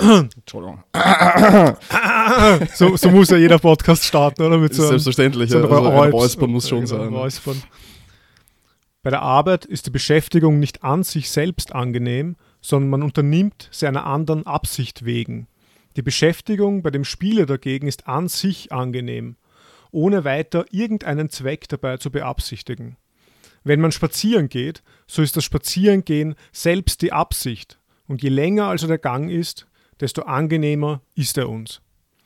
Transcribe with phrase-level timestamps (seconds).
[0.00, 0.82] Entschuldigung.
[2.74, 4.58] so, so muss ja jeder Podcast starten, oder?
[4.58, 5.64] Mit so Selbstverständlich, so ja.
[5.64, 7.08] Also ein Räusp- Räuspern muss schon sein.
[7.14, 7.62] Räuspern.
[9.02, 13.86] Bei der Arbeit ist die Beschäftigung nicht an sich selbst angenehm, sondern man unternimmt sie
[13.86, 15.48] einer anderen Absicht wegen.
[15.96, 19.36] Die Beschäftigung bei dem Spieler dagegen ist an sich angenehm,
[19.90, 22.96] ohne weiter irgendeinen Zweck dabei zu beabsichtigen.
[23.64, 28.86] Wenn man spazieren geht, so ist das Spazierengehen selbst die Absicht, und je länger also
[28.86, 29.66] der Gang ist,
[30.02, 31.80] desto angenehmer ist er uns.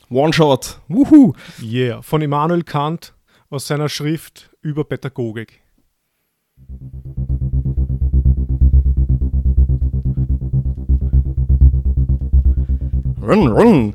[0.08, 0.80] One Shot.
[0.88, 1.34] Wuhu.
[1.60, 3.14] Yeah, von Immanuel Kant
[3.50, 5.60] aus seiner Schrift über Pädagogik.
[13.20, 13.94] Run, run.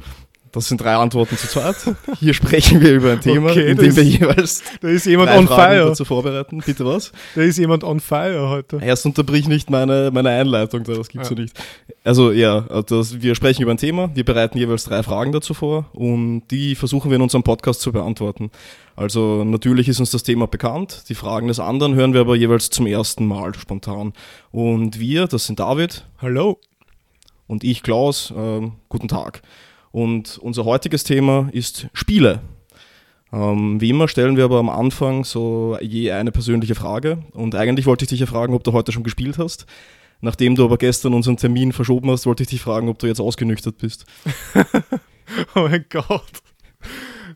[0.54, 1.76] Das sind drei Antworten zu zweit.
[2.20, 5.38] Hier sprechen wir über ein Thema, Okay, in dem wir jeweils Da ist jemand drei
[5.38, 5.86] on Fragen fire.
[5.88, 6.62] dazu vorbereiten.
[6.66, 7.12] Bitte was?
[7.36, 8.80] Da ist jemand on fire heute.
[8.84, 11.36] Erst unterbrich nicht meine, meine Einleitung, da, das gibt's Ja.
[11.36, 11.41] ja.
[11.41, 11.60] nicht.
[12.04, 15.54] Also ja, also das, wir sprechen über ein Thema, wir bereiten jeweils drei Fragen dazu
[15.54, 18.52] vor und die versuchen wir in unserem Podcast zu beantworten.
[18.96, 22.70] Also natürlich ist uns das Thema bekannt, die Fragen des anderen hören wir aber jeweils
[22.70, 24.13] zum ersten Mal spontan.
[24.52, 26.60] Und wir, das sind David Hallo.
[27.48, 29.41] und ich, Klaus, ähm, guten Tag.
[29.92, 32.42] Und unser heutiges Thema ist Spiele.
[33.34, 37.24] Ähm, wie immer stellen wir aber am Anfang so je eine persönliche Frage.
[37.34, 39.66] Und eigentlich wollte ich dich ja fragen, ob du heute schon gespielt hast.
[40.22, 43.22] Nachdem du aber gestern unseren Termin verschoben hast, wollte ich dich fragen, ob du jetzt
[43.22, 44.06] ausgenüchtert bist.
[45.56, 46.42] Oh mein Gott.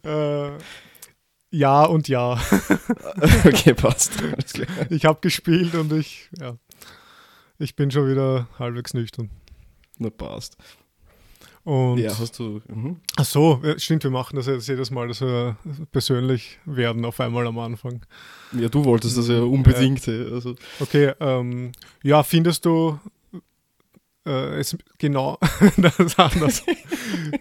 [0.03, 0.49] Äh,
[1.49, 2.33] ja und ja.
[3.45, 4.21] okay, passt.
[4.89, 6.57] Ich habe gespielt und ich, ja,
[7.57, 9.29] ich bin schon wieder halbwegs nüchtern.
[9.97, 10.57] Na, passt.
[11.65, 12.61] Und Ja, hast du.
[12.67, 12.97] Mhm.
[13.17, 15.57] ach so, ja, stimmt, wir machen das jetzt jedes Mal, dass wir
[15.91, 18.05] persönlich werden auf einmal am Anfang.
[18.53, 20.07] Ja, du wolltest das ja unbedingt.
[20.07, 20.31] ey.
[20.31, 21.71] Also, Okay, ähm,
[22.03, 22.99] ja, findest du
[24.27, 25.39] äh, es genau
[25.77, 26.63] das anders.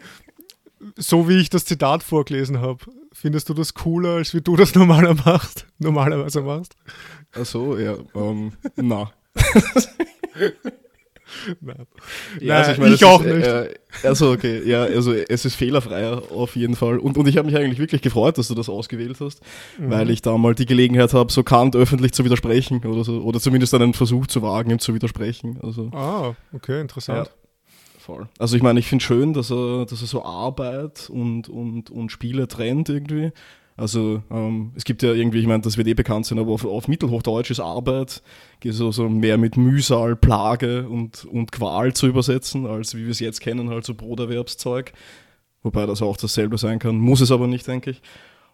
[0.97, 4.75] so wie ich das Zitat vorgelesen habe, findest du das cooler, als wie du das
[4.75, 6.77] normaler machst, normalerweise machst?
[7.33, 7.96] ach so, ja.
[8.14, 9.12] Ähm, na.
[11.61, 11.86] Nein.
[12.40, 13.46] Ja, also Nein, meine, ich es auch ist, nicht.
[13.46, 16.98] Äh, also okay, ja, also es ist fehlerfreier auf jeden Fall.
[16.98, 19.40] Und, und ich habe mich eigentlich wirklich gefreut, dass du das ausgewählt hast,
[19.78, 19.90] Mhm.
[19.90, 23.40] weil ich da mal die Gelegenheit habe, so Kant öffentlich zu widersprechen oder so, oder
[23.40, 25.58] zumindest einen Versuch zu wagen, ihm zu widersprechen.
[25.62, 27.30] Also Ah, okay, interessant.
[27.98, 28.28] voll.
[28.39, 32.11] Also ich meine, ich finde schön, dass er, dass er so Arbeit und, und, und
[32.12, 33.33] Spiele trennt irgendwie.
[33.77, 36.64] Also ähm, es gibt ja irgendwie, ich meine, das wird eh bekannt sein, aber auf,
[36.64, 38.23] auf Mittelhochdeutsch ist Arbeit
[38.64, 43.20] so, so mehr mit Mühsal, Plage und, und Qual zu übersetzen, als wie wir es
[43.20, 44.92] jetzt kennen, halt so Broterwerbszeug.
[45.62, 48.02] Wobei das auch dasselbe sein kann, muss es aber nicht, denke ich.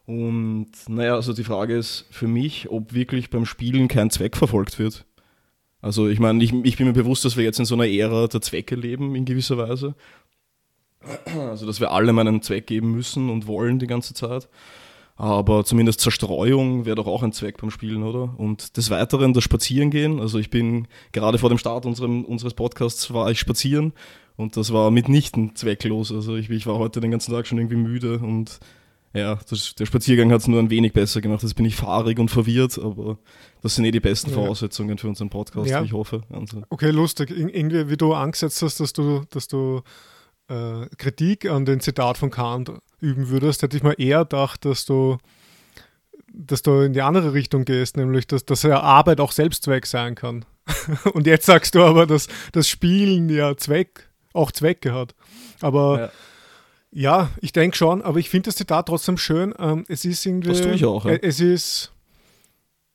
[0.06, 4.78] Und naja, also die Frage ist für mich, ob wirklich beim Spielen kein Zweck verfolgt
[4.78, 5.04] wird.
[5.82, 8.26] Also ich meine, ich, ich bin mir bewusst, dass wir jetzt in so einer Ära
[8.26, 9.94] der Zwecke leben, in gewisser Weise.
[11.34, 14.48] Also dass wir alle einen Zweck geben müssen und wollen die ganze Zeit.
[15.20, 18.32] Aber zumindest Zerstreuung wäre doch auch ein Zweck beim Spielen, oder?
[18.38, 20.18] Und des Weiteren das Spazierengehen.
[20.18, 23.92] Also ich bin gerade vor dem Start unserem, unseres Podcasts war ich spazieren
[24.36, 26.10] und das war mitnichten zwecklos.
[26.10, 28.60] Also ich, ich war heute den ganzen Tag schon irgendwie müde und
[29.12, 31.42] ja, das, der Spaziergang hat es nur ein wenig besser gemacht.
[31.42, 33.18] Jetzt bin ich fahrig und verwirrt, aber
[33.60, 34.36] das sind eh die besten Ja.
[34.36, 35.82] Voraussetzungen für unseren Podcast, Ja.
[35.82, 36.22] ich hoffe.
[36.30, 37.28] Also, Okay, lustig.
[37.30, 39.82] Ir- Irgendwie, wie du angesetzt hast, dass du, dass du
[40.50, 44.84] äh, Kritik an den Zitat von Kant üben würdest, hätte ich mal eher gedacht, dass
[44.84, 45.16] du,
[46.32, 50.14] dass du in die andere Richtung gehst, nämlich, dass, dass ja Arbeit auch Selbstzweck sein
[50.14, 50.44] kann.
[51.14, 55.14] Und jetzt sagst du aber, dass das Spielen ja Zweck, auch Zwecke hat.
[55.60, 56.12] Aber
[56.92, 57.20] Ja.
[57.22, 59.54] ja, ich denke schon, aber ich finde das Zitat trotzdem schön.
[59.58, 60.48] Ähm, es ist irgendwie.
[60.50, 61.12] Das tue ich auch, ja.
[61.12, 61.92] äh, Es ist.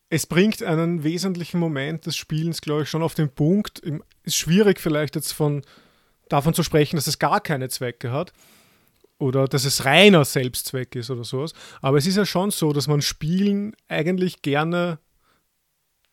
[0.10, 3.80] Es bringt einen wesentlichen Moment des Spielens, glaube ich, schon auf den Punkt.
[3.80, 5.64] Im- Ist schwierig vielleicht jetzt von
[6.30, 8.34] davon zu sprechen, dass es gar keine Zwecke hat
[9.18, 11.54] oder dass es reiner Selbstzweck ist oder sowas.
[11.82, 15.00] Aber es ist ja schon so, dass man Spielen eigentlich gerne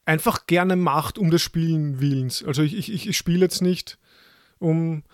[0.05, 2.45] einfach gerne macht um des Spielen Willens.
[2.45, 3.99] Also ich, ich, ich spiele jetzt nicht,
[4.59, 5.05] um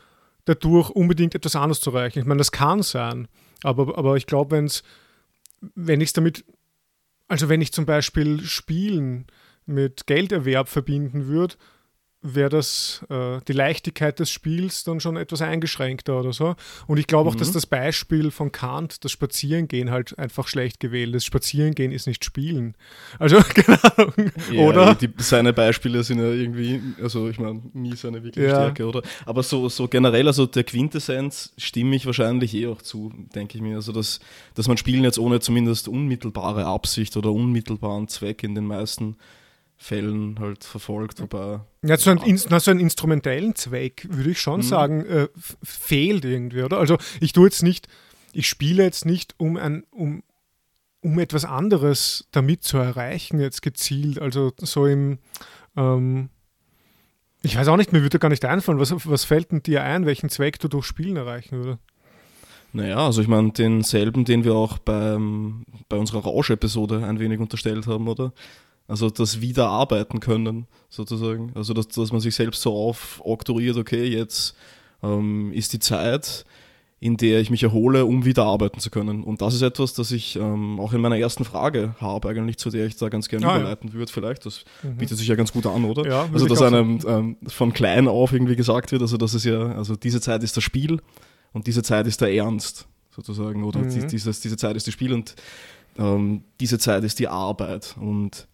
[0.45, 2.21] dadurch unbedingt etwas anderes zu erreichen.
[2.21, 3.29] Ich meine, das kann sein,
[3.63, 4.67] aber, aber ich glaube,
[5.75, 6.45] wenn ich es damit,
[7.29, 9.27] also wenn ich zum Beispiel Spielen
[9.67, 11.57] mit Gelderwerb verbinden würde,
[12.35, 16.57] wäre das äh, die Leichtigkeit des Spiels dann schon etwas eingeschränkter oder so.
[16.87, 21.15] Und ich glaube auch, dass das Beispiel von Kant, das Spazierengehen, halt einfach schlecht gewählt
[21.15, 21.25] ist.
[21.25, 22.75] Spazierengehen ist nicht Spielen.
[23.19, 24.31] Also, keine Ahnung.
[24.53, 24.95] Ja, oder?
[24.95, 28.55] Die, seine Beispiele sind ja irgendwie, also ich meine, nie seine wirkliche Ja.
[28.55, 29.03] Stärke, oder?
[29.25, 33.63] Aber so, so generell, also der Quintessenz stimme ich wahrscheinlich eh auch zu, denke ich
[33.63, 33.77] mir.
[33.77, 34.21] Also dass,
[34.55, 39.17] dass man Spielen jetzt ohne zumindest unmittelbare Absicht oder unmittelbaren Zweck in den meisten
[39.81, 41.61] Fällen halt verfolgt, wobei.
[41.83, 42.61] Ja, so, ein, ja.
[42.61, 44.65] so einen instrumentellen Zweck, würde ich schon mhm.
[44.65, 45.29] sagen, äh,
[45.63, 46.79] fehlt irgendwie, oder?
[46.79, 47.87] Also ich tue jetzt nicht,
[48.33, 50.25] ich spiele jetzt nicht, um ein, um,
[51.01, 54.19] um etwas anderes damit zu erreichen, jetzt gezielt.
[54.21, 55.19] Also so im
[55.77, 56.31] ähm,
[57.43, 60.07] ich weiß auch nicht, mir würde gar nicht einfallen, was, was fällt denn dir ein,
[60.07, 61.79] welchen Zweck du durch Spielen erreichen würdest?
[62.73, 67.87] Naja, also ich meine, denselben, den wir auch beim, bei unserer Rausch-Episode ein wenig unterstellt
[67.87, 68.33] haben, oder?
[68.89, 71.53] Also das Wiederarbeiten können, sozusagen.
[71.55, 74.57] Also dass, dass man sich selbst so aufoktroyiert, okay, jetzt
[75.03, 76.45] ähm, ist die Zeit,
[77.01, 79.23] in der ich mich erhole, um wieder arbeiten zu können.
[79.23, 82.71] Und das ist etwas, das ich ähm, auch in meiner ersten Frage habe, eigentlich, zu
[82.71, 83.95] der ich da ganz gerne ah, überleiten ja.
[83.95, 84.45] würde, vielleicht.
[84.47, 84.97] Das mhm.
[84.97, 86.09] bietet sich ja ganz gut an, oder?
[86.09, 89.77] Ja, also, dass einem ähm, von klein auf irgendwie gesagt wird, also das ist ja,
[89.77, 91.01] also diese Zeit ist das Spiel
[91.53, 93.63] und diese Zeit ist der Ernst, sozusagen.
[93.63, 93.91] Oder mhm.
[93.91, 95.37] die, dieses, diese Zeit ist das Spiel und
[95.99, 97.95] ähm, diese Zeit ist die Arbeit.
[98.01, 98.49] Und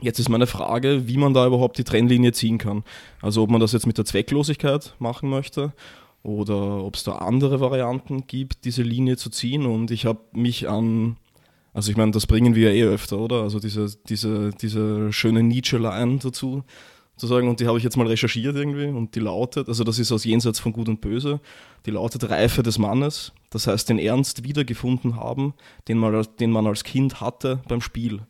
[0.00, 2.82] Jetzt ist meine Frage, wie man da überhaupt die Trennlinie ziehen kann.
[3.20, 5.72] Also ob man das jetzt mit der Zwecklosigkeit machen möchte
[6.22, 9.66] oder ob es da andere Varianten gibt, diese Linie zu ziehen.
[9.66, 11.16] Und ich habe mich an,
[11.74, 13.42] also ich meine, das bringen wir eh öfter, oder?
[13.42, 16.64] Also diese, diese, diese schöne Nietzsche-Line dazu
[17.16, 19.98] zu sagen, und die habe ich jetzt mal recherchiert irgendwie und die lautet, also das
[19.98, 21.40] ist aus Jenseits von Gut und Böse,
[21.86, 25.54] die lautet Reife des Mannes, das heißt den Ernst wiedergefunden haben,
[25.88, 28.22] den man, den man als Kind hatte beim Spiel.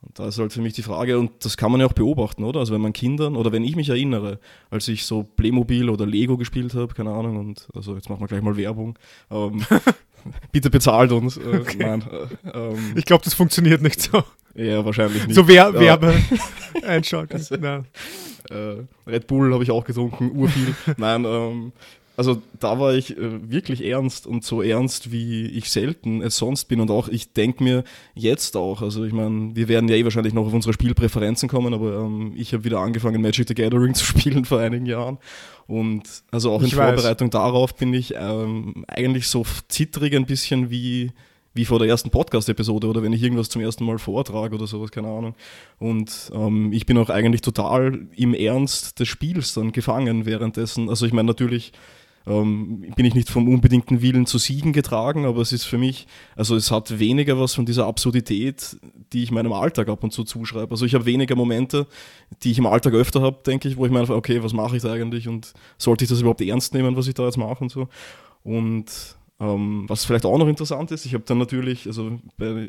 [0.00, 2.44] Und da ist halt für mich die Frage, und das kann man ja auch beobachten,
[2.44, 2.60] oder?
[2.60, 4.38] Also wenn man Kindern, oder wenn ich mich erinnere,
[4.70, 8.28] als ich so Playmobil oder Lego gespielt habe, keine Ahnung, und also jetzt machen wir
[8.28, 8.96] gleich mal Werbung.
[9.30, 9.64] Ähm,
[10.52, 11.36] bitte bezahlt uns.
[11.36, 11.76] Äh, okay.
[11.80, 12.04] nein,
[12.44, 14.22] äh, ähm, ich glaube, das funktioniert nicht so.
[14.54, 15.34] Ja, wahrscheinlich nicht.
[15.34, 16.14] So Wer Werbe
[16.86, 17.34] einschalten.
[17.34, 20.74] Also, äh, Red Bull habe ich auch getrunken, urviel.
[20.96, 21.72] nein, ähm,
[22.18, 26.64] also da war ich äh, wirklich ernst und so ernst, wie ich selten es sonst
[26.64, 26.80] bin.
[26.80, 27.84] Und auch, ich denke mir
[28.16, 31.72] jetzt auch, also ich meine, wir werden ja eh wahrscheinlich noch auf unsere Spielpräferenzen kommen,
[31.72, 35.18] aber ähm, ich habe wieder angefangen, Magic the Gathering zu spielen vor einigen Jahren.
[35.68, 37.40] Und also auch in ich Vorbereitung weiß.
[37.40, 41.12] darauf bin ich ähm, eigentlich so zittrig ein bisschen wie
[41.54, 44.90] wie vor der ersten Podcast-Episode oder wenn ich irgendwas zum ersten Mal vortrage oder sowas,
[44.90, 45.34] keine Ahnung.
[45.78, 50.88] Und ähm, ich bin auch eigentlich total im Ernst des Spiels dann gefangen währenddessen.
[50.88, 51.72] Also ich meine natürlich
[52.28, 56.06] ähm, bin ich nicht vom unbedingten Willen zu siegen getragen, aber es ist für mich,
[56.36, 58.76] also es hat weniger was von dieser Absurdität,
[59.12, 60.70] die ich meinem Alltag ab und zu zuschreibe.
[60.70, 61.86] Also ich habe weniger Momente,
[62.42, 64.82] die ich im Alltag öfter habe, denke ich, wo ich meine, okay, was mache ich
[64.82, 67.70] da eigentlich und sollte ich das überhaupt ernst nehmen, was ich da jetzt mache und
[67.70, 67.88] so.
[68.42, 72.18] Und ähm, was vielleicht auch noch interessant ist, ich habe dann natürlich, also,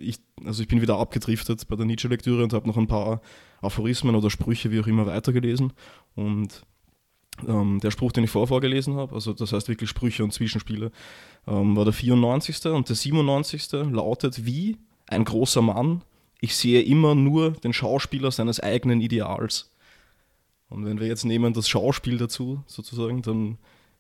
[0.01, 3.21] ich, also ich bin wieder abgedriftet bei der Nietzsche-Lektüre und habe noch ein paar
[3.61, 5.73] Aphorismen oder Sprüche, wie auch immer, weitergelesen.
[6.15, 6.63] Und
[7.47, 10.91] ähm, der Spruch, den ich vorher vorgelesen habe, also das heißt wirklich Sprüche und Zwischenspiele,
[11.47, 12.65] ähm, war der 94.
[12.67, 13.71] und der 97.
[13.91, 14.77] lautet wie
[15.07, 16.03] ein großer Mann,
[16.41, 19.71] ich sehe immer nur den Schauspieler seines eigenen Ideals.
[20.69, 23.57] Und wenn wir jetzt nehmen das Schauspiel dazu, sozusagen, dann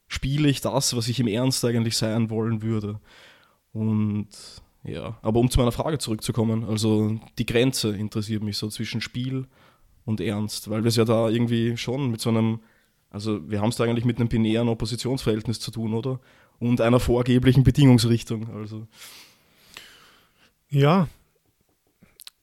[0.07, 2.99] spiele ich das, was ich im Ernst eigentlich sein wollen würde.
[3.73, 4.27] Und
[4.83, 9.47] ja, aber um zu meiner Frage zurückzukommen, also die Grenze interessiert mich so zwischen Spiel
[10.05, 12.59] und Ernst, weil wir es ja da irgendwie schon mit so einem
[13.09, 16.19] also wir haben es da eigentlich mit einem binären Oppositionsverhältnis zu tun, oder?
[16.59, 18.53] Und einer vorgeblichen Bedingungsrichtung.
[18.55, 18.87] Also.
[20.69, 21.07] Ja.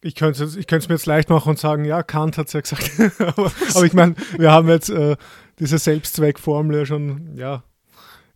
[0.03, 2.61] Ich könnte es ich mir jetzt leicht machen und sagen, ja, Kant hat es ja
[2.61, 2.91] gesagt.
[3.21, 5.17] aber, aber, ich meine, wir haben jetzt äh,
[5.59, 7.63] diese Selbstzweckformel ja schon, ja,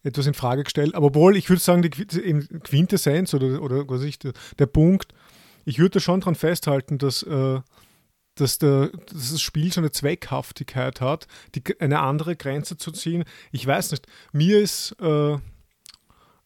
[0.02, 0.94] etwas in Frage gestellt.
[0.94, 5.12] Aber wohl, ich würde sagen, die Quintessenz oder, oder was ich, der, der Punkt,
[5.64, 7.60] ich würde schon daran festhalten, dass äh,
[8.40, 13.24] dass, der, dass das Spiel so eine Zweckhaftigkeit hat, die, eine andere Grenze zu ziehen.
[13.52, 15.38] Ich weiß nicht, mir ist, äh,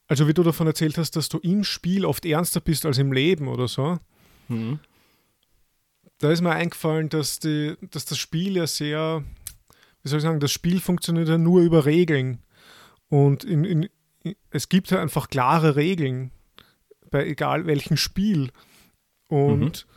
[0.07, 3.13] also wie du davon erzählt hast, dass du im Spiel oft ernster bist als im
[3.13, 3.97] Leben oder so.
[4.49, 4.79] Mhm.
[6.19, 9.23] Da ist mir eingefallen, dass, die, dass das Spiel ja sehr,
[10.03, 12.39] wie soll ich sagen, das Spiel funktioniert ja nur über Regeln.
[13.09, 13.89] Und in, in,
[14.49, 16.31] es gibt ja einfach klare Regeln
[17.09, 18.51] bei egal welchem Spiel.
[19.27, 19.94] Und mhm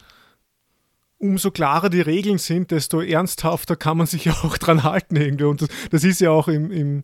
[1.19, 5.45] umso klarer die Regeln sind, desto ernsthafter kann man sich ja auch dran halten irgendwie.
[5.45, 7.03] Und das, das ist ja auch im, im,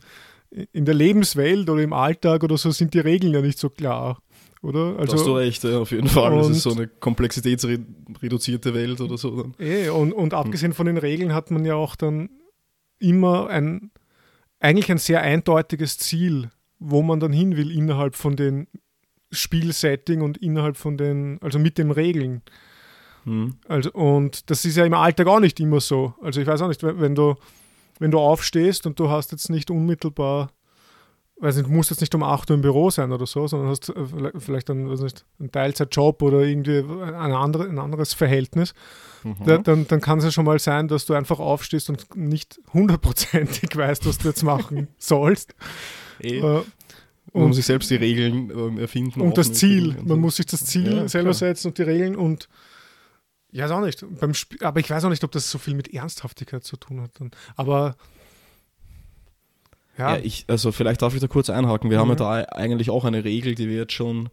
[0.73, 4.19] in der Lebenswelt oder im Alltag oder so sind die Regeln ja nicht so klar.
[4.63, 4.97] Oder?
[4.99, 6.35] Also, hast du recht, ja, auf jeden Fall.
[6.37, 9.53] Das ist so eine komplexitätsreduzierte Welt oder so.
[9.59, 10.39] Eh, und, und hm.
[10.39, 12.31] abgesehen von den Regeln hat man ja auch dann
[12.99, 13.91] immer ein,
[14.61, 18.69] eigentlich ein sehr eindeutiges Ziel, wo man dann hin will innerhalb von den
[19.31, 22.41] Spielsetting und innerhalb von den, also mit den Regeln.
[23.25, 23.57] Mhm.
[23.69, 26.15] Also, und das ist ja im Alltag auch nicht immer so.
[26.23, 27.35] Also ich weiß auch nicht, wenn du,
[27.99, 30.51] wenn du aufstehst und du hast jetzt nicht unmittelbar
[31.37, 33.71] weiß nicht, du musst jetzt nicht um 8 Uhr im Büro sein oder so, sondern
[33.71, 33.95] hast äh,
[34.39, 38.75] vielleicht dann, weiß nicht, einen Teilzeitjob oder irgendwie ein, andere, ein anderes Verhältnis,
[39.23, 39.37] mhm.
[39.45, 42.61] da, dann, dann kann es ja schon mal sein, dass du einfach aufstehst und nicht
[42.73, 45.55] hundertprozentig weißt, was du jetzt machen sollst.
[46.21, 46.39] Eh.
[46.39, 46.63] Äh,
[47.33, 49.21] und um sich selbst die Regeln äh, erfinden.
[49.21, 49.97] Und das Ziel.
[50.05, 51.35] Man muss sich das Ziel ja, selber klar.
[51.35, 52.49] setzen und die Regeln und
[53.55, 54.05] ja, weiß auch nicht.
[54.19, 54.33] Beim
[54.63, 57.11] aber ich weiß auch nicht, ob das so viel mit Ernsthaftigkeit zu tun hat.
[57.55, 57.95] Aber
[59.97, 60.17] ja.
[60.17, 60.23] ja.
[60.23, 61.89] ich, also vielleicht darf ich da kurz einhaken.
[61.89, 62.01] Wir mhm.
[62.01, 64.29] haben ja da eigentlich auch eine Regel, die wir jetzt schon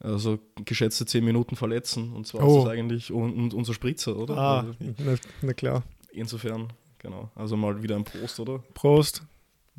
[0.00, 2.12] also geschätzte zehn Minuten verletzen.
[2.12, 2.58] Und zwar oh.
[2.58, 4.36] ist es eigentlich und, und unser Spritzer, oder?
[4.36, 5.82] Ah, also, na, na, klar.
[6.12, 7.30] Insofern, genau.
[7.34, 8.58] Also mal wieder ein Prost, oder?
[8.74, 9.22] Prost.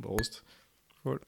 [0.02, 0.44] Prost.
[1.04, 1.22] Voll.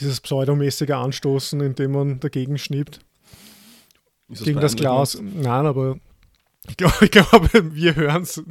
[0.00, 3.00] Dieses pseudomäßige Anstoßen, indem man dagegen schniebt.
[4.30, 5.20] Das gegen das Glas.
[5.20, 5.98] Nein, aber
[6.68, 8.42] ich glaube, glaub, wir hören es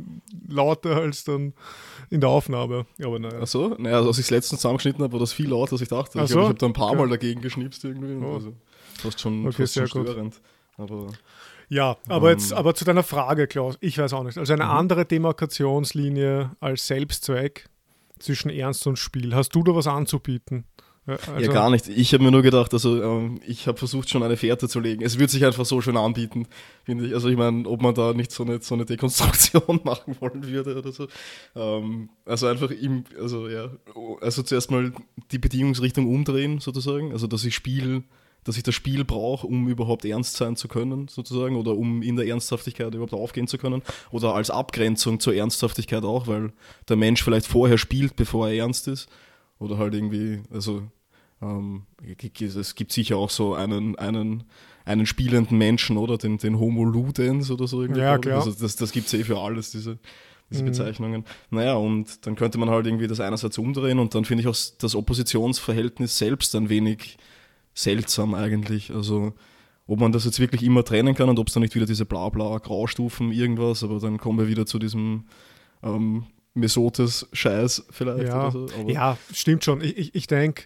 [0.48, 1.54] lauter als dann
[2.10, 2.86] in der Aufnahme.
[3.04, 3.40] Aber naja.
[3.42, 3.76] Ach so?
[3.78, 6.20] Naja, also als ich es letztens zusammengeschnitten habe, war das viel lauter, als ich dachte.
[6.20, 6.44] Ach ich, so?
[6.44, 8.24] habe da ein paar Mal dagegen geschnipst irgendwie.
[8.26, 8.36] Oh.
[8.36, 8.54] Also
[8.96, 10.42] fast schon, okay, fast schon störend.
[10.78, 11.08] Aber,
[11.68, 14.38] ja, aber, ähm, jetzt, aber zu deiner Frage, Klaus, ich weiß auch nicht.
[14.38, 14.72] Also eine mhm.
[14.72, 17.70] andere Demarkationslinie als Selbstzweck
[18.18, 19.36] zwischen Ernst und Spiel.
[19.36, 20.66] Hast du da was anzubieten?
[21.10, 21.88] Also ja, gar nicht.
[21.88, 25.04] Ich habe mir nur gedacht, also ähm, ich habe versucht, schon eine Fährte zu legen.
[25.04, 26.48] Es würde sich einfach so schön anbieten,
[26.84, 27.14] finde ich.
[27.14, 30.78] Also ich meine, ob man da nicht so eine, so eine Dekonstruktion machen wollen würde
[30.78, 31.08] oder so.
[31.56, 33.70] Ähm, also einfach im, also ja,
[34.22, 34.92] also zuerst mal
[35.32, 37.12] die Bedingungsrichtung umdrehen, sozusagen.
[37.12, 38.04] Also dass ich Spiel,
[38.44, 42.16] dass ich das Spiel brauche, um überhaupt ernst sein zu können, sozusagen, oder um in
[42.16, 43.84] der Ernsthaftigkeit überhaupt aufgehen zu können.
[44.12, 46.54] Oder als Abgrenzung zur Ernsthaftigkeit auch, weil
[46.88, 49.10] der Mensch vielleicht vorher spielt, bevor er ernst ist.
[49.60, 50.84] Oder halt irgendwie, also
[51.42, 51.84] ähm,
[52.40, 54.44] es gibt sicher auch so einen, einen,
[54.86, 56.18] einen spielenden Menschen, oder?
[56.18, 57.82] Den, den Homo Ludens oder so.
[57.82, 58.38] Irgendwie, ja, klar.
[58.38, 60.00] Also das, das gibt es eh für alles, diese,
[60.50, 60.68] diese mhm.
[60.68, 61.26] Bezeichnungen.
[61.50, 64.58] Naja, und dann könnte man halt irgendwie das einerseits umdrehen und dann finde ich auch
[64.80, 67.18] das Oppositionsverhältnis selbst ein wenig
[67.74, 68.92] seltsam eigentlich.
[68.92, 69.34] Also
[69.88, 72.06] ob man das jetzt wirklich immer trennen kann und ob es dann nicht wieder diese
[72.06, 75.26] Blabla-Graustufen irgendwas, aber dann kommen wir wieder zu diesem
[75.82, 78.28] ähm, Mesotes-Scheiß vielleicht.
[78.28, 78.68] Ja, so.
[78.88, 79.82] ja stimmt schon.
[79.82, 80.64] Ich, ich, ich denke,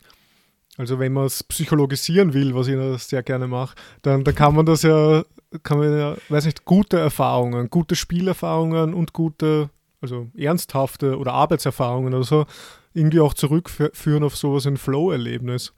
[0.77, 4.65] also wenn man es psychologisieren will, was ich sehr gerne mache, dann, dann kann man
[4.65, 5.23] das ja,
[5.61, 9.69] kann man ja, weiß nicht, gute Erfahrungen, gute Spielerfahrungen und gute,
[10.01, 12.45] also ernsthafte oder Arbeitserfahrungen oder so,
[12.93, 15.73] irgendwie auch zurückführen auf sowas ein Flow-Erlebnis.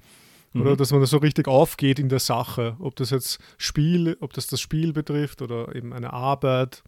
[0.54, 0.78] Oder mhm.
[0.78, 4.48] dass man da so richtig aufgeht in der Sache, ob das jetzt Spiel, ob das
[4.48, 6.82] das Spiel betrifft oder eben eine Arbeit.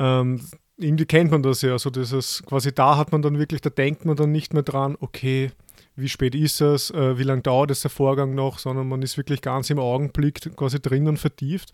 [0.00, 0.40] Ähm,
[0.78, 4.04] irgendwie kennt man das ja, so dieses, quasi da hat man dann wirklich, da denkt
[4.04, 5.50] man dann nicht mehr dran, okay,
[5.96, 9.16] wie spät ist es, äh, wie lange dauert es der Vorgang noch, sondern man ist
[9.16, 11.72] wirklich ganz im Augenblick quasi drinnen vertieft.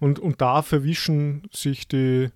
[0.00, 2.30] Und, und da verwischen sich die,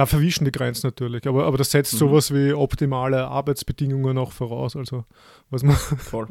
[0.00, 1.98] da verwischen die Grenzen natürlich, aber, aber das setzt mhm.
[1.98, 4.74] sowas wie optimale Arbeitsbedingungen auch voraus.
[4.74, 5.04] Also
[5.50, 6.28] was man Voll.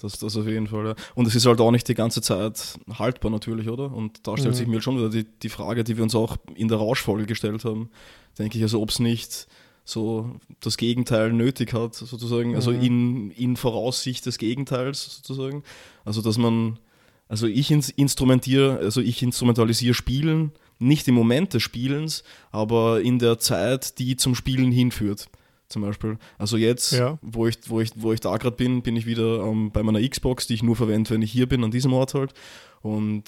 [0.00, 0.86] Das, das auf jeden Fall.
[0.86, 0.94] Ja.
[1.16, 3.92] Und es ist halt auch nicht die ganze Zeit haltbar natürlich, oder?
[3.92, 4.58] Und da stellt mhm.
[4.58, 7.64] sich mir schon wieder die, die Frage, die wir uns auch in der Rauschfolge gestellt
[7.64, 7.90] haben,
[8.38, 9.48] denke ich, also ob es nicht
[9.84, 12.82] so das Gegenteil nötig hat, sozusagen, also mhm.
[12.82, 15.64] in, in Voraussicht des Gegenteils sozusagen.
[16.04, 16.78] Also dass man,
[17.26, 23.18] also ich ins instrumentiere, also ich instrumentalisiere Spielen, nicht im Moment des Spielens, aber in
[23.18, 25.28] der Zeit, die zum Spielen hinführt.
[25.68, 26.18] Zum Beispiel.
[26.36, 27.18] Also jetzt, ja.
[27.22, 30.06] wo, ich, wo, ich, wo ich da gerade bin, bin ich wieder ähm, bei meiner
[30.06, 32.34] Xbox, die ich nur verwende, wenn ich hier bin, an diesem Ort halt.
[32.82, 33.24] Und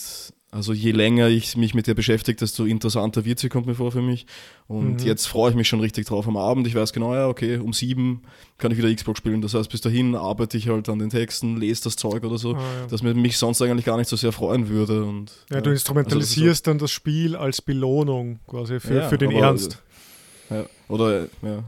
[0.55, 3.91] also je länger ich mich mit der beschäftige, desto interessanter wird sie, kommt mir vor
[3.91, 4.25] für mich.
[4.69, 5.07] Und mhm.
[5.07, 6.69] jetzt freue ich mich schon richtig drauf am Abend.
[6.69, 8.23] Ich weiß genau, ja, okay, um sieben
[8.59, 9.43] kann ich wieder Xbox spielen.
[9.43, 12.55] Das heißt, bis dahin arbeite ich halt an den Texten, lese das Zeug oder so,
[12.55, 12.87] ah, ja.
[12.87, 15.03] dass mir mich sonst eigentlich gar nicht so sehr freuen würde.
[15.03, 19.31] Und, ja, du instrumentalisierst also dann das Spiel als Belohnung quasi für, ja, für den
[19.31, 19.83] aber, Ernst.
[20.51, 21.65] Ja, oder, ja.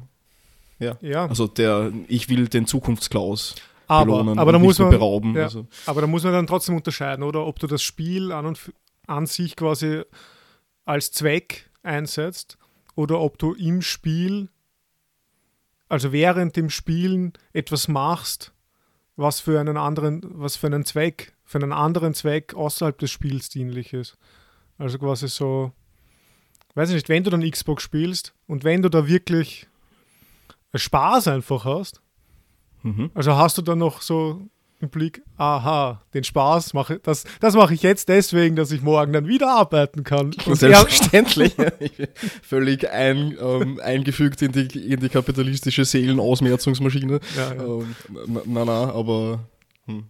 [0.79, 0.97] Ja.
[1.01, 1.27] ja.
[1.27, 5.35] Also der, ich will den Zukunftsklaus aber, belohnen aber da muss man, berauben.
[5.35, 5.67] Ja, also.
[5.87, 7.47] Aber da muss man dann trotzdem unterscheiden, oder?
[7.47, 8.73] Ob du das Spiel an, und,
[9.07, 10.03] an sich quasi
[10.85, 12.59] als Zweck einsetzt
[12.95, 14.49] oder ob du im Spiel,
[15.89, 18.53] also während dem Spielen etwas machst,
[19.17, 23.49] was für einen anderen, was für einen Zweck, für einen anderen Zweck außerhalb des Spiels
[23.49, 24.19] dienlich ist.
[24.79, 25.73] Also quasi so,
[26.75, 29.69] weiß ich nicht, wenn du dann Xbox spielst und wenn du da wirklich
[30.75, 32.03] Spaß einfach hast,
[32.87, 33.11] Mhm.
[33.15, 34.41] Also hast du dann noch so
[34.79, 39.13] im Blick, aha, den Spaß mache das, das mache ich jetzt deswegen, dass ich morgen
[39.13, 40.35] dann wieder arbeiten kann.
[40.47, 41.55] Und Selbstverständlich.
[42.43, 47.21] Völlig ein, ähm, eingefügt in die, in die kapitalistische Seelenausmerzungsmaschine.
[47.37, 47.65] Ja, ja.
[47.65, 49.41] Ähm, na, na, na, aber
[49.87, 50.05] hm.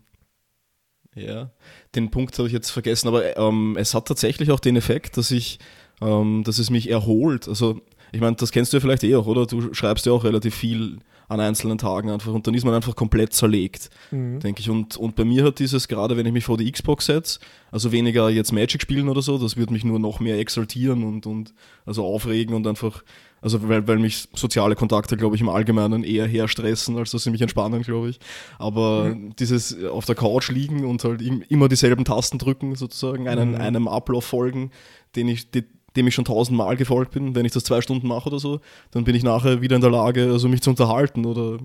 [1.14, 1.50] ja,
[1.94, 5.30] den Punkt habe ich jetzt vergessen, aber ähm, es hat tatsächlich auch den Effekt, dass
[5.30, 5.60] ich,
[6.02, 7.48] ähm, dass es mich erholt.
[7.48, 7.80] Also
[8.12, 9.46] ich meine, das kennst du ja vielleicht eh auch, oder?
[9.46, 12.94] Du schreibst ja auch relativ viel an einzelnen Tagen einfach und dann ist man einfach
[12.94, 14.40] komplett zerlegt, mhm.
[14.40, 14.70] denke ich.
[14.70, 17.40] Und, und bei mir hat dieses, gerade wenn ich mich vor die Xbox setze,
[17.70, 21.26] also weniger jetzt Magic spielen oder so, das würde mich nur noch mehr exaltieren und,
[21.26, 21.52] und
[21.84, 23.02] also aufregen und einfach,
[23.40, 27.30] also weil, weil mich soziale Kontakte, glaube ich, im Allgemeinen eher herstressen, als dass sie
[27.30, 28.20] mich entspannen, glaube ich.
[28.58, 29.34] Aber mhm.
[29.36, 33.60] dieses auf der Couch liegen und halt immer dieselben Tasten drücken, sozusagen, einen, mhm.
[33.60, 34.70] einem Ablauf folgen,
[35.16, 35.64] den ich, die,
[35.96, 38.60] dem ich schon tausendmal gefolgt bin, wenn ich das zwei Stunden mache oder so,
[38.90, 41.58] dann bin ich nachher wieder in der Lage, also mich zu unterhalten oder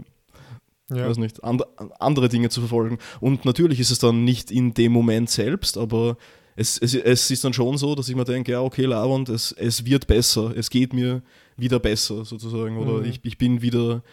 [0.90, 1.08] ja.
[1.08, 1.64] weiß nicht, and,
[2.00, 2.98] andere Dinge zu verfolgen.
[3.20, 6.18] Und natürlich ist es dann nicht in dem Moment selbst, aber
[6.56, 9.52] es, es, es ist dann schon so, dass ich mir denke, ja, okay, Lavand, es,
[9.54, 11.22] es wird besser, es geht mir
[11.58, 12.78] wieder besser sozusagen.
[12.78, 13.06] Oder mhm.
[13.06, 14.04] ich, ich bin wieder,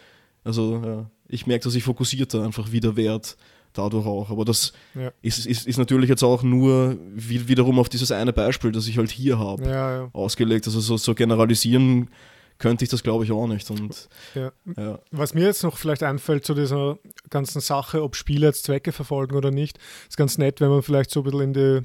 [0.43, 3.29] also ja, ich merke, dass ich fokussierter einfach wieder werde
[3.73, 4.29] dadurch auch.
[4.29, 5.11] Aber das ja.
[5.21, 8.97] ist, ist, ist natürlich jetzt auch nur wie, wiederum auf dieses eine Beispiel, das ich
[8.97, 10.09] halt hier habe, ja, ja.
[10.13, 10.67] ausgelegt.
[10.67, 12.09] Also so, so generalisieren
[12.57, 13.69] könnte ich das, glaube ich, auch nicht.
[13.71, 14.09] Und,
[15.11, 16.97] Was mir jetzt noch vielleicht einfällt zu dieser
[17.29, 21.11] ganzen Sache, ob Spiele jetzt Zwecke verfolgen oder nicht, ist ganz nett, wenn man vielleicht
[21.11, 21.81] so ein bisschen in die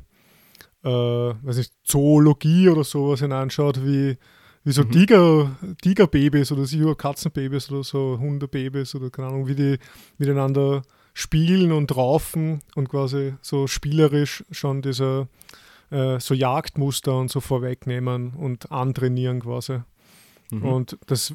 [0.85, 4.19] äh, weiß nicht, Zoologie oder sowas hineinschaut, wie
[4.65, 4.93] wie so mhm.
[4.93, 9.79] Tiger, Tigerbabys oder Katzenbabys oder so Hundebabys oder keine Ahnung, wie die
[10.17, 10.83] miteinander
[11.15, 15.29] spielen und raufen und quasi so spielerisch schon diese
[15.91, 19.79] äh, so Jagdmuster und so vorwegnehmen und antrainieren quasi.
[20.51, 20.63] Mhm.
[20.65, 21.35] Und das,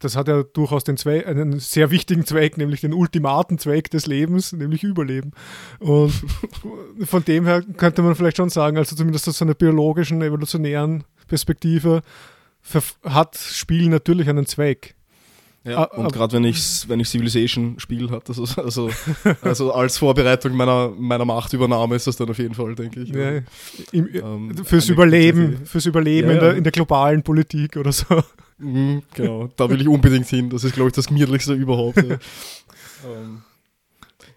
[0.00, 4.06] das hat ja durchaus den Zweck, einen sehr wichtigen Zweck, nämlich den ultimaten Zweck des
[4.06, 5.32] Lebens, nämlich Überleben.
[5.78, 6.12] Und
[7.04, 12.02] von dem her könnte man vielleicht schon sagen, also zumindest aus einer biologischen, evolutionären Perspektive,
[13.04, 14.95] hat Spiel natürlich einen Zweck.
[15.66, 18.90] Ja, ah, und gerade wenn ich, wenn ich Civilization spiele, hat das also, also,
[19.42, 23.08] also als Vorbereitung meiner, meiner Machtübernahme ist das dann auf jeden Fall, denke ich.
[23.08, 23.40] Ja,
[23.90, 28.22] im, ähm, fürs Überleben, fürs Überleben ja, in, der, in der globalen Politik oder so.
[28.58, 30.50] Mhm, genau, da will ich unbedingt hin.
[30.50, 32.02] Das ist, glaube ich, das gemütlichste überhaupt.
[33.04, 33.42] Ähm,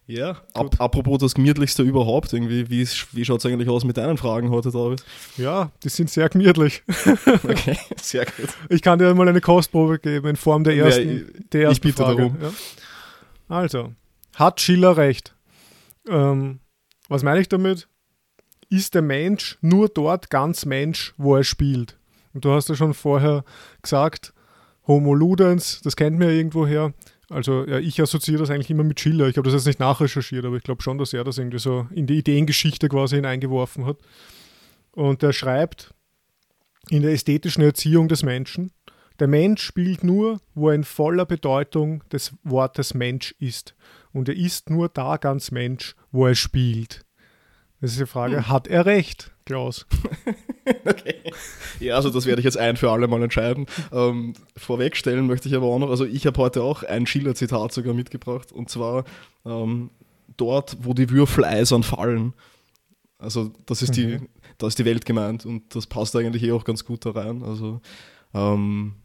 [0.10, 4.18] ja, Ab, apropos das gemütlichste überhaupt, irgendwie, wie, wie schaut es eigentlich aus mit deinen
[4.18, 5.04] Fragen heute, David?
[5.38, 6.82] Ja, die sind sehr gemütlich.
[7.44, 8.50] okay, sehr gut.
[8.70, 11.74] Ich kann dir mal eine Kostprobe geben in Form der ersten, ja, ich, der ersten
[11.74, 12.24] ich bitte Frage.
[12.24, 12.38] Darum.
[12.42, 12.51] Ja.
[13.50, 13.94] Also,
[14.34, 15.36] hat Schiller recht?
[16.08, 16.60] Ähm,
[17.08, 17.88] was meine ich damit?
[18.67, 22.00] Ist der Mensch nur dort ganz Mensch, wo er spielt?
[22.34, 23.43] Und du hast ja schon vorher
[23.84, 24.34] gesagt,
[24.88, 26.93] Homo ludens, das kennt man ja irgendwoher.
[27.30, 29.28] Also ja, ich assoziiere das eigentlich immer mit Schiller.
[29.28, 31.88] Ich habe das jetzt nicht nachrecherchiert, aber ich glaube schon, dass er das irgendwie so
[31.92, 33.98] in die Ideengeschichte quasi hineingeworfen hat.
[34.92, 35.94] Und er schreibt
[36.89, 38.72] in der ästhetischen Erziehung des Menschen,
[39.20, 43.76] der Mensch spielt nur, wo er in voller Bedeutung des Wortes Mensch ist.
[44.12, 47.06] Und er ist nur da ganz Mensch, wo er spielt.
[47.82, 48.50] Das ist die Frage, hm.
[48.50, 49.88] hat er recht, Klaus?
[50.85, 51.15] okay.
[51.79, 53.65] Ja, also das werde ich jetzt ein für alle Mal entscheiden.
[53.91, 57.95] Ähm, vorwegstellen möchte ich aber auch noch, also ich habe heute auch ein Schiller-Zitat sogar
[57.95, 59.05] mitgebracht und zwar
[59.47, 59.89] ähm,
[60.38, 62.33] dort, wo die Würfel eisern fallen.
[63.17, 63.93] Also das ist, mhm.
[63.95, 64.19] die,
[64.59, 67.41] da ist die Welt gemeint und das passt eigentlich eh auch ganz gut da rein.
[67.41, 67.81] Also
[68.35, 68.97] ähm,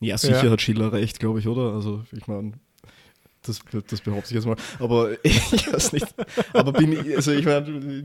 [0.00, 0.50] ja, sicher ja.
[0.50, 1.72] hat Schiller recht, glaube ich, oder?
[1.72, 2.52] Also ich meine,
[3.46, 4.56] das, das behaupte ich jetzt mal.
[4.78, 6.06] Aber ich weiß nicht.
[6.52, 8.04] Aber bin ich, also ich meine,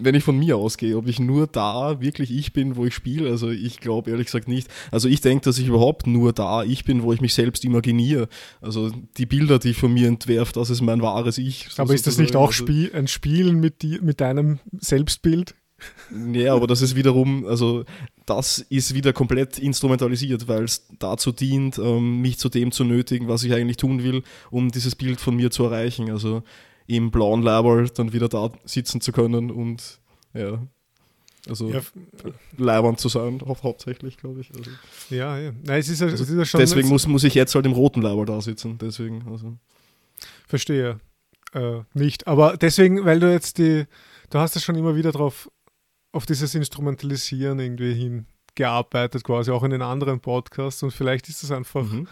[0.00, 3.30] wenn ich von mir ausgehe, ob ich nur da wirklich ich bin, wo ich spiele,
[3.30, 4.68] also ich glaube ehrlich gesagt nicht.
[4.90, 8.28] Also ich denke, dass ich überhaupt nur da ich bin, wo ich mich selbst imaginiere.
[8.60, 11.68] Also die Bilder, die ich von mir entwerfe, das ist mein wahres Ich.
[11.76, 15.54] Aber ist das nicht auch Spiel, ein Spielen mit, die, mit deinem Selbstbild?
[16.32, 17.84] Ja, aber das ist wiederum, also
[18.26, 23.28] das ist wieder komplett instrumentalisiert, weil es dazu dient, ähm, mich zu dem zu nötigen,
[23.28, 26.10] was ich eigentlich tun will, um dieses Bild von mir zu erreichen.
[26.10, 26.42] Also
[26.86, 30.00] im blauen Label dann wieder da sitzen zu können und
[30.32, 30.60] ja,
[31.48, 31.80] also ja.
[32.56, 34.50] leibend zu sein, hauptsächlich, glaube ich.
[34.56, 34.70] Also,
[35.10, 35.52] ja, ja.
[35.62, 37.66] Nein, es ist ja, also es ist ja schon deswegen muss, muss ich jetzt halt
[37.66, 39.24] im roten Label da sitzen, deswegen.
[39.30, 39.56] Also.
[40.46, 41.00] Verstehe.
[41.52, 42.26] Äh, nicht.
[42.26, 43.84] Aber deswegen, weil du jetzt die,
[44.30, 45.50] du hast es schon immer wieder drauf
[46.14, 48.22] auf dieses Instrumentalisieren irgendwie
[48.54, 50.82] hingearbeitet, quasi auch in den anderen Podcasts.
[50.82, 52.06] Und vielleicht ist das einfach, mhm.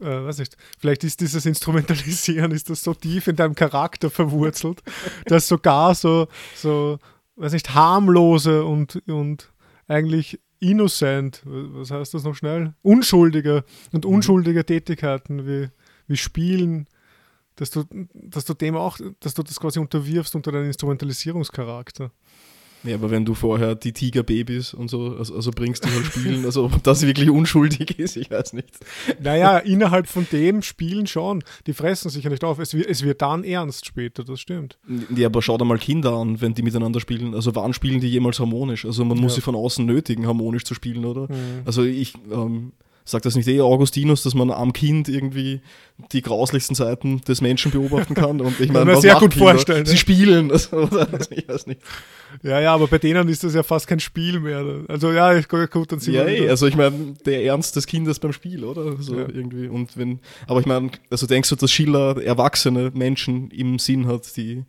[0.00, 4.82] äh, weiß nicht, vielleicht ist dieses Instrumentalisieren, ist das so tief in deinem Charakter verwurzelt,
[5.24, 6.98] dass sogar so, so,
[7.36, 9.50] weiß nicht, harmlose und, und
[9.86, 12.74] eigentlich innocent, was heißt das noch schnell?
[12.82, 14.12] Unschuldige und mhm.
[14.12, 15.70] unschuldige Tätigkeiten wie,
[16.06, 16.86] wie Spielen,
[17.56, 22.10] dass du, dass du dem auch, dass du das quasi unterwirfst unter deinen Instrumentalisierungscharakter.
[22.84, 26.44] Ja, aber wenn du vorher die Tigerbabys und so, also, also bringst, die halt spielen,
[26.44, 28.70] also ob das wirklich unschuldig ist, ich weiß nicht.
[29.20, 31.42] Naja, innerhalb von dem Spielen schon.
[31.66, 32.58] Die fressen sich ja nicht auf.
[32.58, 34.78] Es wird, es wird dann ernst später, das stimmt.
[35.14, 37.34] Ja, aber schau dir mal Kinder an, wenn die miteinander spielen.
[37.34, 38.84] Also wann spielen die jemals harmonisch?
[38.84, 39.36] Also man muss ja.
[39.36, 41.22] sie von außen nötigen, harmonisch zu spielen, oder?
[41.22, 41.62] Mhm.
[41.64, 42.72] Also ich, ähm,
[43.08, 45.60] sagt das nicht eh Augustinus, dass man am Kind irgendwie
[46.12, 48.40] die grauslichsten Seiten des Menschen beobachten kann?
[48.40, 49.52] Und ich meine, was sehr gut Kinder?
[49.52, 49.86] vorstellen.
[49.86, 49.98] Sie ja.
[49.98, 50.88] spielen, also,
[51.30, 51.80] ich weiß nicht.
[52.42, 54.64] Ja, ja, aber bei denen ist das ja fast kein Spiel mehr.
[54.88, 56.50] Also ja, gut, dann sind ja, wir.
[56.50, 58.96] also ich meine, der Ernst des Kindes beim Spiel, oder?
[59.00, 59.26] So ja.
[59.28, 59.68] irgendwie.
[59.68, 64.36] Und wenn, aber ich meine, also denkst du, dass Schiller erwachsene Menschen im Sinn hat,
[64.36, 64.64] die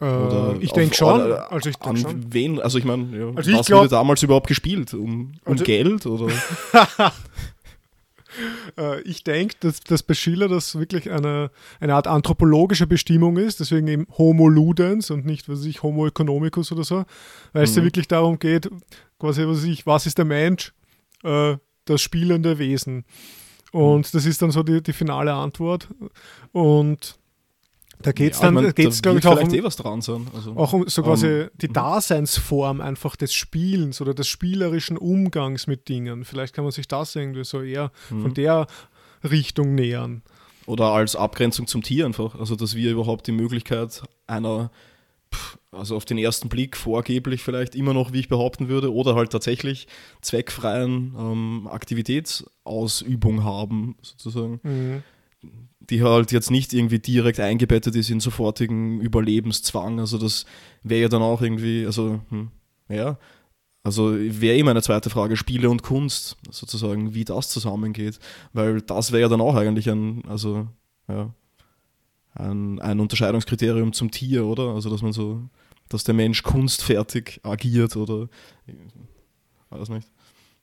[0.00, 1.32] äh, ich denke schon.
[1.32, 2.32] Also ich denk schon.
[2.32, 2.60] wen?
[2.60, 4.94] Also ich meine, ja, also was wurde damals überhaupt gespielt?
[4.94, 6.32] Um, um also, Geld oder?
[8.78, 13.58] Äh, ich denke, dass, dass bei Schiller das wirklich eine, eine Art anthropologische Bestimmung ist,
[13.58, 17.04] deswegen eben Homo Ludens und nicht, was ich, Homo economicus oder so,
[17.52, 17.78] weil es mhm.
[17.78, 18.70] ja wirklich darum geht,
[19.18, 20.72] quasi, was ich, was ist der Mensch?
[21.24, 23.04] Äh, das spielende Wesen.
[23.72, 24.10] Und mhm.
[24.12, 25.88] das ist dann so die, die finale Antwort.
[26.52, 27.18] Und
[28.02, 30.26] da geht es ja, dann, geht's, glaube ich, auch um, eh was dran sein.
[30.34, 31.72] Also, auch um so quasi um, die mhm.
[31.74, 36.24] Daseinsform einfach des Spielens oder des spielerischen Umgangs mit Dingen.
[36.24, 38.22] Vielleicht kann man sich das irgendwie so eher mhm.
[38.22, 38.66] von der
[39.22, 40.22] Richtung nähern.
[40.66, 42.38] Oder als Abgrenzung zum Tier einfach.
[42.38, 44.70] Also, dass wir überhaupt die Möglichkeit einer,
[45.70, 49.30] also auf den ersten Blick vorgeblich vielleicht immer noch, wie ich behaupten würde, oder halt
[49.30, 49.88] tatsächlich
[50.22, 54.60] zweckfreien ähm, Aktivitätsausübung haben, sozusagen.
[54.62, 55.02] Mhm
[55.90, 59.98] die halt jetzt nicht irgendwie direkt eingebettet ist in sofortigen Überlebenszwang.
[59.98, 60.46] Also das
[60.82, 62.50] wäre ja dann auch irgendwie, also hm,
[62.88, 63.18] ja,
[63.82, 68.18] also wäre eben eine zweite Frage, Spiele und Kunst, sozusagen, wie das zusammengeht.
[68.52, 70.68] Weil das wäre ja dann auch eigentlich ein, also
[71.08, 71.34] ja,
[72.34, 74.74] ein, ein Unterscheidungskriterium zum Tier, oder?
[74.74, 75.48] Also dass man so,
[75.88, 78.28] dass der Mensch kunstfertig agiert oder
[79.70, 80.08] weiß nicht.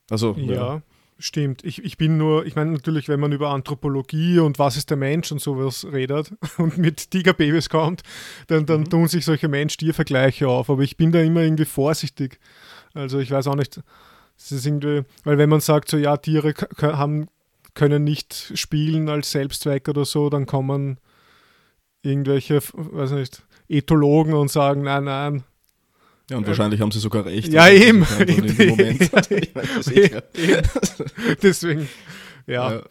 [0.10, 0.54] Also ja.
[0.54, 0.82] ja.
[1.20, 1.64] Stimmt.
[1.64, 4.98] Ich, ich bin nur, ich meine natürlich, wenn man über Anthropologie und was ist der
[4.98, 8.04] Mensch und sowas redet und mit Tigerbabys kommt,
[8.48, 8.90] dann, dann mhm.
[8.90, 10.70] tun sich solche Mensch-Tier-Vergleiche auf.
[10.70, 12.40] Aber ich bin da immer irgendwie vorsichtig.
[12.94, 13.82] Also ich weiß auch nicht,
[14.38, 17.28] es ist irgendwie, weil wenn man sagt, so ja, Tiere haben,
[17.74, 21.00] können nicht spielen als Selbstzweck oder so, dann kommen
[22.04, 25.44] irgendwelche, weiß nicht, Ethologen und sagen, nein, nein,
[26.30, 27.52] ja, und äh, wahrscheinlich haben sie sogar recht.
[27.52, 28.06] Ja, eben.
[28.26, 29.12] In Moment.
[31.42, 31.90] Deswegen,
[32.46, 32.74] ja.
[32.74, 32.84] ja.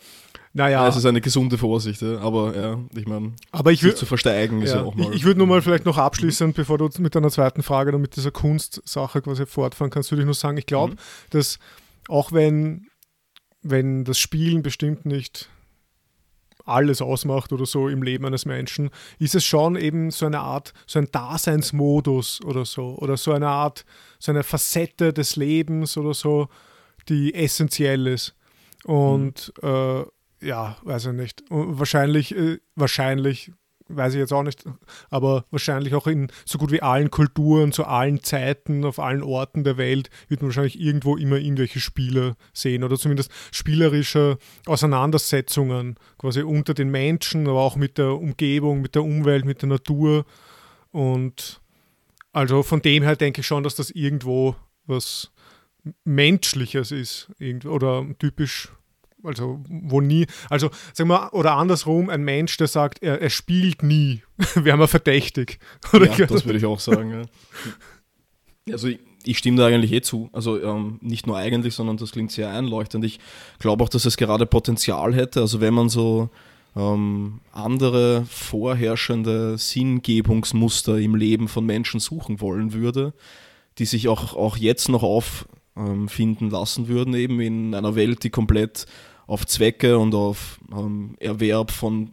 [0.56, 0.84] Naja.
[0.84, 4.72] Ja, es ist eine gesunde Vorsicht, aber ja, ich meine, aber ich zu versteigen ist
[4.72, 5.10] ja, auch mal.
[5.10, 7.98] Ich, ich würde nur mal vielleicht noch abschließend, bevor du mit deiner zweiten Frage oder
[7.98, 10.98] mit dieser Kunstsache quasi fortfahren kannst, würde ich nur sagen, ich glaube, mhm.
[11.28, 11.58] dass
[12.08, 12.86] auch wenn,
[13.60, 15.50] wenn das Spielen bestimmt nicht
[16.66, 20.72] alles ausmacht oder so im Leben eines Menschen, ist es schon eben so eine Art,
[20.86, 23.84] so ein Daseinsmodus oder so, oder so eine Art,
[24.18, 26.48] so eine Facette des Lebens oder so,
[27.08, 28.34] die essentiell ist.
[28.84, 29.68] Und mhm.
[29.68, 30.04] äh,
[30.46, 31.50] ja, weiß ich nicht.
[31.50, 33.52] Und wahrscheinlich, äh, wahrscheinlich
[33.88, 34.64] weiß ich jetzt auch nicht,
[35.10, 39.64] aber wahrscheinlich auch in so gut wie allen Kulturen, zu allen Zeiten, auf allen Orten
[39.64, 46.42] der Welt wird man wahrscheinlich irgendwo immer irgendwelche Spiele sehen oder zumindest spielerische Auseinandersetzungen quasi
[46.42, 50.24] unter den Menschen, aber auch mit der Umgebung, mit der Umwelt, mit der Natur.
[50.90, 51.60] Und
[52.32, 55.32] also von dem her denke ich schon, dass das irgendwo was
[56.04, 57.30] Menschliches ist
[57.64, 58.72] oder typisch
[59.22, 63.82] also wo nie, also sagen wir, oder andersrum, ein Mensch, der sagt, er, er spielt
[63.82, 64.22] nie,
[64.54, 65.58] wäre man verdächtig.
[65.92, 67.10] Oder ja, das würde ich auch sagen.
[67.10, 68.72] Ja.
[68.72, 70.28] Also ich, ich, stimme da eigentlich eh zu.
[70.32, 73.04] Also ähm, nicht nur eigentlich, sondern das klingt sehr einleuchtend.
[73.04, 73.20] Ich
[73.58, 75.40] glaube auch, dass es gerade Potenzial hätte.
[75.40, 76.30] Also wenn man so
[76.76, 83.14] ähm, andere vorherrschende Sinngebungsmuster im Leben von Menschen suchen wollen würde,
[83.78, 85.02] die sich auch, auch jetzt noch
[85.76, 88.86] auffinden lassen würden, eben in einer Welt, die komplett
[89.26, 92.10] auf Zwecke und auf ähm, Erwerb von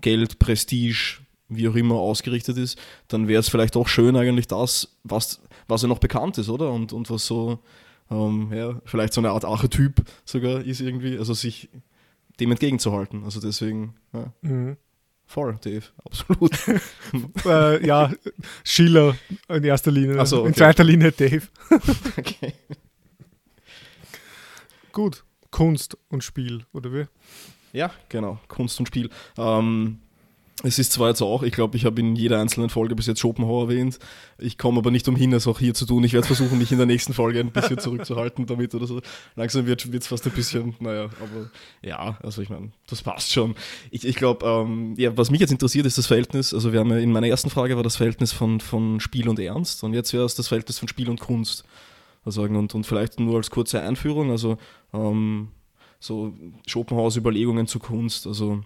[0.00, 1.18] Geld, Prestige,
[1.48, 5.82] wie auch immer ausgerichtet ist, dann wäre es vielleicht auch schön eigentlich das, was, was
[5.82, 6.70] ja noch bekannt ist, oder?
[6.70, 7.58] Und, und was so,
[8.10, 11.68] ähm, ja, vielleicht so eine Art Archetyp sogar ist irgendwie, also sich
[12.38, 13.24] dem entgegenzuhalten.
[13.24, 14.32] Also deswegen, ja.
[14.42, 14.76] Mhm.
[15.26, 16.52] Voll, Dave, absolut.
[17.44, 18.10] äh, ja,
[18.64, 19.16] Schiller
[19.48, 20.48] in erster Linie, so, okay.
[20.48, 21.42] in zweiter Linie Dave.
[22.18, 22.54] okay.
[24.98, 25.22] Gut.
[25.52, 27.04] Kunst und Spiel, oder wie?
[27.72, 29.10] Ja, genau, Kunst und Spiel.
[29.36, 30.00] Ähm,
[30.64, 33.20] es ist zwar jetzt auch, ich glaube, ich habe in jeder einzelnen Folge bis jetzt
[33.20, 34.00] Schopenhauer erwähnt.
[34.38, 36.02] Ich komme aber nicht umhin, es auch hier zu tun.
[36.02, 39.00] Ich werde versuchen, mich in der nächsten Folge ein bisschen zurückzuhalten damit oder so.
[39.36, 41.48] Langsam wird es fast ein bisschen, naja, aber
[41.80, 43.54] ja, also ich meine, das passt schon.
[43.92, 46.90] Ich, ich glaube, ähm, ja, was mich jetzt interessiert, ist das Verhältnis, also wir haben
[46.90, 50.12] ja in meiner ersten Frage war das Verhältnis von, von Spiel und Ernst und jetzt
[50.12, 51.64] wäre es das Verhältnis von Spiel und Kunst
[52.30, 52.56] sagen.
[52.56, 54.58] Und, und vielleicht nur als kurze Einführung, also
[54.92, 55.48] ähm,
[56.00, 56.32] so
[56.66, 58.62] Schopenhauers Überlegungen zur Kunst, also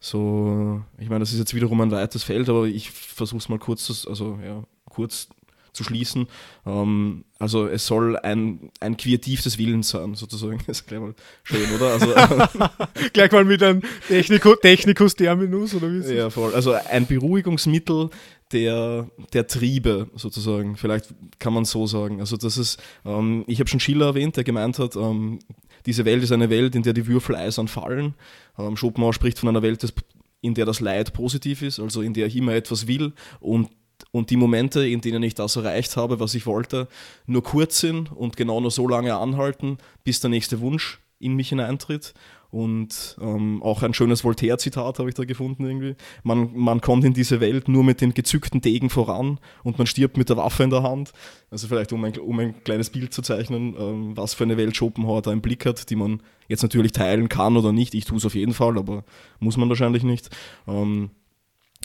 [0.00, 3.58] so, ich meine, das ist jetzt wiederum ein weites Feld, aber ich versuche es mal
[3.58, 5.28] kurz, zu, also ja, kurz
[5.74, 6.28] zu schließen.
[6.66, 10.58] Ähm, also es soll ein, ein Kreativ des Willens sein, sozusagen.
[10.66, 11.92] Das ist gleich mal schön, oder?
[11.92, 12.14] Also,
[13.12, 16.54] gleich mal mit einem Technico, Technikus-Terminus, oder wie Ja, voll.
[16.54, 18.10] Also ein Beruhigungsmittel
[18.52, 20.76] der, der Triebe, sozusagen.
[20.76, 22.20] Vielleicht kann man so sagen.
[22.20, 25.38] Also das ist, ähm, ich habe schon Schiller erwähnt, der gemeint hat, ähm,
[25.86, 28.14] diese Welt ist eine Welt, in der die Würfel eisern fallen.
[28.58, 29.92] Ähm, Schopenhauer spricht von einer Welt, des,
[30.40, 33.68] in der das Leid positiv ist, also in der ich immer etwas will und
[34.10, 36.88] und die Momente, in denen ich das erreicht habe, was ich wollte,
[37.26, 41.48] nur kurz sind und genau nur so lange anhalten, bis der nächste Wunsch in mich
[41.48, 42.12] hineintritt.
[42.54, 45.96] Und ähm, auch ein schönes Voltaire-Zitat habe ich da gefunden irgendwie.
[46.22, 50.16] Man, man kommt in diese Welt nur mit dem gezückten Degen voran und man stirbt
[50.16, 51.12] mit der Waffe in der Hand.
[51.50, 54.76] Also vielleicht, um ein, um ein kleines Bild zu zeichnen, ähm, was für eine Welt
[54.76, 57.92] Schopenhauer da im Blick hat, die man jetzt natürlich teilen kann oder nicht.
[57.92, 59.02] Ich tue es auf jeden Fall, aber
[59.40, 60.30] muss man wahrscheinlich nicht.
[60.68, 61.10] Ähm,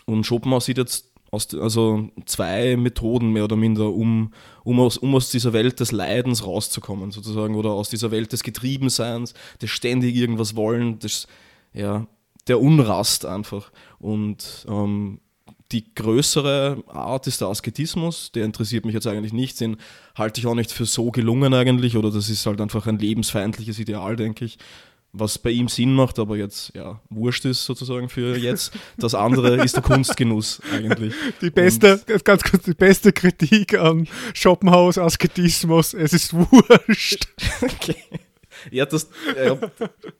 [0.06, 5.16] und Schopenhauer sieht jetzt aus, also zwei Methoden mehr oder minder, um, um, aus, um
[5.16, 10.16] aus dieser Welt des Leidens rauszukommen, sozusagen, oder aus dieser Welt des Getriebenseins, des ständig
[10.16, 11.28] irgendwas wollen, des,
[11.74, 12.08] ja,
[12.48, 13.72] der Unrast einfach.
[14.00, 15.20] Und ähm,
[15.72, 19.78] die größere Art ist der Asketismus, der interessiert mich jetzt eigentlich nicht, den
[20.16, 23.78] halte ich auch nicht für so gelungen eigentlich, oder das ist halt einfach ein lebensfeindliches
[23.78, 24.58] Ideal, denke ich
[25.12, 28.72] was bei ihm Sinn macht, aber jetzt ja wurscht ist sozusagen für jetzt.
[28.98, 31.14] Das andere ist der Kunstgenuss eigentlich.
[31.42, 37.28] Die beste, Und, ganz kurz, die beste Kritik an Schopenhaus Asketismus, es ist wurscht.
[37.62, 37.96] okay.
[38.72, 39.58] Ja, das ja,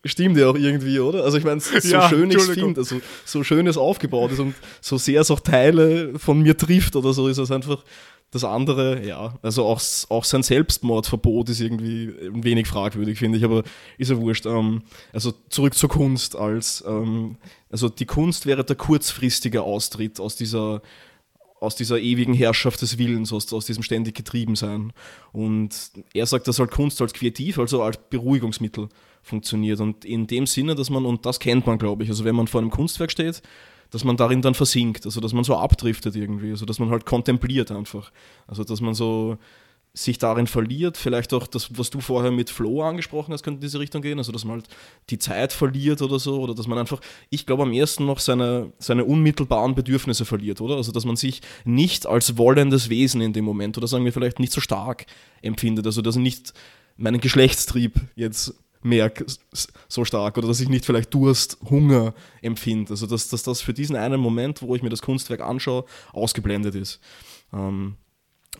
[0.06, 1.24] stimmt ja auch irgendwie, oder?
[1.24, 4.40] Also ich meine, so ja, schön ich es finde, also so schön es aufgebaut ist
[4.40, 7.84] und so sehr es auch Teile von mir trifft oder so, ist es einfach
[8.32, 13.44] das andere, ja, also auch, auch sein Selbstmordverbot ist irgendwie ein wenig fragwürdig, finde ich,
[13.44, 13.64] aber
[13.98, 14.46] ist ja wurscht.
[14.46, 17.38] Ähm, also zurück zur Kunst als, ähm,
[17.72, 20.84] also die Kunst wäre der kurzfristige Austritt aus dieser,
[21.60, 24.94] aus dieser ewigen Herrschaft des Willens, aus, aus diesem ständig Getriebensein.
[25.32, 28.90] Und er sagt, dass halt Kunst als kreativ, also als Beruhigungsmittel
[29.24, 29.80] funktioniert.
[29.80, 32.48] Und in dem Sinne, dass man, und das kennt man, glaube ich, also wenn man
[32.48, 33.42] vor einem Kunstwerk steht,
[33.92, 37.06] dass man darin dann versinkt, also dass man so abdriftet irgendwie, also dass man halt
[37.06, 38.12] kontempliert einfach.
[38.48, 39.38] Also dass man so
[39.94, 43.62] sich darin verliert, vielleicht auch das, was du vorher mit Flow angesprochen hast, könnte in
[43.62, 44.68] diese Richtung gehen, also dass man halt
[45.10, 48.72] die Zeit verliert oder so, oder dass man einfach, ich glaube am ersten noch seine,
[48.78, 50.76] seine unmittelbaren Bedürfnisse verliert, oder?
[50.76, 54.40] Also dass man sich nicht als wollendes Wesen in dem Moment, oder sagen wir vielleicht
[54.40, 55.08] nicht so stark
[55.42, 56.54] empfindet, also dass er nicht
[56.96, 59.26] meinen Geschlechtstrieb jetzt merke
[59.88, 62.92] so stark oder dass ich nicht vielleicht Durst, Hunger empfinde.
[62.92, 66.76] Also dass, dass das für diesen einen Moment, wo ich mir das Kunstwerk anschaue, ausgeblendet
[66.76, 67.00] ist.
[67.54, 67.96] Ähm,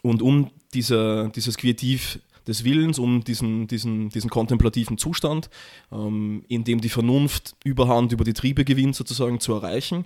[0.02, 5.50] und um diese, dieses Kreativ des Willens, um diesen, diesen, diesen kontemplativen Zustand,
[5.92, 10.06] ähm, in dem die Vernunft Überhand über die Triebe gewinnt, sozusagen zu erreichen,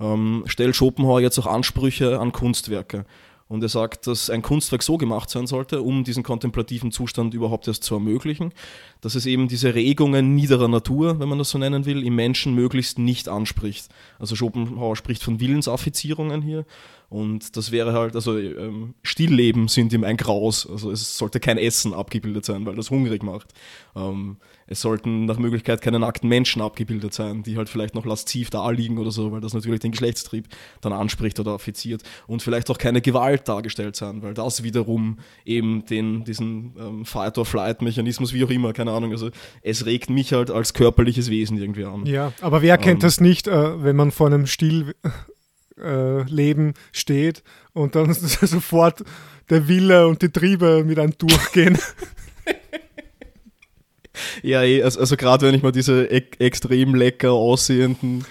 [0.00, 3.06] ähm, stellt Schopenhauer jetzt auch Ansprüche an Kunstwerke.
[3.54, 7.68] Und er sagt, dass ein Kunstwerk so gemacht sein sollte, um diesen kontemplativen Zustand überhaupt
[7.68, 8.52] erst zu ermöglichen,
[9.00, 12.56] dass es eben diese Regungen niederer Natur, wenn man das so nennen will, im Menschen
[12.56, 13.86] möglichst nicht anspricht.
[14.18, 16.66] Also Schopenhauer spricht von Willensaffizierungen hier
[17.14, 20.68] und das wäre halt, also ähm, Stillleben sind ihm ein Graus.
[20.68, 23.52] Also es sollte kein Essen abgebildet sein, weil das hungrig macht.
[23.94, 28.50] Ähm, es sollten nach Möglichkeit keine nackten Menschen abgebildet sein, die halt vielleicht noch lasziv
[28.50, 30.48] da liegen oder so, weil das natürlich den Geschlechtstrieb
[30.80, 32.02] dann anspricht oder affiziert.
[32.26, 38.32] Und vielleicht auch keine Gewalt dargestellt sein, weil das wiederum eben den, diesen ähm, Fight-or-Flight-Mechanismus,
[38.32, 39.30] wie auch immer, keine Ahnung, also
[39.62, 42.06] es regt mich halt als körperliches Wesen irgendwie an.
[42.06, 44.96] Ja, aber wer kennt ähm, das nicht, äh, wenn man vor einem Stil
[45.80, 49.04] äh, Leben steht und dann sofort
[49.50, 51.78] der Wille und die Triebe mit einem durchgehen.
[54.42, 58.24] ja, eh, also, also gerade wenn ich mal diese e extrem lecker aussehenden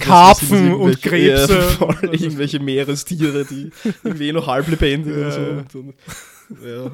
[0.00, 1.58] Karpfen und Krebse.
[1.58, 3.70] Ja, voll, irgendwelche Meerestiere, die
[4.04, 5.26] irgendwie eh noch halb lebendig ja.
[5.26, 5.32] und
[5.72, 5.78] so.
[5.78, 5.94] Und,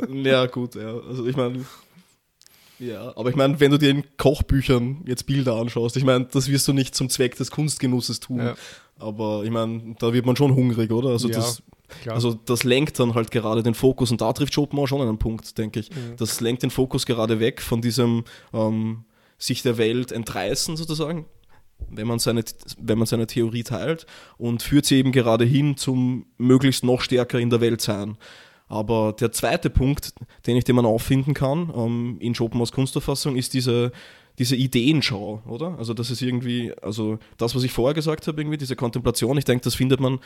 [0.08, 0.96] und, ja, ja, gut, ja.
[1.08, 1.64] Also ich meine,
[2.78, 6.48] ja, aber ich meine, wenn du dir in Kochbüchern jetzt Bilder anschaust, ich meine, das
[6.48, 8.38] wirst du nicht zum Zweck des Kunstgenusses tun.
[8.38, 8.54] Ja.
[8.98, 11.10] Aber ich meine, da wird man schon hungrig, oder?
[11.10, 11.62] Also, ja, das,
[12.06, 15.56] also das lenkt dann halt gerade den Fokus und da trifft Schopenhauer schon einen Punkt,
[15.58, 15.90] denke ich.
[15.90, 16.16] Mhm.
[16.16, 19.04] Das lenkt den Fokus gerade weg von diesem ähm,
[19.38, 21.26] sich der Welt entreißen sozusagen,
[21.88, 22.44] wenn man, seine,
[22.78, 24.06] wenn man seine Theorie teilt
[24.38, 28.16] und führt sie eben gerade hin zum möglichst noch stärker in der Welt sein.
[28.74, 30.14] Aber der zweite Punkt,
[30.46, 33.92] den ich dem man auffinden kann ähm, in Schopenhauers Kunstverfassung, ist diese
[34.38, 35.78] diese Ideenschau, oder?
[35.78, 39.44] Also das ist irgendwie, also das, was ich vorher gesagt habe, irgendwie diese Kontemplation, ich
[39.44, 40.18] denke, das findet man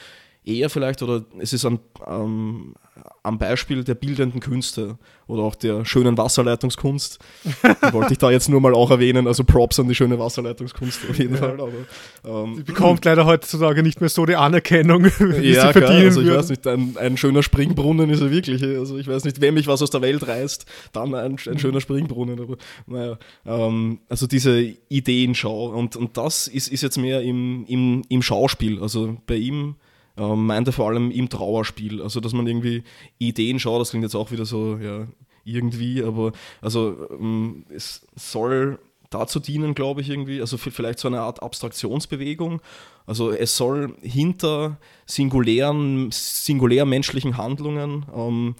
[0.48, 2.74] eher vielleicht, oder es ist ein, ähm,
[3.22, 7.18] am Beispiel der bildenden Künste oder auch der schönen Wasserleitungskunst.
[7.92, 9.26] wollte ich da jetzt nur mal auch erwähnen.
[9.26, 11.40] Also Props an die schöne Wasserleitungskunst auf jeden ja.
[11.40, 11.60] Fall.
[11.60, 15.72] Aber, ähm, die bekommt leider heutzutage nicht mehr so die Anerkennung, wie ja, sie verdienen
[15.74, 16.38] klar, also ich würden.
[16.38, 18.62] weiß nicht, ein, ein, schöner Springbrunnen ist er wirklich.
[18.62, 21.80] Also ich weiß nicht, wenn mich was aus der Welt reißt, dann ein, ein schöner
[21.80, 22.40] Springbrunnen.
[22.40, 22.56] Aber
[22.86, 24.58] naja, ähm, also diese
[24.88, 28.80] Ideenschau und, und das ist, ist jetzt mehr im, im, im Schauspiel.
[28.80, 29.76] Also bei ihm
[30.18, 32.02] ähm, meinte vor allem im Trauerspiel.
[32.02, 32.82] Also, dass man irgendwie
[33.18, 35.06] Ideen schaut, das klingt jetzt auch wieder so, ja,
[35.44, 38.78] irgendwie, aber also ähm, es soll
[39.10, 42.60] dazu dienen, glaube ich, irgendwie, also vielleicht so eine Art Abstraktionsbewegung.
[43.06, 48.56] Also es soll hinter singulären, singulär menschlichen Handlungen ähm,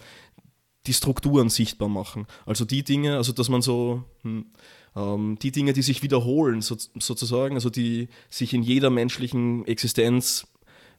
[0.87, 2.25] die Strukturen sichtbar machen.
[2.47, 4.47] Also die Dinge, also dass man so hm,
[4.95, 10.47] ähm, die Dinge, die sich wiederholen, so, sozusagen, also die sich in jeder menschlichen Existenz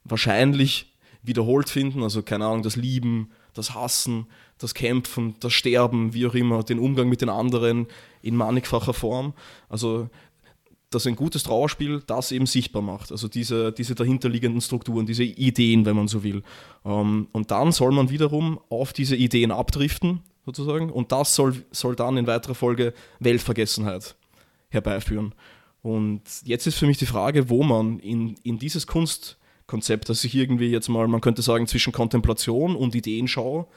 [0.03, 2.03] wahrscheinlich wiederholt finden.
[2.03, 6.79] Also keine Ahnung, das Lieben, das Hassen, das Kämpfen, das Sterben, wie auch immer, den
[6.79, 7.87] Umgang mit den anderen
[8.21, 9.33] in mannigfacher Form.
[9.69, 10.09] Also
[10.91, 13.11] dass ein gutes Trauerspiel das eben sichtbar macht.
[13.11, 16.43] Also diese, diese dahinterliegenden Strukturen, diese Ideen, wenn man so will.
[16.85, 20.91] Ähm, und dann soll man wiederum auf diese Ideen abdriften, sozusagen.
[20.91, 24.15] Und das soll, soll dann in weiterer Folge Weltvergessenheit
[24.69, 25.33] herbeiführen.
[25.81, 29.37] Und jetzt ist für mich die Frage, wo man in, in dieses Kunst,
[29.71, 33.69] Konzept, das sich irgendwie jetzt mal, man könnte sagen, zwischen Kontemplation und Ideenschau,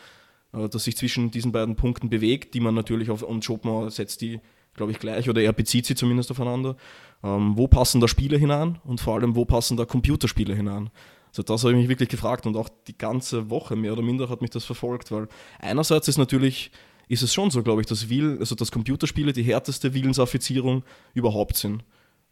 [0.53, 4.21] äh, das sich zwischen diesen beiden Punkten bewegt, die man natürlich auf, und Schopenhauer setzt
[4.21, 4.41] die,
[4.75, 6.77] glaube ich, gleich oder er bezieht sie zumindest aufeinander.
[7.23, 10.91] Ähm, wo passen da Spiele hinein und vor allem, wo passen da Computerspiele hinein?
[11.29, 14.29] Also das habe ich mich wirklich gefragt und auch die ganze Woche mehr oder minder
[14.29, 15.29] hat mich das verfolgt, weil
[15.61, 16.73] einerseits ist natürlich,
[17.07, 20.83] ist es schon so, glaube ich, dass, Will, also dass Computerspiele die härteste Willensaffizierung
[21.15, 21.85] überhaupt sind.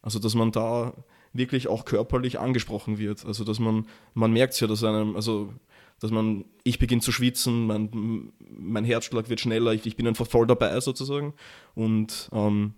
[0.03, 0.95] Also dass man da
[1.33, 3.25] wirklich auch körperlich angesprochen wird.
[3.25, 5.53] Also dass man, man merkt es ja, dass einem, also
[6.01, 10.27] dass man, ich beginne zu schwitzen, mein, mein Herzschlag wird schneller, ich, ich bin einfach
[10.27, 11.35] voll dabei sozusagen.
[11.75, 12.75] Und ähm,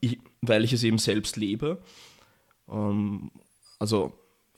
[0.00, 1.82] ich, weil ich es eben selbst lebe,
[2.68, 3.30] ähm,
[3.78, 4.12] also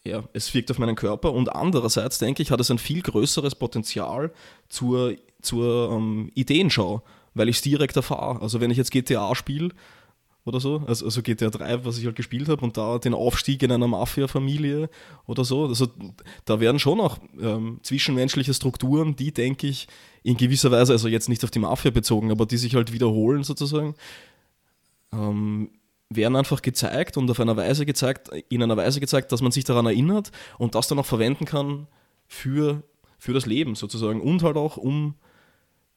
[0.05, 3.57] ja, es wirkt auf meinen Körper und andererseits denke ich, hat es ein viel größeres
[3.57, 4.33] Potenzial
[4.69, 7.03] zur, zur ähm, Ideenschau,
[7.35, 8.41] weil ich es direkt erfahre.
[8.41, 9.71] Also wenn ich jetzt GTA spiele,
[10.47, 10.83] oder so.
[10.87, 13.89] Also, also GTA 3, was ich halt gespielt habe, und da den Aufstieg in einer
[13.89, 14.89] Mafia-Familie
[15.27, 15.67] oder so.
[15.67, 15.89] Also
[16.45, 19.89] da werden schon auch ähm, zwischenmenschliche Strukturen, die, denke ich,
[20.23, 23.43] in gewisser Weise, also jetzt nicht auf die Mafia bezogen, aber die sich halt wiederholen
[23.43, 23.97] sozusagen,
[25.13, 25.71] ähm,
[26.09, 29.65] werden einfach gezeigt und auf einer Weise gezeigt, in einer Weise gezeigt, dass man sich
[29.65, 31.89] daran erinnert und das dann auch verwenden kann
[32.29, 32.85] für,
[33.19, 35.17] für das Leben sozusagen und halt auch um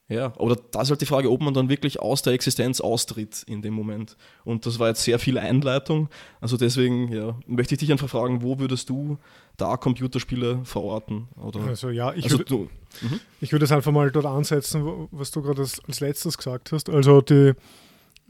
[0.09, 3.43] ja, oder da ist halt die Frage, ob man dann wirklich aus der Existenz austritt
[3.43, 4.17] in dem Moment.
[4.43, 6.09] Und das war jetzt sehr viel Einleitung.
[6.41, 9.19] Also deswegen ja, möchte ich dich einfach fragen, wo würdest du
[9.55, 11.27] da Computerspiele verorten?
[11.39, 11.61] Oder?
[11.61, 12.55] Also ja, ich, also, würde,
[13.01, 13.19] mhm.
[13.39, 16.89] ich würde es einfach mal dort ansetzen, was du gerade als, als letztes gesagt hast.
[16.89, 17.53] Also die,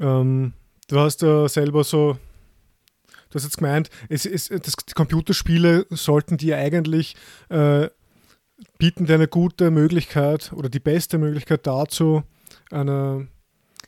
[0.01, 0.51] ähm,
[0.89, 2.17] du hast ja selber so
[3.29, 7.15] Du hast jetzt gemeint, es, es, das, die Computerspiele sollten dir eigentlich
[7.49, 7.87] äh,
[8.77, 12.23] bieten dir eine gute Möglichkeit oder die beste Möglichkeit dazu,
[12.71, 13.27] eine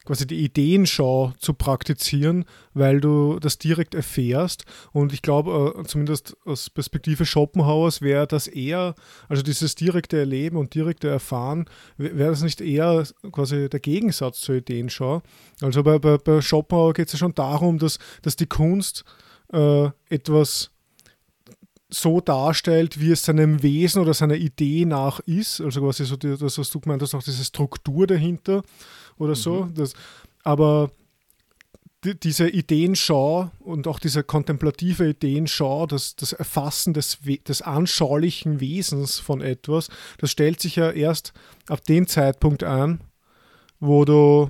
[0.05, 4.65] quasi die Ideenschau zu praktizieren, weil du das direkt erfährst.
[4.91, 8.95] Und ich glaube, äh, zumindest aus Perspektive Schopenhauers wäre das eher,
[9.29, 11.65] also dieses direkte Erleben und direkte Erfahren,
[11.97, 15.21] wäre das nicht eher quasi der Gegensatz zur Ideenschau.
[15.61, 19.05] Also bei, bei, bei Schopenhauer geht es ja schon darum, dass, dass die Kunst
[19.53, 20.71] äh, etwas
[21.93, 25.61] so darstellt, wie es seinem Wesen oder seiner Idee nach ist.
[25.61, 28.63] Also quasi so die, das, was du gemeint hast, auch diese Struktur dahinter
[29.17, 29.65] oder so.
[29.65, 29.73] Mhm.
[29.75, 29.93] Das,
[30.43, 30.91] aber
[32.03, 39.19] die, diese Ideenschau und auch diese kontemplative Ideenschau, das, das Erfassen des, des anschaulichen Wesens
[39.19, 41.33] von etwas, das stellt sich ja erst
[41.67, 43.01] ab dem Zeitpunkt ein,
[43.79, 44.49] wo du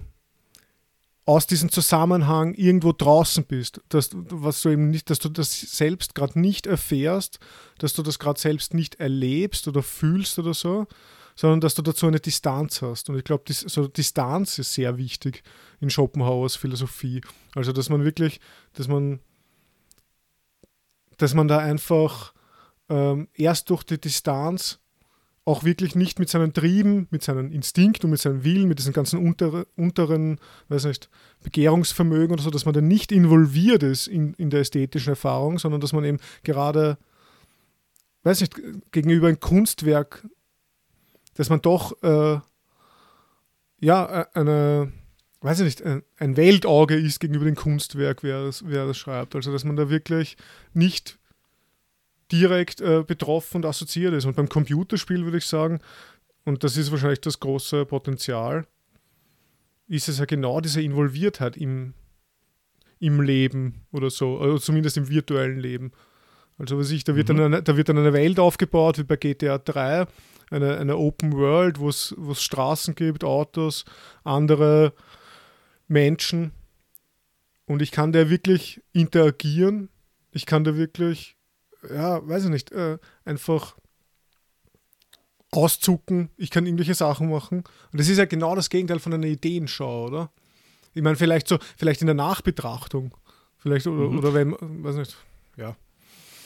[1.31, 6.13] aus diesem Zusammenhang irgendwo draußen bist, dass, was du eben nicht, dass du das selbst
[6.13, 7.39] gerade nicht erfährst,
[7.77, 10.87] dass du das gerade selbst nicht erlebst oder fühlst oder so,
[11.37, 13.09] sondern dass du dazu eine Distanz hast.
[13.09, 15.43] Und ich glaube, so Distanz ist sehr wichtig
[15.79, 17.21] in Schopenhauers Philosophie.
[17.55, 18.41] Also, dass man wirklich,
[18.73, 19.21] dass man,
[21.15, 22.33] dass man da einfach
[22.89, 24.80] ähm, erst durch die Distanz
[25.43, 28.93] auch wirklich nicht mit seinen Trieben, mit seinem Instinkt und mit seinem Willen, mit diesem
[28.93, 31.09] ganzen unter, unteren, weiß nicht,
[31.43, 35.81] Begehrungsvermögen oder so, dass man da nicht involviert ist in, in der ästhetischen Erfahrung, sondern
[35.81, 36.97] dass man eben gerade,
[38.23, 38.53] weiß nicht,
[38.91, 40.27] gegenüber ein Kunstwerk,
[41.33, 42.39] dass man doch, äh,
[43.79, 44.91] ja, eine,
[45.41, 49.35] weiß ich nicht, ein, ein Weltauge ist gegenüber dem Kunstwerk, wer das, wer das schreibt.
[49.35, 50.37] Also, dass man da wirklich
[50.73, 51.17] nicht
[52.31, 54.25] direkt äh, betroffen und assoziiert ist.
[54.25, 55.79] Und beim Computerspiel würde ich sagen,
[56.45, 58.65] und das ist wahrscheinlich das große Potenzial,
[59.87, 61.93] ist es ja genau diese Involviertheit im,
[62.99, 65.91] im Leben oder so, oder zumindest im virtuellen Leben.
[66.57, 67.37] Also was ich, da wird, mhm.
[67.37, 70.05] dann eine, da wird dann eine Welt aufgebaut, wie bei GTA 3,
[70.51, 73.85] eine, eine Open World, wo es Straßen gibt, Autos,
[74.23, 74.93] andere
[75.87, 76.51] Menschen.
[77.65, 79.89] Und ich kann da wirklich interagieren.
[80.31, 81.35] Ich kann da wirklich,
[81.89, 83.75] ja, weiß ich nicht, äh, einfach
[85.51, 86.29] auszucken.
[86.37, 87.63] Ich kann irgendwelche Sachen machen.
[87.91, 90.31] Und das ist ja genau das Gegenteil von einer Ideenschau, oder?
[90.93, 93.13] Ich meine, vielleicht so, vielleicht in der Nachbetrachtung.
[93.57, 94.17] Vielleicht, oder, mhm.
[94.17, 95.15] oder wenn, weiß nicht,
[95.57, 95.75] ja.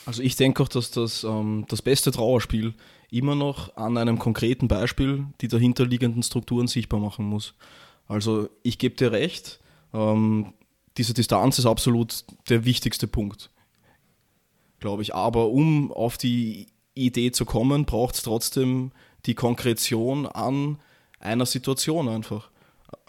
[0.05, 2.73] Also ich denke auch, dass das, ähm, das beste Trauerspiel
[3.09, 7.55] immer noch an einem konkreten Beispiel die dahinterliegenden Strukturen sichtbar machen muss.
[8.07, 9.59] Also ich gebe dir recht,
[9.93, 10.53] ähm,
[10.97, 13.49] diese Distanz ist absolut der wichtigste Punkt,
[14.85, 15.15] glaube ich.
[15.15, 18.91] Aber um auf die Idee zu kommen, braucht es trotzdem
[19.25, 20.77] die Konkretion an
[21.19, 22.51] einer Situation einfach.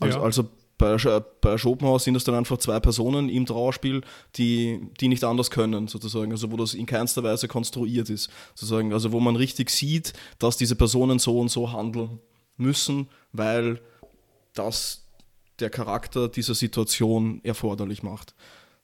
[0.00, 0.24] Also, ja.
[0.24, 0.48] also
[0.78, 0.96] bei,
[1.42, 4.00] bei Schopenhauer sind es dann einfach zwei Personen im Trauerspiel,
[4.36, 6.32] die, die nicht anders können, sozusagen.
[6.32, 8.94] Also wo das in keinster Weise konstruiert ist, sozusagen.
[8.94, 12.20] Also wo man richtig sieht, dass diese Personen so und so handeln
[12.56, 13.82] müssen, weil
[14.54, 15.04] das
[15.60, 18.34] der Charakter dieser Situation erforderlich macht,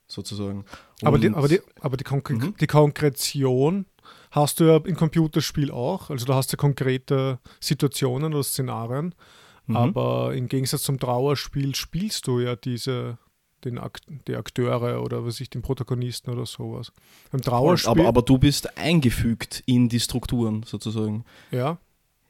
[0.05, 0.65] sozusagen.
[1.05, 2.55] Aber die, aber die, aber die, Konkre mhm.
[2.59, 3.85] die Konkretion
[4.31, 6.09] hast du ja im Computerspiel auch.
[6.09, 9.13] Also da hast du konkrete Situationen oder Szenarien.
[9.67, 9.75] Mhm.
[9.77, 13.17] Aber im Gegensatz zum Trauerspiel spielst du ja diese,
[13.63, 16.91] den Akt, die Akteure oder was ich, den Protagonisten oder sowas.
[17.31, 17.91] Beim Trauerspiel.
[17.91, 21.23] Aber, aber du bist eingefügt in die Strukturen sozusagen.
[21.51, 21.77] Ja.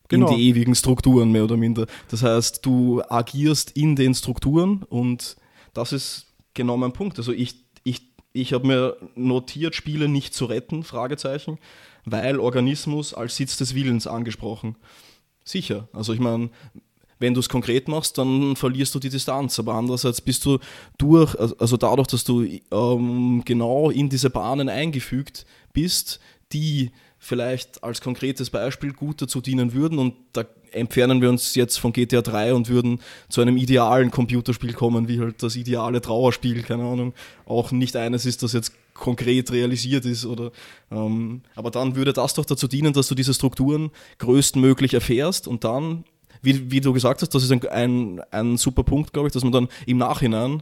[0.09, 0.29] Genau.
[0.29, 1.87] In die ewigen Strukturen mehr oder minder.
[2.09, 5.37] Das heißt, du agierst in den Strukturen und
[5.73, 7.17] das ist genau mein Punkt.
[7.17, 7.62] Also ich,
[8.33, 11.59] ich habe mir notiert, Spiele nicht zu retten, Fragezeichen,
[12.03, 14.75] weil Organismus als Sitz des Willens angesprochen.
[15.43, 15.87] Sicher.
[15.93, 16.49] Also ich meine,
[17.19, 19.59] wenn du es konkret machst, dann verlierst du die Distanz.
[19.59, 20.57] Aber andererseits bist du
[20.97, 26.19] durch, also dadurch, dass du ähm, genau in diese Bahnen eingefügt bist,
[26.51, 26.91] die
[27.23, 29.97] vielleicht als konkretes Beispiel gut dazu dienen würden.
[29.97, 32.99] Und da entfernen wir uns jetzt von GTA 3 und würden
[33.29, 37.13] zu einem idealen Computerspiel kommen, wie halt das ideale Trauerspiel, keine Ahnung,
[37.45, 40.51] auch nicht eines ist, das jetzt konkret realisiert ist oder
[40.91, 45.63] ähm, aber dann würde das doch dazu dienen, dass du diese Strukturen größtmöglich erfährst und
[45.63, 46.03] dann
[46.43, 49.43] wie, wie du gesagt hast, das ist ein, ein, ein super Punkt, glaube ich, dass
[49.43, 50.61] man dann im Nachhinein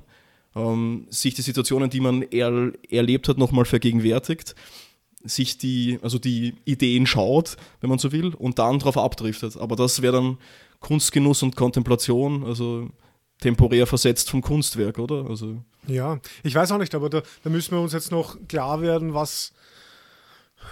[0.56, 4.56] ähm, sich die Situationen, die man er, erlebt hat, nochmal vergegenwärtigt,
[5.24, 9.58] sich die, also die Ideen schaut, wenn man so will, und dann darauf abdriftet.
[9.58, 10.38] Aber das wäre dann
[10.80, 12.90] Kunstgenuss und Kontemplation, also
[13.40, 15.26] temporär versetzt vom Kunstwerk, oder?
[15.28, 18.82] Also ja, ich weiß auch nicht, aber da, da müssen wir uns jetzt noch klar
[18.82, 19.54] werden, was,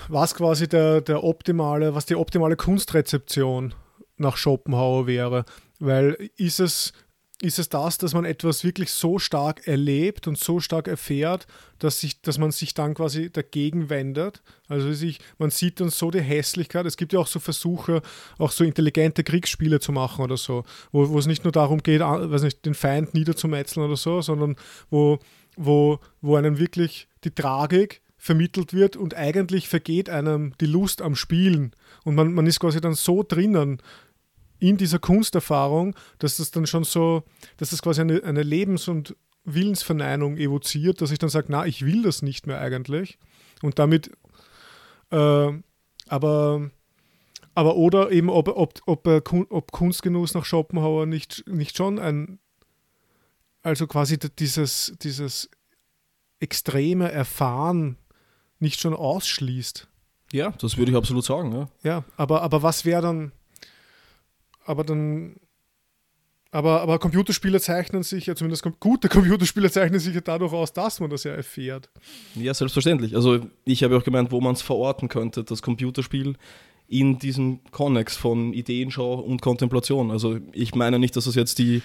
[0.07, 3.73] was quasi der, der optimale, was die optimale Kunstrezeption
[4.17, 5.45] nach Schopenhauer wäre.
[5.79, 6.93] Weil ist es,
[7.41, 11.47] ist es das, dass man etwas wirklich so stark erlebt und so stark erfährt,
[11.79, 14.41] dass, sich, dass man sich dann quasi dagegen wendet.
[14.67, 16.85] Also sich, man sieht dann so die Hässlichkeit.
[16.85, 18.01] Es gibt ja auch so Versuche,
[18.37, 22.01] auch so intelligente Kriegsspiele zu machen oder so, wo, wo es nicht nur darum geht,
[22.01, 24.57] weiß nicht, den Feind niederzumetzeln oder so, sondern
[24.89, 25.19] wo,
[25.55, 31.15] wo, wo einem wirklich die Tragik vermittelt wird und eigentlich vergeht einem die Lust am
[31.15, 31.73] Spielen
[32.03, 33.81] und man, man ist quasi dann so drinnen
[34.59, 37.23] in dieser Kunsterfahrung, dass das dann schon so,
[37.57, 41.85] dass das quasi eine, eine Lebens- und Willensverneinung evoziert, dass ich dann sage, na, ich
[41.85, 43.17] will das nicht mehr eigentlich.
[43.61, 44.11] Und damit,
[45.11, 45.51] äh,
[46.07, 46.71] aber,
[47.55, 49.07] aber oder eben, ob, ob, ob,
[49.49, 52.39] ob Kunstgenuss nach Schopenhauer nicht, nicht schon ein,
[53.61, 55.49] also quasi dieses, dieses
[56.39, 57.97] extreme Erfahren
[58.59, 59.87] nicht schon ausschließt.
[60.31, 61.51] Ja, das würde ich absolut sagen.
[61.53, 63.31] Ja, ja aber, aber was wäre dann,
[64.69, 65.35] aber dann.
[66.51, 70.99] Aber, aber Computerspiele zeichnen sich ja, zumindest gute Computerspiele zeichnen sich ja dadurch aus, dass
[70.99, 71.91] man das ja erfährt.
[72.33, 73.15] Ja, selbstverständlich.
[73.15, 76.35] Also ich habe auch gemeint, wo man es verorten könnte, das Computerspiel
[76.87, 80.09] in diesem Konnex von Ideenschau und Kontemplation.
[80.09, 81.83] Also ich meine nicht, dass das jetzt die,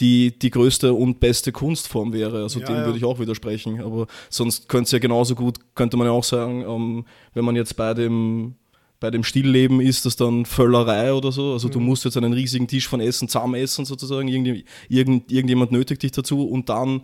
[0.00, 2.42] die, die größte und beste Kunstform wäre.
[2.42, 2.84] Also ja, dem ja.
[2.86, 3.82] würde ich auch widersprechen.
[3.82, 7.54] Aber sonst könnte es ja genauso gut, könnte man ja auch sagen, ähm, wenn man
[7.54, 8.54] jetzt bei dem
[8.98, 11.52] bei dem Stillleben ist das dann Völlerei oder so.
[11.52, 11.72] Also mhm.
[11.72, 14.28] du musst jetzt einen riesigen Tisch von Essen zusammen essen sozusagen.
[14.28, 17.02] Irgend, irgend, irgendjemand nötigt dich dazu und dann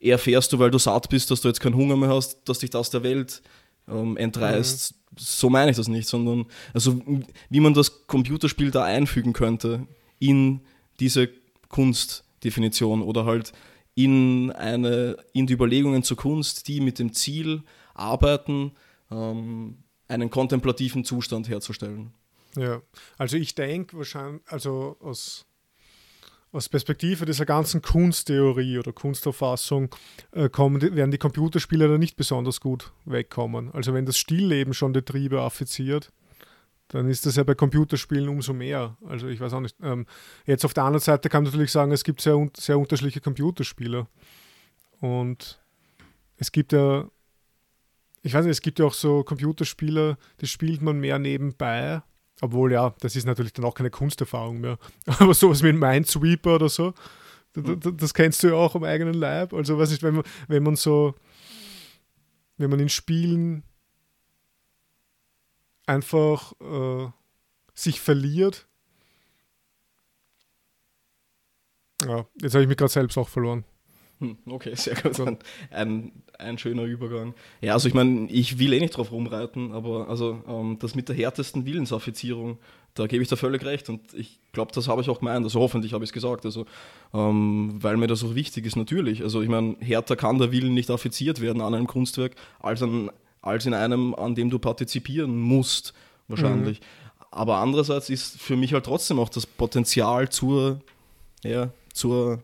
[0.00, 2.70] erfährst du, weil du satt bist, dass du jetzt keinen Hunger mehr hast, dass dich
[2.70, 3.42] das der Welt
[3.88, 4.94] ähm, entreißt.
[4.94, 5.16] Mhm.
[5.18, 7.00] So meine ich das nicht, sondern also
[7.50, 9.86] wie man das Computerspiel da einfügen könnte
[10.18, 10.60] in
[11.00, 11.28] diese
[11.68, 13.52] Kunstdefinition oder halt
[13.94, 17.62] in eine in die Überlegungen zur Kunst, die mit dem Ziel
[17.94, 18.72] arbeiten,
[19.10, 19.81] ähm,
[20.12, 22.12] einen kontemplativen Zustand herzustellen.
[22.56, 22.82] Ja,
[23.16, 25.46] also ich denke wahrscheinlich, also aus,
[26.52, 29.94] aus Perspektive dieser ganzen Kunsttheorie oder Kunstauffassung
[30.32, 33.72] äh, kommen, werden die Computerspiele da nicht besonders gut wegkommen.
[33.72, 36.12] Also wenn das Stillleben schon die Triebe affiziert,
[36.88, 38.98] dann ist das ja bei Computerspielen umso mehr.
[39.06, 39.76] Also ich weiß auch nicht.
[39.82, 40.06] Ähm,
[40.44, 44.06] jetzt auf der anderen Seite kann man natürlich sagen, es gibt sehr, sehr unterschiedliche Computerspiele.
[45.00, 45.58] Und
[46.36, 47.08] es gibt ja,
[48.22, 52.02] ich weiß nicht, es gibt ja auch so Computerspiele, die spielt man mehr nebenbei
[52.42, 54.76] obwohl, ja, das ist natürlich dann auch keine Kunsterfahrung mehr.
[55.06, 56.92] Aber sowas wie ein Minesweeper oder so,
[57.52, 59.54] das, das kennst du ja auch am eigenen Leib.
[59.54, 61.14] Also, was ist, wenn man, wenn man so,
[62.56, 63.62] wenn man in Spielen
[65.86, 67.10] einfach äh,
[67.74, 68.66] sich verliert.
[72.04, 73.64] Ja, jetzt habe ich mich gerade selbst auch verloren.
[74.22, 75.18] Hm, okay, sehr gut.
[75.20, 75.38] Ein,
[75.72, 77.34] ein, ein, schöner Übergang.
[77.60, 81.08] Ja, also ich meine, ich will eh nicht drauf rumreiten, aber also ähm, das mit
[81.08, 82.58] der härtesten Willensaffizierung,
[82.94, 85.58] da gebe ich da völlig recht und ich glaube, das habe ich auch gemeint, also
[85.58, 86.66] hoffentlich habe ich es gesagt, also
[87.12, 89.22] ähm, weil mir das auch wichtig ist, natürlich.
[89.22, 93.10] Also ich meine, härter kann der Willen nicht affiziert werden an einem Kunstwerk, als, an,
[93.40, 95.94] als in einem, an dem du partizipieren musst,
[96.28, 96.80] wahrscheinlich.
[96.80, 96.84] Mhm.
[97.32, 100.80] Aber andererseits ist für mich halt trotzdem auch das Potenzial zur,
[101.42, 102.42] ja, zur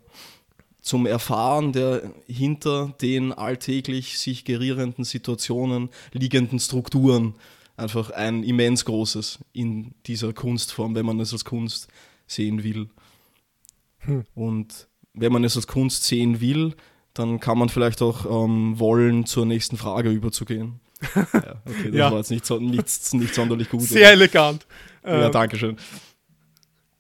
[0.89, 7.35] zum Erfahren der hinter den alltäglich sich gerierenden Situationen liegenden Strukturen
[7.77, 11.89] einfach ein immens großes in dieser Kunstform, wenn man es als Kunst
[12.27, 12.89] sehen will.
[13.99, 14.25] Hm.
[14.35, 16.75] Und wenn man es als Kunst sehen will,
[17.13, 20.81] dann kann man vielleicht auch ähm, wollen, zur nächsten Frage überzugehen.
[21.15, 22.11] ja, okay, das ja.
[22.11, 23.83] war jetzt nicht, so, nicht, nicht sonderlich gut.
[23.83, 24.67] Sehr elegant.
[25.05, 25.77] Ja, ähm, danke schön.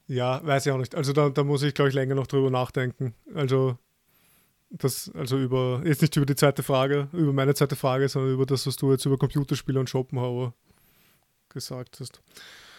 [0.09, 0.95] Ja, weiß ich auch nicht.
[0.95, 3.15] Also da, da muss ich, glaube ich, länger noch drüber nachdenken.
[3.35, 3.79] Also
[4.71, 8.47] das, also über, jetzt nicht über die zweite Frage, über meine zweite Frage, sondern über
[8.47, 10.55] das, was du jetzt über Computerspiele und Schopenhauer
[11.51, 12.21] gesagt hast.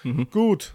[0.04, 0.30] Mhm.
[0.30, 0.74] Gut.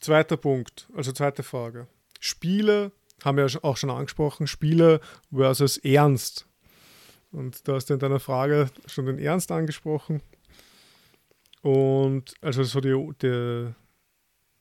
[0.00, 1.86] Zweiter Punkt, also zweite Frage.
[2.20, 2.92] Spiele,
[3.24, 5.00] haben wir ja auch schon angesprochen, Spiele
[5.32, 6.46] versus Ernst.
[7.32, 10.22] Und da hast du in deiner Frage schon den Ernst angesprochen.
[11.62, 13.74] Und also so die, der,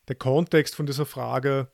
[0.07, 1.67] der Kontext von dieser Frage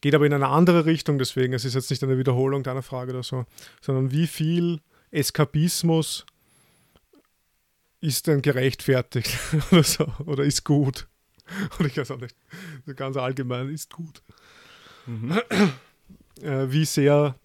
[0.00, 3.12] geht aber in eine andere Richtung, deswegen es ist jetzt nicht eine Wiederholung deiner Frage
[3.12, 3.46] oder so,
[3.80, 6.26] sondern wie viel Eskapismus
[8.00, 9.36] ist denn gerechtfertigt
[9.72, 11.08] oder so, oder ist gut?
[11.78, 12.34] Oder ich weiß auch nicht,
[12.96, 14.20] ganz allgemein ist gut.
[15.06, 15.40] Mhm.
[16.42, 17.36] Äh, wie sehr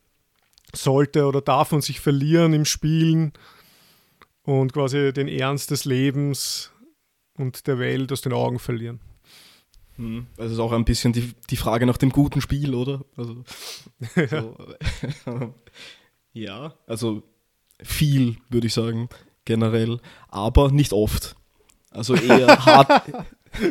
[0.74, 3.34] sollte oder darf man sich verlieren im Spielen
[4.44, 6.72] und quasi den Ernst des Lebens
[7.36, 9.00] und der Welt aus den Augen verlieren?
[10.02, 10.26] Hm.
[10.36, 13.06] Also ist auch ein bisschen die, die Frage nach dem guten Spiel, oder?
[13.16, 13.44] Also,
[14.32, 14.58] so,
[16.34, 17.22] ja, also
[17.84, 19.10] viel, würde ich sagen,
[19.46, 21.36] generell, aber nicht oft.
[21.92, 23.10] Also eher hart,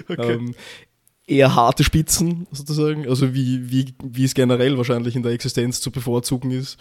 [0.09, 0.33] okay.
[0.35, 0.55] ähm,
[1.26, 5.91] eher harte Spitzen sozusagen, also wie, wie, wie es generell wahrscheinlich in der Existenz zu
[5.91, 6.78] bevorzugen ist.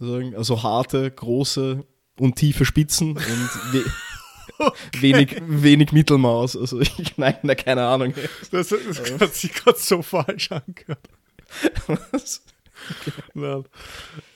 [0.00, 1.82] Also harte, große
[2.18, 3.50] und tiefe Spitzen und
[5.00, 6.56] wenig, wenig Mittelmaß.
[6.56, 8.14] Also ich meine, keine Ahnung.
[8.50, 11.08] Das, das hat sich gerade so falsch angehört.
[12.12, 12.42] Was?
[13.34, 13.62] Okay.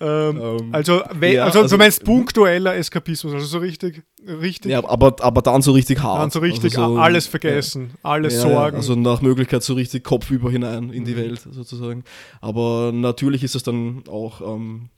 [0.00, 4.70] Ähm, um, ähm, also, ja, also, also, du meinst punktueller Eskapismus, also so richtig, richtig.
[4.70, 6.20] Ja, aber, aber dann so richtig hart.
[6.20, 8.76] Dann so richtig also so, alles vergessen, ja, alles ja, Sorgen.
[8.76, 11.18] Also nach Möglichkeit so richtig kopfüber hinein in die mhm.
[11.18, 12.04] Welt sozusagen.
[12.40, 14.90] Aber natürlich ist es dann auch ähm,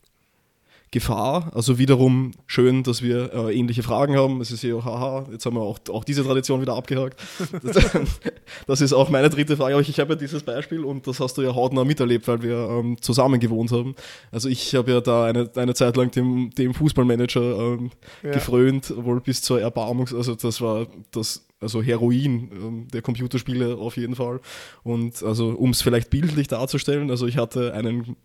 [0.90, 1.50] Gefahr.
[1.54, 4.40] Also wiederum schön, dass wir äh, ähnliche Fragen haben.
[4.40, 7.20] Es ist ja, haha, jetzt haben wir auch, auch diese Tradition wieder abgehakt.
[7.62, 7.90] Das,
[8.66, 9.74] das ist auch meine dritte Frage.
[9.74, 12.42] Aber ich, ich habe ja dieses Beispiel und das hast du ja hautnah miterlebt, weil
[12.42, 13.94] wir ähm, zusammen gewohnt haben.
[14.32, 17.90] Also ich habe ja da eine, eine Zeit lang dem, dem Fußballmanager ähm,
[18.22, 18.30] ja.
[18.30, 20.14] gefrönt, wohl bis zur Erbarmungs...
[20.14, 24.40] Also das war das also Heroin ähm, der Computerspiele auf jeden Fall.
[24.84, 28.16] Und also um es vielleicht bildlich darzustellen, also ich hatte einen,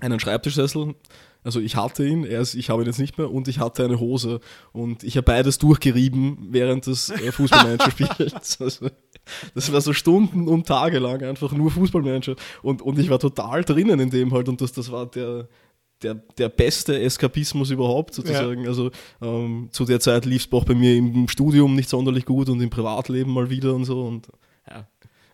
[0.00, 0.94] einen Schreibtischsessel
[1.44, 3.84] also ich hatte ihn, er ist, ich habe ihn jetzt nicht mehr und ich hatte
[3.84, 4.40] eine Hose
[4.72, 8.58] und ich habe beides durchgerieben während des äh, Fußballmanager-Spiels.
[8.60, 8.88] Also,
[9.54, 13.64] das war so Stunden und Tage lang einfach nur Fußballmanager und, und ich war total
[13.64, 15.48] drinnen in dem halt und das, das war der,
[16.02, 18.62] der, der beste Eskapismus überhaupt sozusagen.
[18.62, 18.68] Ja.
[18.68, 18.90] Also
[19.20, 22.60] ähm, zu der Zeit lief es auch bei mir im Studium nicht sonderlich gut und
[22.60, 24.28] im Privatleben mal wieder und so und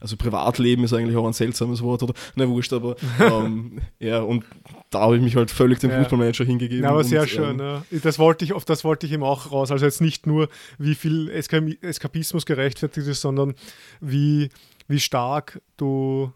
[0.00, 2.14] also Privatleben ist eigentlich auch ein seltsames Wort, oder?
[2.34, 4.44] Na, wurscht, aber ähm, ja, und
[4.90, 5.98] da habe ich mich halt völlig dem ja.
[6.00, 6.84] Fußballmanager hingegeben.
[6.84, 7.98] Ja, aber sehr und, schön, ähm, ja.
[8.02, 9.70] Das wollte ich, auf das wollte ich ihm auch raus.
[9.70, 13.54] Also jetzt nicht nur, wie viel Eskapismus gerechtfertigt ist, sondern
[14.00, 14.50] wie,
[14.86, 16.32] wie stark du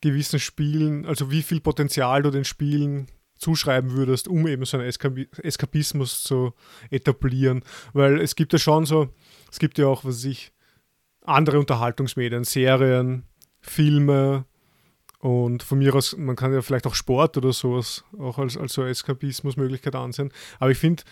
[0.00, 4.86] gewissen Spielen, also wie viel Potenzial du den Spielen zuschreiben würdest, um eben so einen
[4.86, 6.52] Eskapismus zu
[6.90, 7.62] etablieren.
[7.92, 9.08] Weil es gibt ja schon so,
[9.50, 10.52] es gibt ja auch, was ich,
[11.28, 13.24] andere Unterhaltungsmedien, Serien,
[13.60, 14.44] Filme
[15.20, 18.72] und von mir aus, man kann ja vielleicht auch Sport oder sowas auch als, als
[18.72, 20.32] so Eskapismusmöglichkeit ansehen.
[20.58, 21.02] Aber ich finde,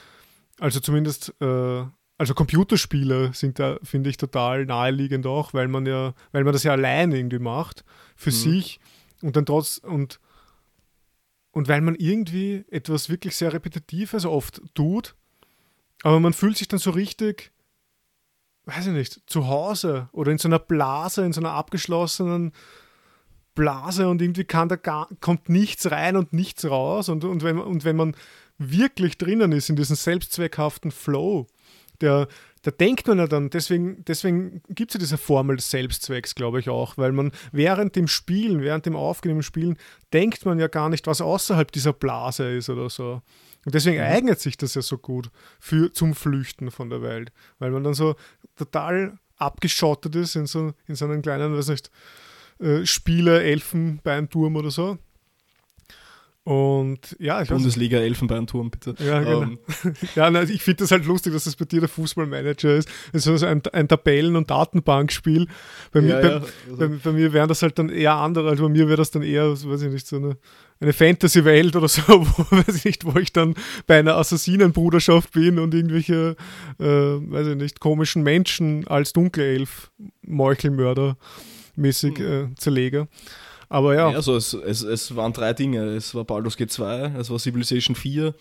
[0.58, 1.84] also zumindest, äh,
[2.18, 6.62] also Computerspiele sind da, finde ich, total naheliegend auch, weil man ja, weil man das
[6.62, 8.34] ja allein irgendwie macht, für mhm.
[8.34, 8.80] sich
[9.22, 10.20] und dann trotz und
[11.50, 15.16] und weil man irgendwie etwas wirklich sehr Repetitives oft tut,
[16.02, 17.50] aber man fühlt sich dann so richtig
[18.66, 22.52] weiß ich nicht, zu Hause oder in so einer Blase, in so einer abgeschlossenen
[23.54, 27.08] Blase und irgendwie kann da gar, kommt nichts rein und nichts raus.
[27.08, 28.14] Und, und, wenn, und wenn man
[28.58, 31.46] wirklich drinnen ist in diesem selbstzweckhaften Flow,
[32.00, 32.28] der,
[32.62, 36.58] da denkt man ja dann, deswegen, deswegen gibt es ja diese Formel des Selbstzwecks, glaube
[36.58, 39.78] ich auch, weil man während dem Spielen, während dem aufgenehmen Spielen,
[40.12, 43.22] denkt man ja gar nicht, was außerhalb dieser Blase ist oder so.
[43.66, 44.04] Und deswegen mhm.
[44.04, 47.94] eignet sich das ja so gut für, zum Flüchten von der Welt, weil man dann
[47.94, 48.14] so
[48.56, 51.90] total abgeschottet ist in so, in so einem kleinen, weiß nicht,
[52.58, 54.98] äh, Spiele, Elfenbeinturm oder so.
[56.46, 58.94] Und ja, ich Bundesliga Elfenbeinturm, bitte.
[59.04, 59.38] Ja, genau.
[59.40, 59.58] Um.
[59.82, 59.94] Ähm.
[60.14, 62.88] ja, nein, ich finde das halt lustig, dass das bei dir der Fußballmanager ist.
[63.12, 65.48] Es ist ein, ein Tabellen- und Datenbankspiel.
[65.90, 66.36] Bei, ja, mir, ja.
[66.36, 66.46] Also.
[66.76, 69.22] Bei, bei, mir wären das halt dann eher andere, also bei mir wäre das dann
[69.22, 70.36] eher, weiß ich nicht, so eine,
[70.78, 73.56] eine Fantasy-Welt oder so, wo, weiß ich nicht, wo ich dann
[73.88, 76.36] bei einer Assassinenbruderschaft bin und irgendwelche,
[76.78, 79.90] äh, weiß ich nicht, komischen Menschen als Dunkelelf,
[80.22, 81.16] Meuchelmörder
[81.74, 82.52] mäßig hm.
[82.52, 83.08] äh, zerlege.
[83.68, 84.08] Aber ja.
[84.08, 85.84] also es, es, es waren drei Dinge.
[85.96, 88.34] Es war Baldur's Gate 2, es war Civilization 4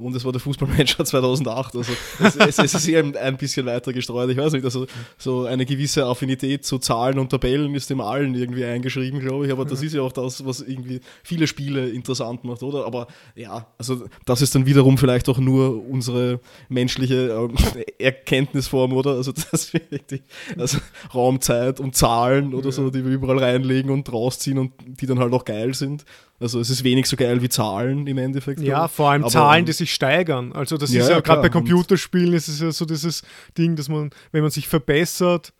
[0.00, 1.76] und es war der Fußballmanager 2008.
[1.76, 1.92] Also
[2.22, 4.30] es, es, es ist eher ein bisschen weiter gestreut.
[4.30, 4.86] Ich weiß nicht, also
[5.18, 9.52] so eine gewisse Affinität zu Zahlen und Tabellen ist dem allen irgendwie eingeschrieben, glaube ich.
[9.52, 12.86] Aber das ist ja auch das, was irgendwie viele Spiele interessant macht, oder?
[12.86, 17.54] Aber ja, also das ist dann wiederum vielleicht auch nur unsere menschliche ähm,
[17.98, 19.12] Erkenntnisform, oder?
[19.12, 20.22] Also das wirklich,
[20.58, 20.78] also
[21.14, 25.32] Raumzeit und Zahlen oder so, die wir überall reinlegen und rausziehen und die dann halt
[25.32, 26.04] auch geil sind.
[26.40, 28.60] Also es ist wenig so geil wie Zahlen im Endeffekt.
[28.60, 30.52] Ja, vor allem aber, Zahlen, die sich steigern.
[30.52, 33.22] Also das ja, ist ja, ja gerade bei Computerspielen ist es ja so dieses
[33.58, 35.52] Ding, dass man, wenn man sich verbessert,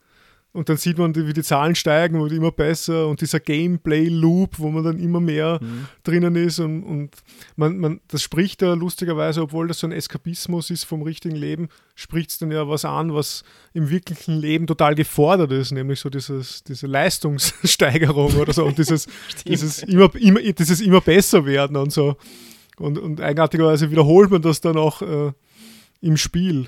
[0.52, 4.70] und dann sieht man, wie die Zahlen steigen und immer besser und dieser Gameplay-Loop, wo
[4.70, 5.86] man dann immer mehr mhm.
[6.02, 7.14] drinnen ist und, und
[7.54, 11.68] man, man, das spricht ja lustigerweise, obwohl das so ein Eskapismus ist vom richtigen Leben,
[11.94, 13.44] spricht es dann ja was an, was
[13.74, 19.06] im wirklichen Leben total gefordert ist, nämlich so dieses, diese Leistungssteigerung oder so und dieses,
[19.46, 22.16] dieses, immer, immer, dieses immer besser werden und so.
[22.76, 25.32] Und, und eigenartigerweise wiederholt man das dann auch äh,
[26.00, 26.66] im Spiel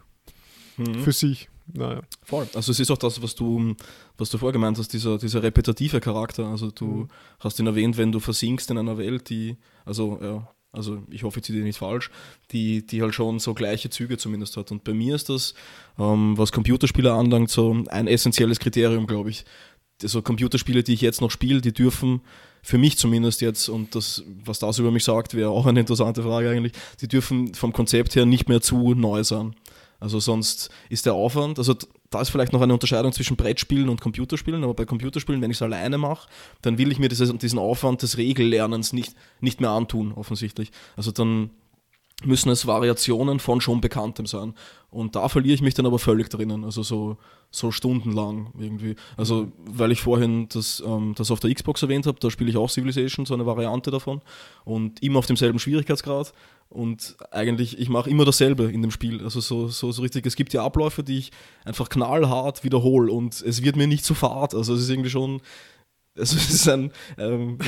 [0.77, 1.03] mhm.
[1.03, 1.49] für sich.
[1.75, 2.03] Naja.
[2.23, 2.49] Voll.
[2.55, 3.75] Also es ist auch das, was du,
[4.19, 6.47] was du vorgemeint hast, dieser, dieser repetitive Charakter.
[6.47, 7.09] Also du mhm.
[7.41, 11.39] hast ihn erwähnt, wenn du versinkst in einer Welt, die, also ja, also ich hoffe,
[11.39, 12.11] ich ziehe dir nicht falsch,
[12.51, 14.71] die, die halt schon so gleiche Züge zumindest hat.
[14.71, 15.55] Und bei mir ist das,
[15.99, 19.45] ähm, was Computerspiele anlangt, so ein essentielles Kriterium, glaube ich.
[20.03, 22.23] Also Computerspiele, die ich jetzt noch spiele, die dürfen
[22.63, 26.23] für mich zumindest jetzt, und das, was das über mich sagt, wäre auch eine interessante
[26.23, 29.55] Frage eigentlich, die dürfen vom Konzept her nicht mehr zu neu sein.
[30.03, 31.75] Also sonst ist der Aufwand, also
[32.11, 35.59] da ist vielleicht noch eine Unterscheidung zwischen Brettspielen und Computerspielen, aber bei Computerspielen, wenn ich
[35.59, 36.29] es alleine mache,
[36.61, 40.73] dann will ich mir dieses, diesen Aufwand des Regellernens nicht, nicht mehr antun, offensichtlich.
[40.97, 41.51] Also dann
[42.25, 44.55] müssen es Variationen von schon Bekanntem sein.
[44.91, 47.17] Und da verliere ich mich dann aber völlig drinnen, also so,
[47.51, 48.97] so stundenlang irgendwie.
[49.17, 52.57] Also, weil ich vorhin das, ähm, das auf der Xbox erwähnt habe, da spiele ich
[52.57, 54.21] auch Civilization, so eine Variante davon.
[54.65, 56.33] Und immer auf demselben Schwierigkeitsgrad.
[56.73, 59.23] Und eigentlich, ich mache immer dasselbe in dem Spiel.
[59.23, 61.31] Also so, so, so richtig, es gibt ja Abläufe, die ich
[61.67, 64.55] einfach knallhart wiederhole und es wird mir nicht zu fad.
[64.55, 65.43] Also es ist irgendwie schon,
[66.17, 67.59] also es ist ein, ähm,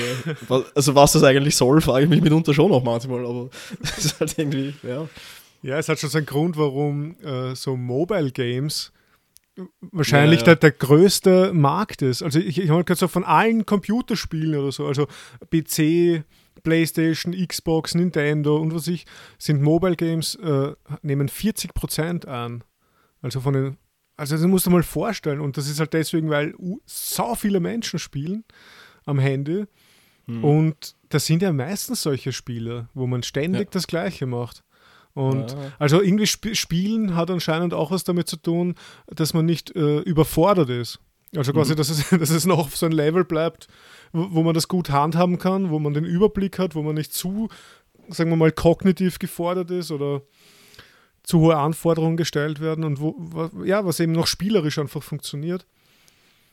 [0.74, 3.50] also was das eigentlich soll, frage ich mich mitunter schon auch manchmal, aber
[3.82, 5.06] es ist halt irgendwie, ja.
[5.62, 8.90] Ja, es hat schon seinen Grund, warum äh, so Mobile Games
[9.92, 10.54] wahrscheinlich ja, ja.
[10.54, 12.22] Der, der größte Markt ist.
[12.22, 15.06] Also ich, ich habe so von allen Computerspielen oder so, also
[15.50, 16.24] PC,
[16.64, 19.06] PlayStation, Xbox, Nintendo und was ich,
[19.38, 22.64] sind Mobile Games, äh, nehmen 40% an.
[23.22, 23.76] Also von den,
[24.16, 25.40] also das musst du mal vorstellen.
[25.40, 26.54] Und das ist halt deswegen, weil
[26.84, 28.44] so viele Menschen spielen
[29.06, 29.66] am Handy.
[30.26, 30.44] Hm.
[30.44, 33.70] Und das sind ja meistens solche Spiele, wo man ständig ja.
[33.70, 34.64] das Gleiche macht.
[35.14, 35.72] Und ja.
[35.78, 38.74] also irgendwie sp Spielen hat anscheinend auch was damit zu tun,
[39.06, 40.98] dass man nicht äh, überfordert ist.
[41.36, 41.76] Also quasi, mhm.
[41.76, 43.68] dass, es, dass es noch auf so ein Level bleibt,
[44.12, 47.12] wo, wo, man das gut handhaben kann, wo man den Überblick hat, wo man nicht
[47.12, 47.48] zu,
[48.08, 50.22] sagen wir mal, kognitiv gefordert ist oder
[51.22, 55.66] zu hohe Anforderungen gestellt werden und wo, ja, was eben noch spielerisch einfach funktioniert.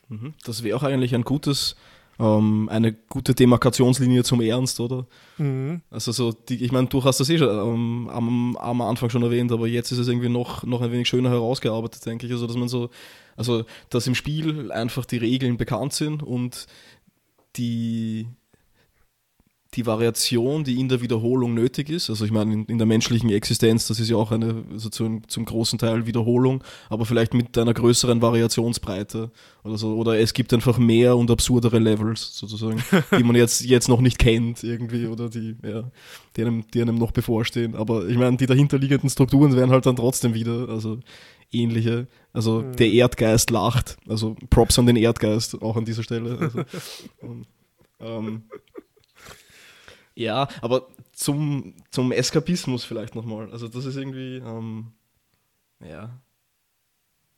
[0.07, 0.33] Mhm.
[0.45, 1.75] Das wäre auch eigentlich ein gutes
[2.21, 5.07] ähm, eine gute Demarkationslinie zum Ernst, oder?
[5.37, 5.81] Mhm.
[5.89, 9.23] Also so, die, ich meine, du hast das eh schon ähm, am, am Anfang schon
[9.23, 12.31] erwähnt, aber jetzt ist es irgendwie noch, noch ein wenig schöner herausgearbeitet, denke ich.
[12.31, 12.91] Also dass man so,
[13.35, 16.67] also dass im Spiel einfach die Regeln bekannt sind und
[17.55, 18.27] die,
[19.73, 22.09] die Variation, die in der Wiederholung nötig ist.
[22.09, 25.25] Also ich meine, in, in der menschlichen Existenz, das ist ja auch eine also zum,
[25.29, 29.31] zum großen Teil Wiederholung, aber vielleicht mit einer größeren Variationsbreite
[29.63, 29.95] oder so.
[29.95, 32.83] Oder es gibt einfach mehr und absurdere Levels sozusagen,
[33.17, 35.89] die man jetzt, jetzt noch nicht kennt irgendwie oder die, ja,
[36.35, 37.75] die einem, die einem noch bevorstehen.
[37.75, 40.99] Aber ich meine, die dahinterliegenden Strukturen werden halt dann trotzdem wieder, also
[41.53, 42.07] ähnliche.
[42.33, 42.75] Also Mhm.
[42.75, 43.97] der Erdgeist lacht.
[44.07, 46.37] Also Props an den Erdgeist auch an dieser Stelle.
[46.39, 46.59] Also,
[47.21, 47.47] und,
[48.01, 48.43] ähm,
[50.21, 53.51] ja, aber zum, zum Eskapismus vielleicht nochmal.
[53.51, 54.91] Also das ist irgendwie, ähm,
[55.79, 56.09] ja,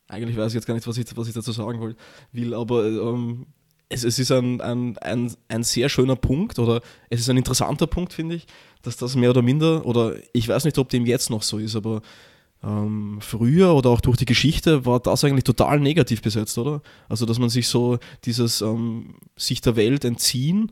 [0.07, 1.95] eigentlich weiß ich jetzt gar nicht, was ich, was ich dazu sagen
[2.31, 3.47] will, aber ähm,
[3.89, 7.87] es, es ist ein, ein, ein, ein sehr schöner Punkt oder es ist ein interessanter
[7.87, 8.45] Punkt, finde ich,
[8.81, 11.75] dass das mehr oder minder, oder ich weiß nicht, ob dem jetzt noch so ist,
[11.75, 12.01] aber
[12.63, 16.81] ähm, früher oder auch durch die Geschichte war das eigentlich total negativ besetzt, oder?
[17.09, 20.71] Also, dass man sich so dieses ähm, sich der Welt entziehen,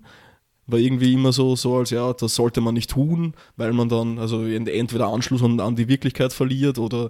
[0.71, 4.19] war irgendwie immer so, so als ja, das sollte man nicht tun, weil man dann
[4.19, 7.09] also ent- entweder Anschluss an, an die Wirklichkeit verliert oder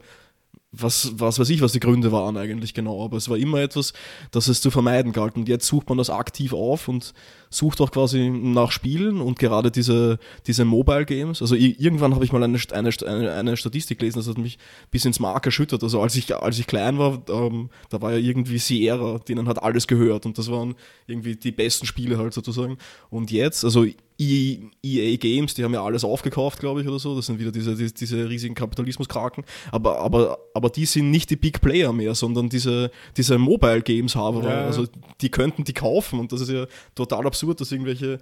[0.73, 3.91] was, was weiß ich, was die Gründe waren eigentlich genau, aber es war immer etwas,
[4.31, 5.35] das es zu vermeiden galt.
[5.35, 7.13] Und jetzt sucht man das aktiv auf und
[7.49, 10.17] sucht auch quasi nach Spielen und gerade diese,
[10.47, 11.41] diese Mobile Games.
[11.41, 14.57] Also irgendwann habe ich mal eine, eine, eine Statistik gelesen, das hat mich
[14.91, 15.83] bis ins Mark erschüttert.
[15.83, 19.61] Also als ich, als ich klein war, ähm, da war ja irgendwie Sierra, denen hat
[19.61, 22.77] alles gehört und das waren irgendwie die besten Spiele halt sozusagen.
[23.09, 23.85] Und jetzt, also
[24.21, 27.15] EA, Games, die haben ja alles aufgekauft, glaube ich, oder so.
[27.15, 29.43] Das sind wieder diese, diese, diese riesigen Kapitalismuskraken.
[29.71, 34.15] Aber, aber, aber die sind nicht die Big Player mehr, sondern diese, diese Mobile Games
[34.15, 34.43] haben.
[34.43, 34.65] Ja.
[34.65, 34.87] Also
[35.21, 38.19] die könnten die kaufen und das ist ja total absurd, dass irgendwelche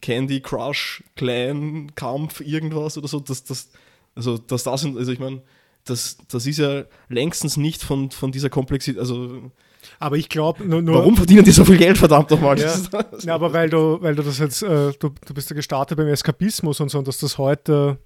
[0.00, 3.70] Candy Crush, Clan, Kampf, irgendwas oder so, dass das,
[4.14, 5.42] also dass das sind, also ich meine,
[5.84, 9.50] das, das ist ja längstens nicht von, von dieser Komplexität, also
[9.98, 12.58] Aber ich glaube, nur, nur warum verdienen die so viel Geld, verdammt nochmal?
[12.58, 12.74] Ja.
[13.22, 16.06] Ja, aber weil du, weil du das jetzt, äh, du, du bist ja gestartet beim
[16.08, 17.98] Eskapismus und so, und dass das heute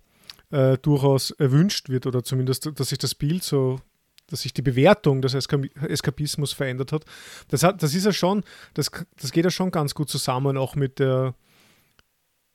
[0.51, 3.81] äh, durchaus erwünscht wird oder zumindest, dass sich das Bild so,
[4.29, 7.05] dass sich die Bewertung des Eska Eskapismus verändert hat.
[7.49, 7.83] Das, hat.
[7.83, 8.91] das ist ja schon, das,
[9.21, 11.35] das geht ja schon ganz gut zusammen, auch mit der,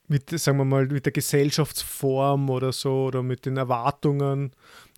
[0.07, 4.51] mit, sagen wir mal, mit der Gesellschaftsform oder so oder mit den Erwartungen,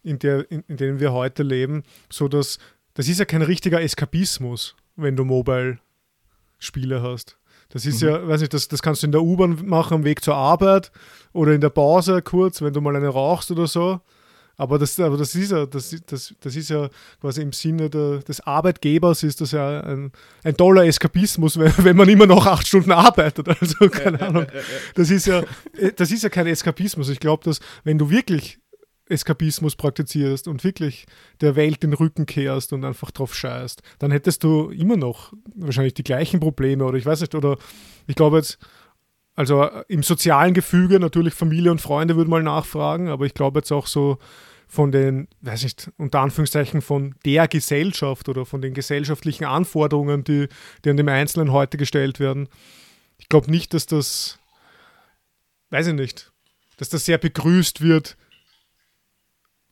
[0.03, 2.57] in, der, in, in denen wir heute leben, so dass
[2.99, 7.37] das ist ja kein richtiger Eskapismus, wenn du Mobile-Spiele hast.
[7.69, 8.09] Das ist Mhm.
[8.09, 10.91] ja, weiß nicht, das, das kannst du in der U-Bahn machen am Weg zur Arbeit
[11.31, 14.01] oder in der Pause kurz, wenn du mal eine rauchst oder so.
[14.57, 16.89] Aber das, aber das ist ja, das, das, das ist ja
[17.21, 20.11] quasi im Sinne der, des Arbeitgebers ist das ja ein,
[20.43, 23.47] ein toller Eskapismus, wenn, wenn man immer noch acht Stunden arbeitet.
[23.47, 24.45] Also keine Ahnung.
[24.95, 25.41] Das ist ja,
[25.95, 27.07] das ist ja kein Eskapismus.
[27.07, 28.59] Ich glaube, dass wenn du wirklich
[29.09, 31.05] Eskapismus praktizierst und wirklich
[31.41, 35.95] der Welt den Rücken kehrst und einfach drauf scheißt, dann hättest du immer noch wahrscheinlich
[35.95, 37.57] die gleichen Probleme oder ich weiß nicht, oder
[38.07, 38.59] ich glaube jetzt,
[39.35, 43.59] also äh, im sozialen Gefüge natürlich Familie und Freunde würde mal nachfragen, aber ich glaube
[43.59, 44.19] jetzt auch so
[44.67, 50.47] von den, weiß nicht, unter Anführungszeichen von der Gesellschaft oder von den gesellschaftlichen Anforderungen, die,
[50.85, 52.47] die an dem Einzelnen heute gestellt werden.
[53.17, 54.37] Ich glaube nicht, dass das,
[55.71, 56.31] weiß ich nicht,
[56.77, 58.15] dass das sehr begrüßt wird,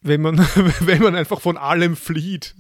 [0.08, 0.38] wenn man,
[0.80, 2.56] wenn man einfach von allem flieht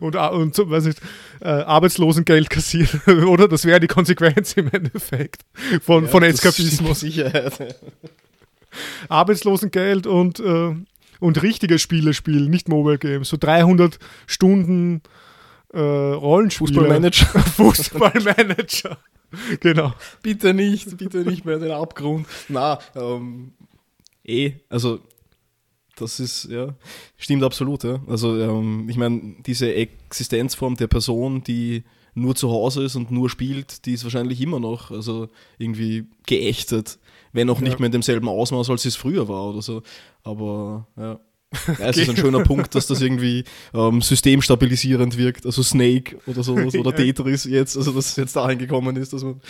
[0.00, 1.00] und, und weiß nicht,
[1.40, 3.48] äh, Arbeitslosengeld kassiert, oder?
[3.48, 5.42] Das wäre die Konsequenz im Endeffekt
[5.82, 7.00] von, Ja, von Eskapismus.
[7.00, 7.76] Sicherheit.
[9.08, 10.74] Arbeitslosengeld und, äh,
[11.20, 13.28] und richtige Spiele spielen, nicht Mobile Games.
[13.28, 15.02] So 300 Stunden
[15.72, 16.72] äh, Rollenspiele.
[16.72, 17.26] Fußballmanager.
[17.26, 18.98] Fußballmanager.
[19.60, 19.94] genau.
[20.22, 22.26] bitte nicht, bitte nicht mehr in den Abgrund.
[22.48, 23.52] Na, ähm,
[24.24, 25.00] eh, also
[25.96, 26.74] das ist, ja,
[27.16, 28.00] stimmt absolut, ja.
[28.06, 31.84] Also ähm, ich meine, diese Existenzform der Person, die
[32.14, 35.28] nur zu Hause ist und nur spielt, die ist wahrscheinlich immer noch, also
[35.58, 36.98] irgendwie geächtet,
[37.32, 37.78] wenn auch nicht Ja.
[37.78, 39.82] mehr in demselben Ausmaß, als es früher war oder so.
[40.22, 41.18] Aber ja.
[41.78, 43.44] Ja, es ist ein schöner Punkt, dass das irgendwie
[43.74, 45.46] ähm, systemstabilisierend wirkt.
[45.46, 46.94] Also Snake oder sowas oder.
[46.96, 49.40] Tetris jetzt, also dass es jetzt dahin gekommen ist, dass man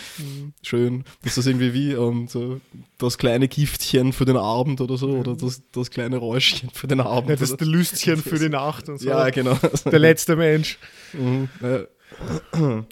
[0.61, 2.59] schön, dass das irgendwie wie ähm, so
[2.97, 7.01] das kleine Giftchen für den Abend oder so oder das, das kleine Räuschchen für den
[7.01, 7.29] Abend.
[7.29, 7.59] Ja, das?
[7.59, 9.09] Lüstchen für die Nacht und so.
[9.09, 9.57] ja genau.
[9.85, 10.77] Der letzte Mensch.
[11.13, 12.83] Mhm, ja.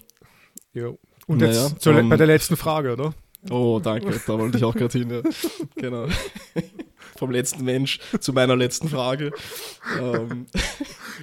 [1.26, 3.14] Und Naja, jetzt ähm, bei der letzten Frage, oder?
[3.50, 5.10] Oh, danke, da wollte ich auch gerade hin.
[5.10, 5.22] Ja.
[5.76, 6.06] Genau.
[7.22, 9.30] Vom letzten Mensch zu meiner letzten Frage.
[10.00, 10.46] Ähm.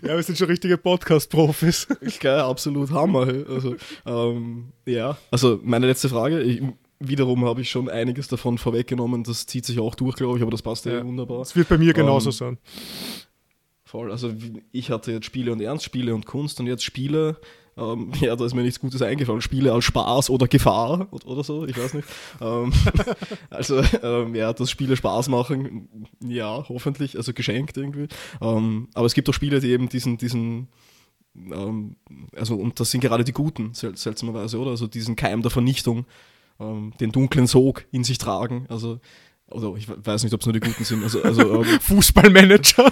[0.02, 1.88] Ja, wir sind schon richtige Podcast-Profis.
[2.22, 3.28] Geil, absolut Hammer.
[3.50, 3.76] Also,
[4.06, 6.42] ähm, ja, also meine letzte Frage.
[6.42, 6.62] Ich,
[7.00, 9.24] wiederum habe ich schon einiges davon vorweggenommen.
[9.24, 11.42] Das zieht sich auch durch, glaube ich, aber das passt ja, ja wunderbar.
[11.42, 12.58] Es wird bei mir genauso ähm, sein.
[13.84, 14.12] Voll.
[14.12, 14.32] Also
[14.72, 17.38] ich hatte jetzt Spiele und Ernstspiele und Kunst und jetzt Spiele.
[17.78, 19.42] Ähm, ja, da ist mir nichts Gutes eingefallen.
[19.42, 22.08] Spiele als Spaß oder Gefahr oder so, ich weiß nicht.
[22.42, 22.72] ähm,
[23.50, 25.88] also ähm, ja, dass Spiele Spaß machen,
[26.24, 28.08] ja, hoffentlich, also geschenkt irgendwie.
[28.42, 30.68] Ähm, aber es gibt auch Spiele, die eben diesen, diesen
[31.36, 31.96] ähm,
[32.36, 34.72] also und das sind gerade die Guten, seltsamerweise, oder?
[34.72, 36.06] Also diesen Keim der Vernichtung
[36.60, 38.66] ähm, den dunklen Sog in sich tragen.
[38.70, 39.00] Also,
[39.50, 41.04] also ich weiß nicht, ob es nur die Guten sind.
[41.04, 42.92] Also, also Fußballmanager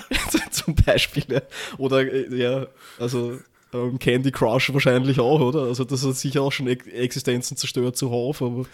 [0.52, 1.42] zum Beispiel.
[1.78, 2.68] Oder äh, ja,
[3.00, 3.38] also
[3.74, 5.64] ähm, Candy Crush wahrscheinlich auch, oder?
[5.64, 8.66] Also das hat sicher auch schon Existenzen zerstört zuhauf, aber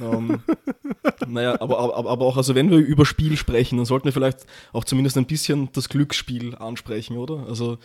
[0.00, 0.40] ähm,
[1.26, 4.46] naja, aber, aber, aber auch, also wenn wir über Spiel sprechen, dann sollten wir vielleicht
[4.72, 7.46] auch zumindest ein bisschen das Glücksspiel ansprechen, oder?
[7.46, 7.78] Also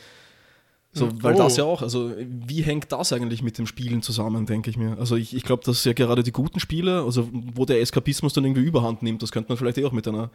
[0.96, 1.38] so, weil oh.
[1.40, 4.98] das ja auch, also wie hängt das eigentlich mit dem Spielen zusammen, denke ich mir.
[5.00, 8.46] Also ich, ich glaube, dass ja gerade die guten Spiele, also wo der Eskapismus dann
[8.46, 10.30] irgendwie überhand nimmt, das könnte man vielleicht eh auch mit einer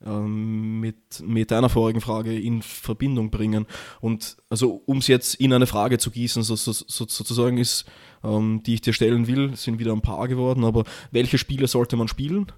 [0.00, 3.66] mit, mit deiner vorigen Frage in Verbindung bringen.
[4.00, 7.84] Und also um es jetzt in eine Frage zu gießen, so, so, so, sozusagen ist,
[8.22, 11.96] ähm, die ich dir stellen will, sind wieder ein paar geworden, aber welche Spiele sollte
[11.96, 12.52] man spielen?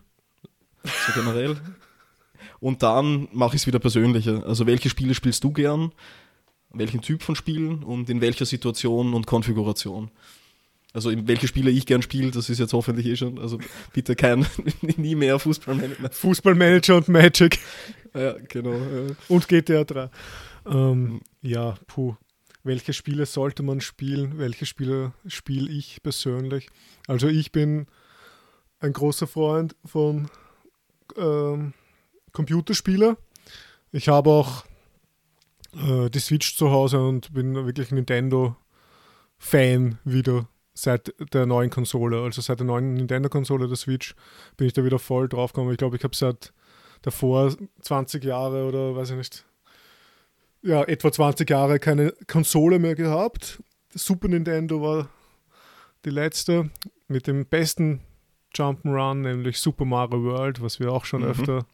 [0.83, 1.57] So generell.
[2.59, 4.45] Und dann mache ich es wieder persönlicher.
[4.47, 5.93] Also welche Spiele spielst du gern?
[6.79, 10.11] welchen Typ von Spielen und in welcher Situation und Konfiguration.
[10.97, 13.39] Also in welche Spiele ich gern spiele, das ist jetzt hoffentlich eh schon.
[13.39, 13.59] Also
[13.93, 14.47] bitte kein,
[14.97, 16.11] nie mehr Fußballmanager.
[16.11, 17.59] Fußballmanager und Magic.
[18.15, 18.73] Ja, genau.
[18.73, 19.15] Ja.
[19.29, 20.09] Und GTA 3.
[20.65, 22.17] Ähm, ja, puh.
[22.63, 24.39] Welche Spiele sollte man spielen?
[24.39, 26.71] Welche Spiele spiele ich persönlich?
[27.07, 27.89] Also ich bin
[28.79, 30.31] ein großer Freund von
[31.19, 31.75] ähm,
[32.33, 33.17] Computerspielen.
[33.93, 34.65] Ich habe auch
[35.75, 42.23] äh, die Switch zu Hause und bin wirklich Nintendo-Fan wieder seit der neuen Konsole.
[42.23, 44.15] Also seit der neuen Nintendo-Konsole der Switch
[44.57, 45.73] bin ich da wieder voll drauf gekommen.
[45.73, 46.53] Ich glaube, ich habe seit
[47.03, 49.45] davor 20 Jahre oder weiß ich nicht,
[50.63, 53.63] ja, etwa 20 Jahre keine Konsole mehr gehabt.
[53.95, 55.09] Super Nintendo war
[56.05, 56.71] die letzte
[57.09, 58.01] mit dem besten
[58.55, 61.29] Jump'n'Run, nämlich Super Mario World, was wir auch schon mhm.
[61.29, 61.67] öfter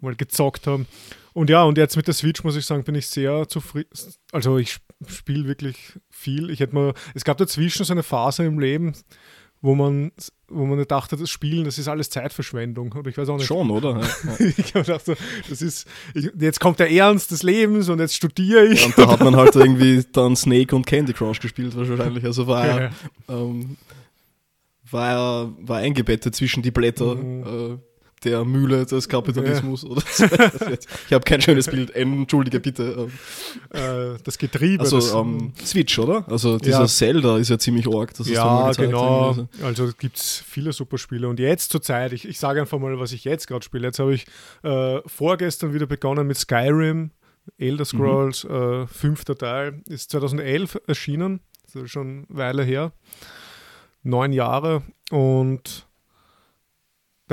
[0.00, 0.86] mal gezockt haben.
[1.32, 3.90] Und ja, und jetzt mit der Switch muss ich sagen, bin ich sehr zufrieden.
[4.30, 6.48] Also ich spiele wirklich viel.
[6.48, 8.94] Ich hätte mal, es gab dazwischen so eine Phase im Leben,
[9.60, 10.12] wo man,
[10.48, 12.92] wo man dachte, das Spielen, das ist alles Zeitverschwendung.
[12.92, 13.46] Oder ich weiß auch nicht.
[13.46, 14.00] Schon, oder?
[14.24, 14.46] Ja.
[14.46, 15.10] ich habe gedacht,
[15.48, 18.84] das ist, ich, jetzt kommt der Ernst des Lebens und jetzt studiere ich.
[18.86, 22.24] und da hat man halt irgendwie dann Snake und Candy Crush gespielt wahrscheinlich.
[22.24, 22.90] Also war ja, ja.
[23.28, 23.76] Ähm,
[24.88, 27.16] war er war eingebettet zwischen die Blätter.
[27.16, 27.42] Mhm.
[27.72, 27.78] Äh,
[28.24, 29.90] der Mühle des Kapitalismus ja.
[29.90, 30.24] oder so.
[31.06, 31.94] Ich habe kein schönes Bild.
[31.94, 33.08] Entschuldige bitte.
[33.70, 34.82] Äh, das Getriebe.
[34.82, 36.24] Also das, um, ähm, Switch, oder?
[36.28, 36.86] Also dieser ja.
[36.86, 38.12] Zelda ist ja ziemlich arg.
[38.24, 39.28] ja, genau.
[39.28, 41.28] Also, also gibt es viele super Spiele.
[41.28, 43.86] Und jetzt zur Zeit, ich, ich sage einfach mal, was ich jetzt gerade spiele.
[43.86, 44.26] Jetzt habe ich
[44.62, 47.10] äh, vorgestern wieder begonnen mit Skyrim.
[47.58, 47.84] Elder mhm.
[47.84, 48.50] Scrolls, mhm.
[48.50, 52.92] äh, fünfter Teil, ist 2011 erschienen, das ist schon eine Weile her,
[54.02, 55.83] neun Jahre und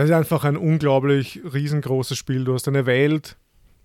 [0.02, 2.44] das ist einfach ein unglaublich riesengroßes Spiel.
[2.44, 3.38] Du hast eine Welt,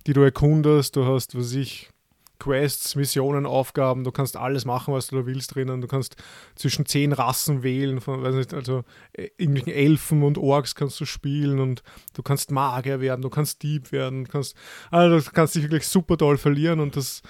[0.07, 1.91] die du erkundest, du hast, was ich,
[2.39, 5.79] Quests, Missionen, Aufgaben, du kannst alles machen, was du da willst drinnen.
[5.79, 6.15] Du kannst
[6.55, 11.05] zwischen zehn Rassen wählen, von, weiß nicht, also äh, irgendwelchen Elfen und Orks kannst du
[11.05, 11.83] spielen und
[12.15, 14.55] du kannst Magier werden, du kannst Dieb werden, du kannst,
[14.89, 17.21] also du kannst dich wirklich super toll verlieren und das,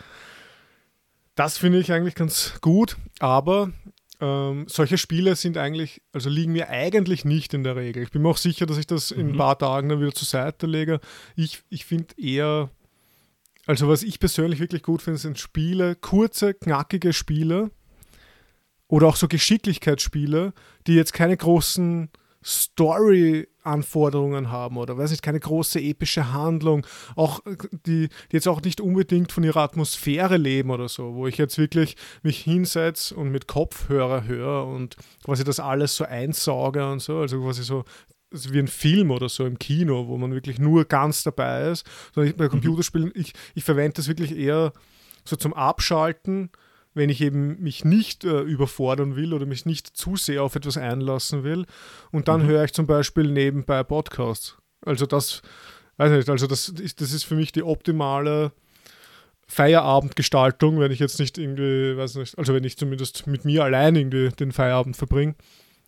[1.35, 3.73] das finde ich eigentlich ganz gut, aber
[4.19, 8.03] ähm, solche Spiele sind eigentlich, also liegen mir eigentlich nicht in der Regel.
[8.03, 9.37] Ich bin mir auch sicher, dass ich das in ein mhm.
[9.37, 10.99] paar Tagen dann wieder zur Seite lege.
[11.35, 12.69] Ich, ich finde eher,
[13.67, 17.69] also was ich persönlich wirklich gut finde, sind Spiele, kurze, knackige Spiele
[18.87, 20.53] oder auch so Geschicklichkeitsspiele,
[20.87, 22.09] die jetzt keine großen
[22.47, 26.87] Story-Anforderungen haben oder weiß nicht, keine große epische Handlung,
[27.17, 31.27] auch äh, die, die jetzt auch nicht unbedingt von ihrer Atmosphäre leben oder so, wo
[31.27, 34.95] ich jetzt wirklich mich hinsetze und mit Kopfhörer höre und
[35.25, 37.83] quasi das alles so einsauge und so, also quasi so
[38.31, 41.85] also wie ein Film oder so im Kino, wo man wirklich nur ganz dabei ist,
[42.13, 42.51] sondern ich, bei mhm.
[42.51, 44.73] Computerspielen, ich, ich verwende das wirklich eher
[45.23, 46.49] so zum Abschalten
[46.97, 50.77] wenn ich eben mich nicht äh, überfordern will oder mich nicht zu sehr auf etwas
[50.77, 51.65] einlassen will.
[52.11, 52.47] Und dann mhm.
[52.47, 54.57] höre ich zum Beispiel nebenbei Podcasts.
[54.85, 55.41] Also das,
[55.97, 58.51] weiß nicht, also das, das ist für mich die optimale
[59.47, 63.95] Feierabendgestaltung, wenn ich jetzt nicht irgendwie, weiß nicht, also wenn ich zumindest mit mir allein
[63.95, 65.35] irgendwie den Feierabend verbringe.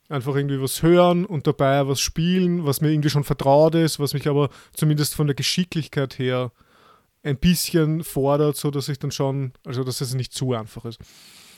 [0.08, 4.14] Einfach irgendwie was hören und dabei was spielen, was mir irgendwie schon vertraut ist, was
[4.14, 6.52] mich aber zumindest von der Geschicklichkeit her
[7.24, 11.00] ein bisschen fordert, so dass ich dann schon, also dass es nicht zu einfach ist.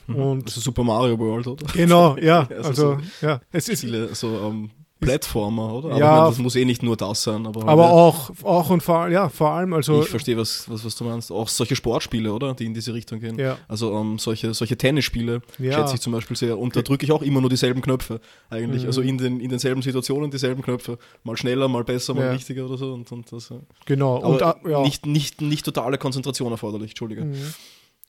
[0.08, 0.16] Mhm.
[0.16, 1.66] Und also Super Mario World, oder?
[1.74, 2.48] Genau, ja.
[2.64, 3.42] also, so ja.
[3.52, 4.72] Es ist viele so um,
[5.02, 5.90] Plattformer, oder?
[5.90, 7.46] Aber ja, meine, das muss eh nicht nur das sein.
[7.46, 10.02] Aber, aber auch, auch und vor, ja, vor allem, also.
[10.02, 11.32] Ich verstehe, was, was, was du meinst.
[11.32, 12.54] Auch solche Sportspiele, oder?
[12.54, 13.38] Die in diese Richtung gehen.
[13.38, 13.58] Ja.
[13.68, 15.74] Also um, ähm, solche, solche Tennisspiele ja.
[15.74, 16.58] schätze ich zum Beispiel sehr.
[16.58, 18.84] Und da drücke ich auch immer nur dieselben Knöpfe, eigentlich.
[18.84, 18.88] Mhm.
[18.88, 20.98] Also in, den, in denselben Situationen dieselben Knöpfe.
[21.24, 22.32] Mal schneller, mal besser, mal ja.
[22.32, 22.94] richtiger oder so.
[22.94, 23.52] Und, und das,
[23.86, 24.18] genau.
[24.18, 24.82] Und, ja.
[24.82, 27.26] nicht, nicht, nicht totale Konzentration erforderlich, Entschuldige.
[27.26, 27.54] Mhm.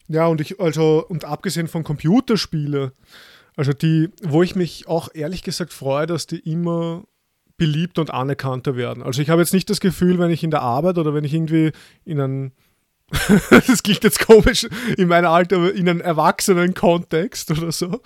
[0.09, 2.93] Ja, und ich, also, und abgesehen von Computerspielen,
[3.57, 7.05] also die, wo ich mich auch ehrlich gesagt freue, dass die immer
[7.57, 9.03] beliebter und anerkannter werden.
[9.03, 11.35] Also ich habe jetzt nicht das Gefühl, wenn ich in der Arbeit oder wenn ich
[11.35, 11.73] irgendwie
[12.05, 12.53] in einem
[13.67, 18.01] das klingt jetzt komisch in meinem Alter, in einem erwachsenen Kontext oder so.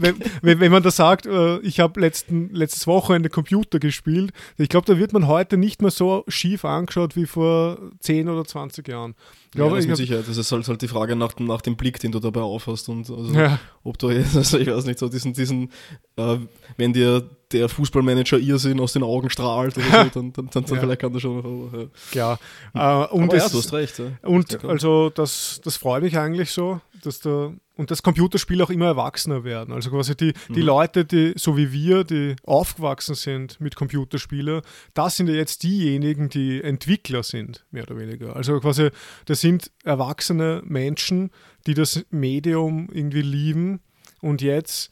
[0.00, 4.86] wenn, wenn, wenn, man da sagt, äh, ich habe letztes Wochenende Computer gespielt, ich glaube,
[4.86, 9.14] da wird man heute nicht mehr so schief angeschaut wie vor 10 oder 20 Jahren.
[9.52, 10.26] Ich glaube, ja, das mit Sicherheit.
[10.26, 13.10] Das ist halt, halt die Frage nach, nach dem Blick, den du dabei aufhast und
[13.10, 13.58] also, ja.
[13.84, 15.70] ob du jetzt, also ich weiß nicht, so diesen, diesen
[16.16, 16.38] äh,
[16.78, 20.80] wenn dir der Fußballmanager Irrsinn aus den Augen strahlt oder so, dann, dann, dann, ja.
[20.80, 21.90] vielleicht kann das schon.
[22.14, 22.38] Ja,
[22.74, 23.04] ja.
[23.04, 23.98] Äh, und Aber es, ja, du hast recht.
[23.98, 24.06] Ja.
[24.22, 28.86] Und also das, das freut mich eigentlich so, dass da und das Computerspiel auch immer
[28.86, 29.72] erwachsener werden.
[29.72, 30.66] Also quasi die, die mhm.
[30.66, 34.62] Leute, die so wie wir, die aufgewachsen sind mit Computerspielen,
[34.94, 38.36] das sind ja jetzt diejenigen, die Entwickler sind, mehr oder weniger.
[38.36, 38.90] Also quasi,
[39.24, 41.30] das sind erwachsene Menschen,
[41.66, 43.80] die das Medium irgendwie lieben
[44.20, 44.90] und jetzt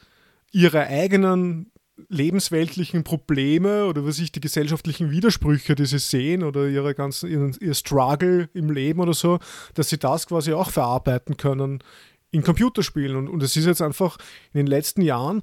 [0.52, 1.69] ihre eigenen
[2.08, 7.56] lebensweltlichen Probleme oder was ich die gesellschaftlichen Widersprüche, die sie sehen oder ihre ganzen, ihren,
[7.60, 9.38] ihr Struggle im Leben oder so,
[9.74, 11.82] dass sie das quasi auch verarbeiten können
[12.30, 13.16] in Computerspielen.
[13.16, 14.18] Und, und es ist jetzt einfach
[14.52, 15.42] in den letzten Jahren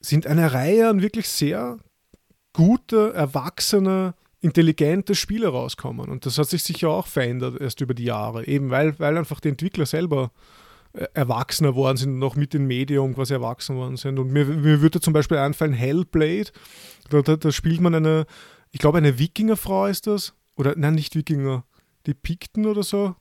[0.00, 1.78] sind eine Reihe an wirklich sehr
[2.52, 6.08] gute, erwachsene, intelligente Spiele rauskommen.
[6.08, 9.40] Und das hat sich sicher auch verändert erst über die Jahre, eben weil, weil einfach
[9.40, 10.30] die Entwickler selber
[10.92, 14.18] erwachsener worden sind auch mit dem Medium quasi erwachsen worden sind.
[14.18, 16.50] Und mir, mir würde zum Beispiel einfallen Hellblade,
[17.10, 18.26] da, da, da spielt man eine,
[18.70, 21.64] ich glaube eine Wikingerfrau ist das, oder nein, nicht Wikinger,
[22.06, 23.14] die Pikten oder so.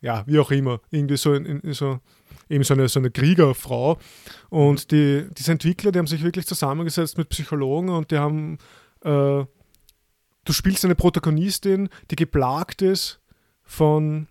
[0.00, 1.98] Ja, wie auch immer, irgendwie so, in, in, so
[2.48, 3.98] eben so eine, so eine Kriegerfrau.
[4.48, 8.58] Und die, diese Entwickler, die haben sich wirklich zusammengesetzt mit Psychologen und die haben,
[9.02, 13.20] äh, du spielst eine Protagonistin, die geplagt ist
[13.64, 14.28] von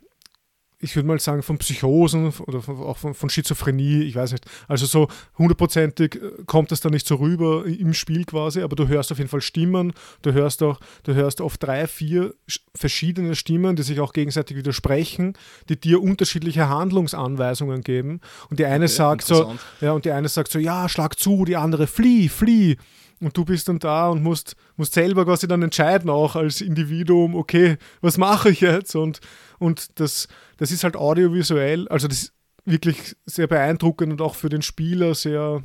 [0.80, 4.46] ich würde mal sagen, von Psychosen oder von, auch von, von, Schizophrenie, ich weiß nicht.
[4.68, 5.08] Also so
[5.38, 9.18] hundertprozentig äh, kommt das da nicht so rüber im Spiel quasi, aber du hörst auf
[9.18, 12.36] jeden Fall Stimmen, du hörst auch, du hörst oft drei, vier
[12.76, 15.34] verschiedene Stimmen, die sich auch gegenseitig widersprechen,
[15.68, 18.22] die dir unterschiedliche Handlungsanweisungen geben.
[18.50, 21.44] Und die eine okay, sagt so, ja, und die eine sagt so, ja, schlag zu,
[21.46, 22.78] die andere flieh, flieh.
[23.20, 27.36] Und du bist dann da und musst, musst selber quasi dann entscheiden, auch als Individuum,
[27.36, 28.96] okay, was mache ich jetzt?
[28.96, 29.20] Und,
[29.58, 32.34] und das, das ist halt audiovisuell, also das ist
[32.66, 35.64] wirklich sehr beeindruckend und auch für den Spieler sehr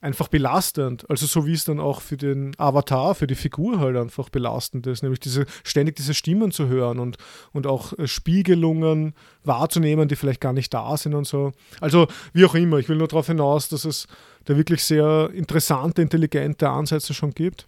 [0.00, 1.08] einfach belastend.
[1.08, 4.86] Also so wie es dann auch für den Avatar, für die Figur halt einfach belastend
[4.86, 7.16] ist, nämlich diese, ständig diese Stimmen zu hören und,
[7.52, 11.52] und auch äh, Spiegelungen wahrzunehmen, die vielleicht gar nicht da sind und so.
[11.80, 14.06] Also wie auch immer, ich will nur darauf hinaus, dass es
[14.44, 17.66] da wirklich sehr interessante, intelligente Ansätze schon gibt.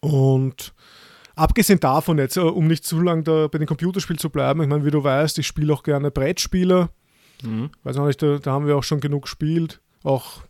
[0.00, 0.74] Und
[1.36, 4.68] abgesehen davon jetzt, äh, um nicht zu lange da bei den Computerspielen zu bleiben, ich
[4.68, 6.90] meine, wie du weißt, ich spiele auch gerne Brettspiele.
[7.44, 7.70] Mhm.
[7.84, 9.80] Weiß auch nicht, da, da haben wir auch schon genug gespielt.
[10.02, 10.42] Auch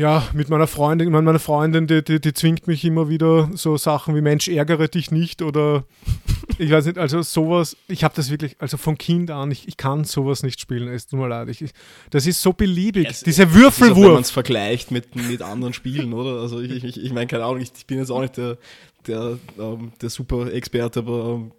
[0.00, 4.16] ja, mit meiner Freundin, meine Freundin, die, die, die, zwingt mich immer wieder so Sachen
[4.16, 5.84] wie Mensch, ärgere dich nicht oder
[6.58, 9.76] ich weiß nicht, also sowas, ich habe das wirklich, also von Kind an, ich, ich
[9.76, 11.48] kann sowas nicht spielen, es tut mir leid.
[11.50, 11.66] Ich,
[12.08, 13.98] das ist so beliebig, es, dieser Würfelwurf.
[13.98, 16.40] Auch, wenn man es vergleicht mit, mit anderen Spielen, oder?
[16.40, 18.56] Also ich, ich, ich meine, keine Ahnung, ich, ich, bin jetzt auch nicht der,
[19.06, 21.52] der, ähm, der super Experte, aber ähm,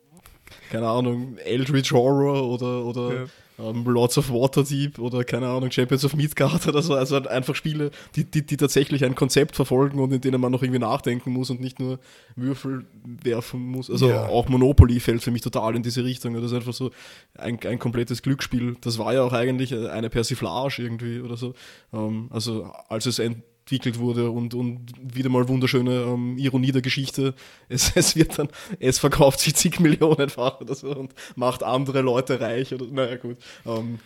[0.72, 3.26] keine Ahnung, Eldritch Horror oder, oder ja
[3.62, 6.94] ähm, Lords of Waterdeep oder keine Ahnung, Champions of Midgard oder so.
[6.94, 10.64] Also einfach Spiele, die, die, die tatsächlich ein Konzept verfolgen und in denen man noch
[10.64, 12.00] irgendwie nachdenken muss und nicht nur
[12.36, 13.90] Würfel werfen muss.
[13.90, 14.28] Also ja.
[14.28, 16.34] auch Monopoly fällt für mich total in diese Richtung.
[16.34, 16.92] Das ist einfach so
[17.38, 18.78] ein, ein komplettes Glücksspiel.
[18.82, 21.54] Das war ja auch eigentlich eine Persiflage irgendwie oder so.
[21.94, 26.82] Ähm, also als es ein entwickelt wurde und, und wieder mal wunderschöne ähm, Ironie der
[26.82, 27.34] Geschichte.
[27.70, 28.50] Es, es wird dann,
[28.80, 33.38] es verkauft sich zig Millionenfach oder so und macht andere Leute reich oder naja gut.
[33.66, 34.00] Ähm,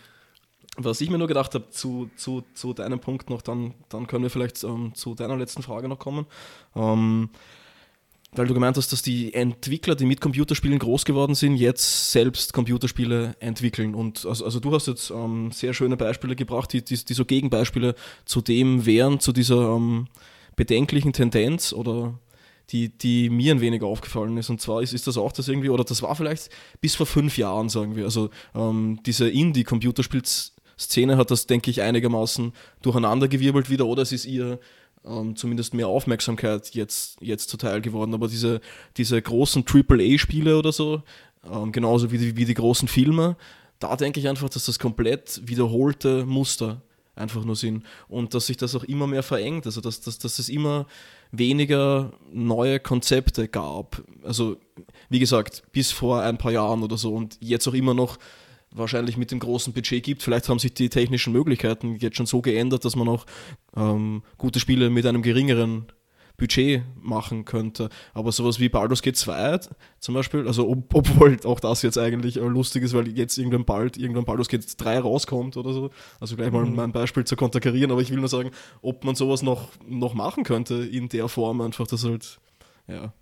[0.78, 4.24] was ich mir nur gedacht habe zu, zu, zu deinem Punkt noch, dann, dann können
[4.24, 6.26] wir vielleicht ähm, zu deiner letzten Frage noch kommen.
[8.36, 12.52] Weil du gemeint hast, dass die Entwickler, die mit Computerspielen groß geworden sind, jetzt selbst
[12.52, 13.94] Computerspiele entwickeln.
[13.94, 17.24] Und also, also du hast jetzt ähm, sehr schöne Beispiele gebracht, die, die, die, so
[17.24, 17.94] Gegenbeispiele
[18.26, 20.08] zu dem wären, zu dieser ähm,
[20.54, 22.18] bedenklichen Tendenz oder
[22.70, 24.50] die, die mir ein wenig aufgefallen ist.
[24.50, 27.38] Und zwar ist, ist das auch das irgendwie, oder das war vielleicht bis vor fünf
[27.38, 28.04] Jahren, sagen wir.
[28.04, 34.58] Also ähm, diese Indie-Computerspielszene hat das, denke ich, einigermaßen durcheinandergewirbelt wieder, oder es ist ihr
[35.06, 38.14] ähm, zumindest mehr Aufmerksamkeit jetzt, jetzt zuteil geworden.
[38.14, 38.60] Aber diese,
[38.96, 41.02] diese großen AAA-Spiele oder so,
[41.50, 43.36] ähm, genauso wie die, wie die großen Filme,
[43.78, 46.82] da denke ich einfach, dass das komplett wiederholte Muster
[47.14, 50.38] einfach nur sind und dass sich das auch immer mehr verengt, also dass, dass, dass
[50.38, 50.86] es immer
[51.32, 54.02] weniger neue Konzepte gab.
[54.22, 54.56] Also
[55.08, 58.18] wie gesagt, bis vor ein paar Jahren oder so und jetzt auch immer noch
[58.76, 60.22] wahrscheinlich mit dem großen Budget gibt.
[60.22, 63.26] Vielleicht haben sich die technischen Möglichkeiten jetzt schon so geändert, dass man auch
[63.76, 65.86] ähm, gute Spiele mit einem geringeren
[66.36, 67.88] Budget machen könnte.
[68.12, 69.60] Aber sowas wie Baldur's Gate 2
[70.00, 73.64] zum Beispiel, also ob, obwohl auch das jetzt eigentlich äh, lustig ist, weil jetzt irgendwann
[73.64, 75.90] bald irgendwann Baldur's Gate 3 rauskommt oder so.
[76.20, 76.74] Also gleich mal mhm.
[76.74, 78.50] mein Beispiel zu konterkarieren, aber ich will nur sagen,
[78.82, 82.38] ob man sowas noch, noch machen könnte in der Form, einfach das halt,
[82.86, 83.12] ja,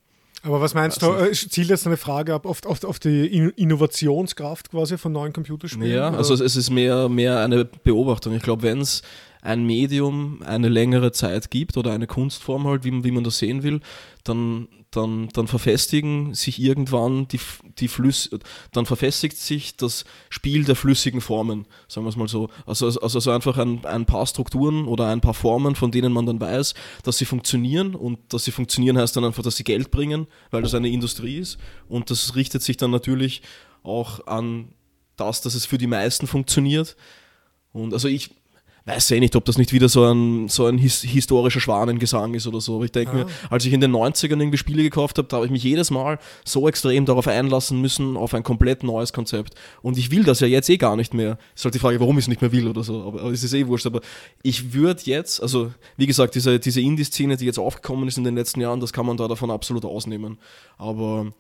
[0.45, 3.27] aber was meinst du, äh, zielt jetzt eine Frage ab auf, auf, auf die
[3.57, 5.91] Innovationskraft quasi von neuen Computerspielen?
[5.91, 8.35] Ja, also es ist mehr, mehr eine Beobachtung.
[8.35, 9.03] Ich glaube, wenn es
[9.41, 13.63] ein Medium eine längere Zeit gibt oder eine Kunstform halt, wie, wie man das sehen
[13.63, 13.81] will,
[14.23, 17.41] dann, dann, dann verfestigen sich irgendwann die,
[17.79, 18.39] die Flüsse,
[18.73, 22.49] dann verfestigt sich das Spiel der flüssigen Formen, sagen wir es mal so.
[22.67, 26.27] Also, also, also einfach ein, ein paar Strukturen oder ein paar Formen, von denen man
[26.27, 29.91] dann weiß, dass sie funktionieren und dass sie funktionieren heißt dann einfach, dass sie Geld
[29.91, 33.43] bringen, weil das eine Industrie ist und das richtet sich dann natürlich
[33.83, 34.69] auch an
[35.17, 36.97] das, dass es für die meisten funktioniert.
[37.73, 38.31] Und also ich,
[38.87, 42.35] weiß ja eh nicht, ob das nicht wieder so ein, so ein his historischer Schwanengesang
[42.35, 42.77] ist oder so.
[42.77, 43.15] Aber ich denke ah.
[43.15, 45.91] mir, als ich in den 90ern irgendwie Spiele gekauft habe, da habe ich mich jedes
[45.91, 49.55] Mal so extrem darauf einlassen müssen, auf ein komplett neues Konzept.
[49.81, 51.39] Und ich will das ja jetzt eh gar nicht mehr.
[51.55, 53.03] Ist halt die Frage, warum ich es nicht mehr will oder so.
[53.03, 53.87] Aber, aber es ist eh wurscht.
[53.87, 54.03] Aber
[54.43, 58.35] ich würde jetzt, also wie gesagt, diese, diese Indie-Szene, die jetzt aufgekommen ist in den
[58.35, 60.37] letzten Jahren, das kann man da davon absolut ausnehmen.
[60.77, 61.33] Aber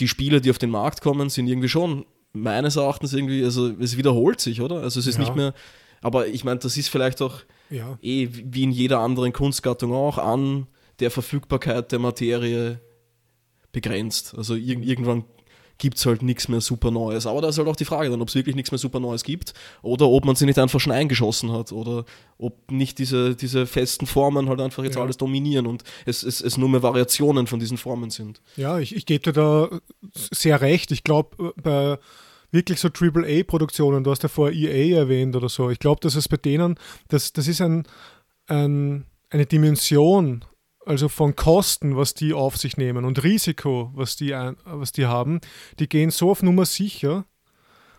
[0.00, 3.96] die Spiele, die auf den Markt kommen, sind irgendwie schon meines Erachtens irgendwie, also es
[3.98, 4.82] wiederholt sich, oder?
[4.82, 5.24] Also es ist ja.
[5.24, 5.54] nicht mehr
[6.02, 7.40] aber ich meine, das ist vielleicht auch
[7.70, 7.98] ja.
[8.00, 10.66] eh wie in jeder anderen Kunstgattung auch an
[11.00, 12.80] der Verfügbarkeit der Materie
[13.72, 14.34] begrenzt.
[14.36, 15.24] Also ir irgendwann
[15.78, 17.26] gibt es halt nichts mehr super Neues.
[17.26, 19.24] Aber da ist halt auch die Frage dann, ob es wirklich nichts mehr super Neues
[19.24, 22.04] gibt oder ob man sie nicht einfach schon eingeschossen hat oder
[22.38, 25.02] ob nicht diese, diese festen Formen halt einfach jetzt ja.
[25.02, 28.40] alles dominieren und es, es, es nur mehr Variationen von diesen Formen sind.
[28.56, 29.68] Ja, ich, ich gebe dir da
[30.12, 30.92] sehr recht.
[30.92, 31.98] Ich glaube, bei
[32.50, 36.28] wirklich so AAA-Produktionen, du hast ja vorher EA erwähnt oder so, ich glaube, dass es
[36.28, 36.78] bei denen,
[37.08, 37.86] das, das ist ein,
[38.46, 40.44] ein, eine Dimension,
[40.84, 45.06] also von Kosten, was die auf sich nehmen und Risiko, was die, ein, was die
[45.06, 45.40] haben,
[45.78, 47.24] die gehen so auf Nummer sicher,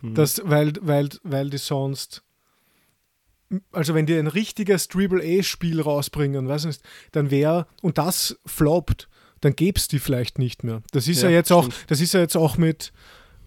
[0.00, 0.14] mhm.
[0.14, 2.22] dass, weil, weil, weil die sonst
[3.72, 6.82] also wenn die ein richtiges AAA-Spiel rausbringen, weiß nicht,
[7.12, 9.08] dann wäre, und das floppt,
[9.40, 10.82] dann gäbe es die vielleicht nicht mehr.
[10.92, 11.72] Das ist ja, ja jetzt stimmt.
[11.72, 12.92] auch, das ist ja jetzt auch mit,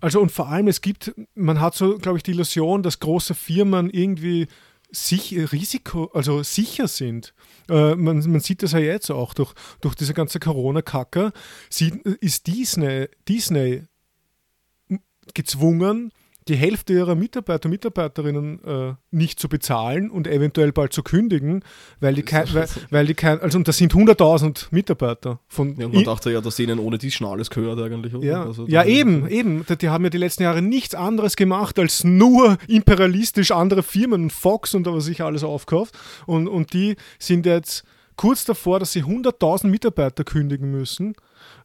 [0.01, 3.35] also und vor allem, es gibt, man hat so, glaube ich, die Illusion, dass große
[3.35, 4.47] Firmen irgendwie
[4.91, 7.33] sich, Risiko, also sicher sind.
[7.69, 11.31] Äh, man, man, sieht das ja jetzt auch durch, durch diese ganze Corona-Kacke.
[12.19, 13.83] Ist Disney, Disney
[15.33, 16.11] gezwungen,
[16.47, 21.63] die Hälfte ihrer Mitarbeiter und Mitarbeiterinnen äh, nicht zu bezahlen und eventuell bald zu kündigen,
[21.99, 25.75] weil die kein, weil, weil, die kein, also und das sind 100.000 Mitarbeiter von.
[25.77, 28.15] Ja, und man dachte ja, dass denen ohne dies schon alles gehört eigentlich.
[28.15, 28.25] Oder?
[28.25, 29.65] Ja, also, ja eben, eben.
[29.79, 34.73] Die haben ja die letzten Jahre nichts anderes gemacht, als nur imperialistisch andere Firmen, Fox
[34.73, 35.97] und was sich alles aufkauft.
[36.25, 37.83] Und, und die sind jetzt
[38.15, 41.15] kurz davor, dass sie 100.000 Mitarbeiter kündigen müssen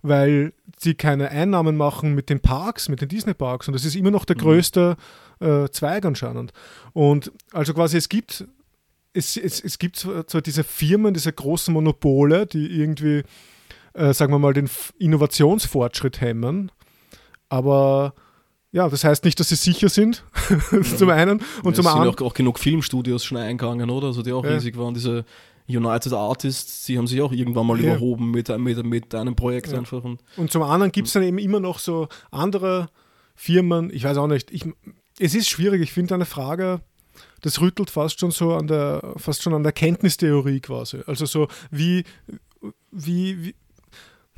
[0.03, 3.69] weil sie keine Einnahmen machen mit den Parks, mit den Disney-Parks.
[3.69, 4.41] Und das ist immer noch der mhm.
[4.41, 4.97] größte
[5.41, 6.53] äh, Zweig anscheinend.
[6.93, 8.45] Und also quasi es gibt,
[9.13, 13.23] es, es, es gibt zwar diese Firmen, diese großen Monopole, die irgendwie,
[13.95, 14.69] äh, sagen wir mal, den
[14.99, 16.71] Innovationsfortschritt hemmen,
[17.49, 18.15] aber
[18.73, 20.23] ja, das heißt nicht, dass sie sicher sind,
[20.99, 21.41] zum einen.
[21.63, 22.11] Und ja, zum anderen.
[22.11, 24.09] Es sind auch, auch genug Filmstudios schon eingegangen, oder?
[24.09, 24.51] Also die auch ja.
[24.51, 25.25] riesig waren, diese
[25.69, 27.93] United Artists, sie haben sich auch irgendwann mal ja.
[27.93, 29.79] überhoben mit, mit, mit einem Projekt ja.
[29.79, 30.05] einfach.
[30.05, 32.89] Und, und zum anderen gibt es dann eben immer noch so andere
[33.35, 34.65] Firmen, ich weiß auch nicht, ich,
[35.19, 36.81] es ist schwierig, ich finde eine Frage,
[37.43, 41.01] das rüttelt fast schon so an der, fast schon an der Kenntnistheorie quasi.
[41.07, 42.05] Also so, wie,
[42.91, 43.55] wie, wie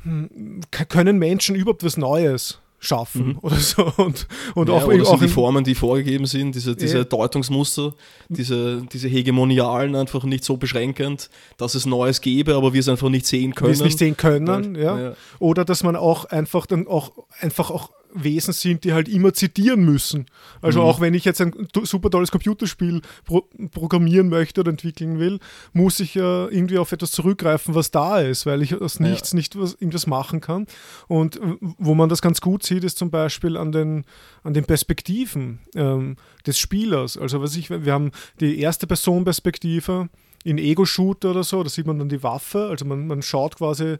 [0.03, 3.39] hm, können Menschen überhaupt was Neues schaffen mhm.
[3.41, 3.83] oder so.
[3.97, 7.03] Und, und ja, auch, oder auch so die Formen, die vorgegeben sind, diese, diese ja.
[7.03, 7.93] Deutungsmuster,
[8.29, 13.09] diese, diese hegemonialen einfach nicht so beschränkend, dass es Neues gäbe, aber wir es einfach
[13.09, 13.69] nicht sehen können.
[13.69, 14.99] Wir es nicht sehen können, ja.
[14.99, 15.13] ja.
[15.39, 17.11] Oder dass man auch einfach dann auch
[17.41, 20.25] einfach auch Wesen sind, die halt immer zitieren müssen.
[20.61, 20.85] Also mhm.
[20.85, 21.53] auch wenn ich jetzt ein
[21.83, 25.39] super tolles Computerspiel pro programmieren möchte oder entwickeln will,
[25.73, 29.37] muss ich ja irgendwie auf etwas zurückgreifen, was da ist, weil ich aus nichts ja.
[29.37, 30.67] nicht was, irgendwas machen kann.
[31.07, 31.39] Und
[31.77, 34.05] wo man das ganz gut sieht, ist zum Beispiel an den,
[34.43, 36.15] an den Perspektiven ähm,
[36.45, 37.17] des Spielers.
[37.17, 40.09] Also was ich, wir haben die erste Person-Perspektive
[40.43, 43.97] in Ego-Shooter oder so, da sieht man dann die Waffe, also man, man schaut quasi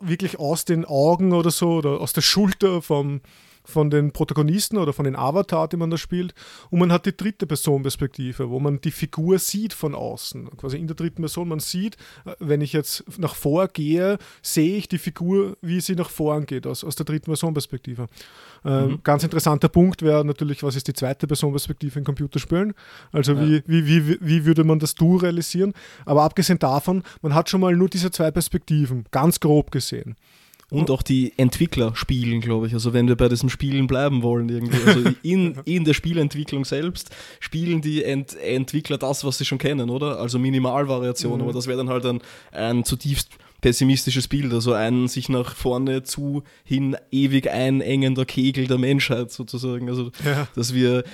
[0.00, 3.20] wirklich aus den Augen oder so oder aus der Schulter vom,
[3.64, 6.34] von den Protagonisten oder von den Avatar, die man da spielt.
[6.70, 10.50] Und man hat die dritte Person-Perspektive, wo man die Figur sieht von außen.
[10.56, 11.48] Quasi in der dritten Person.
[11.48, 15.94] Man sieht, äh, wenn ich jetzt nach vor gehe, sehe ich die Figur, wie sie
[15.94, 18.06] nach vorn geht, aus, aus der dritten Person-Perspektive.
[18.64, 19.00] Ähm, mhm.
[19.02, 22.74] Ganz interessanter Punkt wäre natürlich, was ist die zweite Person-Perspektive in Computerspielen?
[23.12, 23.40] Also ja.
[23.40, 25.72] wie, wie, wie, wie würde man das Du realisieren?
[26.04, 30.16] Aber abgesehen davon, man hat schon mal nur diese zwei Perspektiven, ganz grob gesehen.
[30.70, 32.74] Und auch die Entwickler spielen, glaube ich.
[32.74, 34.78] Also wenn wir bei diesem Spielen bleiben wollen, irgendwie.
[34.86, 37.10] Also in, in der Spielentwicklung selbst
[37.40, 40.20] spielen die Ent Entwickler das, was sie schon kennen, oder?
[40.20, 41.42] Also Minimalvariation, mhm.
[41.42, 42.20] aber das wäre dann halt ein,
[42.52, 43.30] ein zutiefst
[43.60, 49.88] pessimistisches Bild, also ein sich nach vorne zu hin ewig einengender Kegel der Menschheit sozusagen.
[49.88, 50.48] Also ja.
[50.54, 51.04] dass wir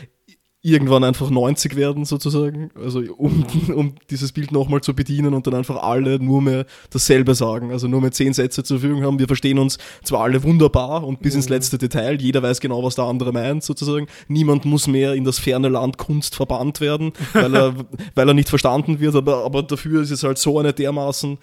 [0.67, 5.55] irgendwann einfach 90 werden sozusagen, also um, um dieses Bild nochmal zu bedienen und dann
[5.55, 9.21] einfach alle nur mehr dasselbe sagen, also nur mehr zehn Sätze zur Verfügung haben.
[9.21, 11.55] Wir verstehen uns zwar alle wunderbar und bis ins mhm.
[11.55, 14.09] letzte Detail, jeder weiß genau, was der andere meint sozusagen.
[14.27, 17.75] Niemand muss mehr in das ferne Land Kunst verbannt werden, weil er,
[18.17, 21.39] weil er nicht verstanden wird, aber, aber dafür ist es halt so eine dermaßen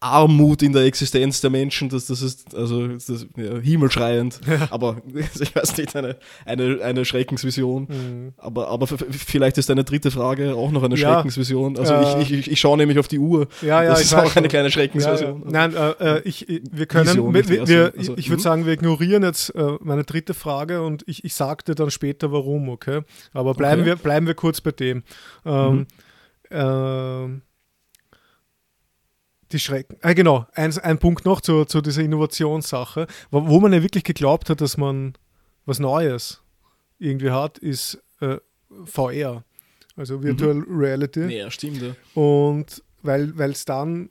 [0.00, 4.40] Armut in der Existenz der Menschen, das, das ist also das ist, ja, himmelschreiend.
[4.46, 4.68] Ja.
[4.70, 4.98] Aber
[5.40, 7.88] ich weiß nicht, eine, eine, eine Schreckensvision.
[7.88, 8.32] Mhm.
[8.36, 11.14] Aber, aber vielleicht ist deine dritte Frage auch noch eine ja.
[11.14, 11.76] Schreckensvision.
[11.76, 13.48] Also äh, ich, ich, ich schaue nämlich auf die Uhr.
[13.60, 15.42] Ja, ja, das ist auch eine kleine Schreckensvision.
[15.46, 18.44] Nein, äh, äh ich, wir können, Vision, wir, wir, also, ich würde mhm.
[18.44, 22.68] sagen, wir ignorieren jetzt äh, meine dritte Frage und ich, ich sagte dann später warum,
[22.68, 23.00] okay?
[23.32, 23.90] Aber bleiben, okay.
[23.90, 25.02] wir, bleiben wir kurz bei dem.
[25.44, 25.86] Ähm,
[26.50, 27.42] mhm.
[29.52, 29.96] Die Schrecken.
[30.02, 34.04] Ah, genau, ein, ein Punkt noch zu, zu dieser Innovationssache, wo, wo, man ja wirklich
[34.04, 35.14] geglaubt hat, dass man
[35.64, 36.42] was Neues
[36.98, 38.36] irgendwie hat, ist äh,
[38.84, 39.44] VR,
[39.96, 40.78] also Virtual mhm.
[40.80, 41.26] Reality.
[41.26, 41.82] Ja, stimmt.
[41.82, 41.94] Ja.
[42.14, 44.10] Und weil es dann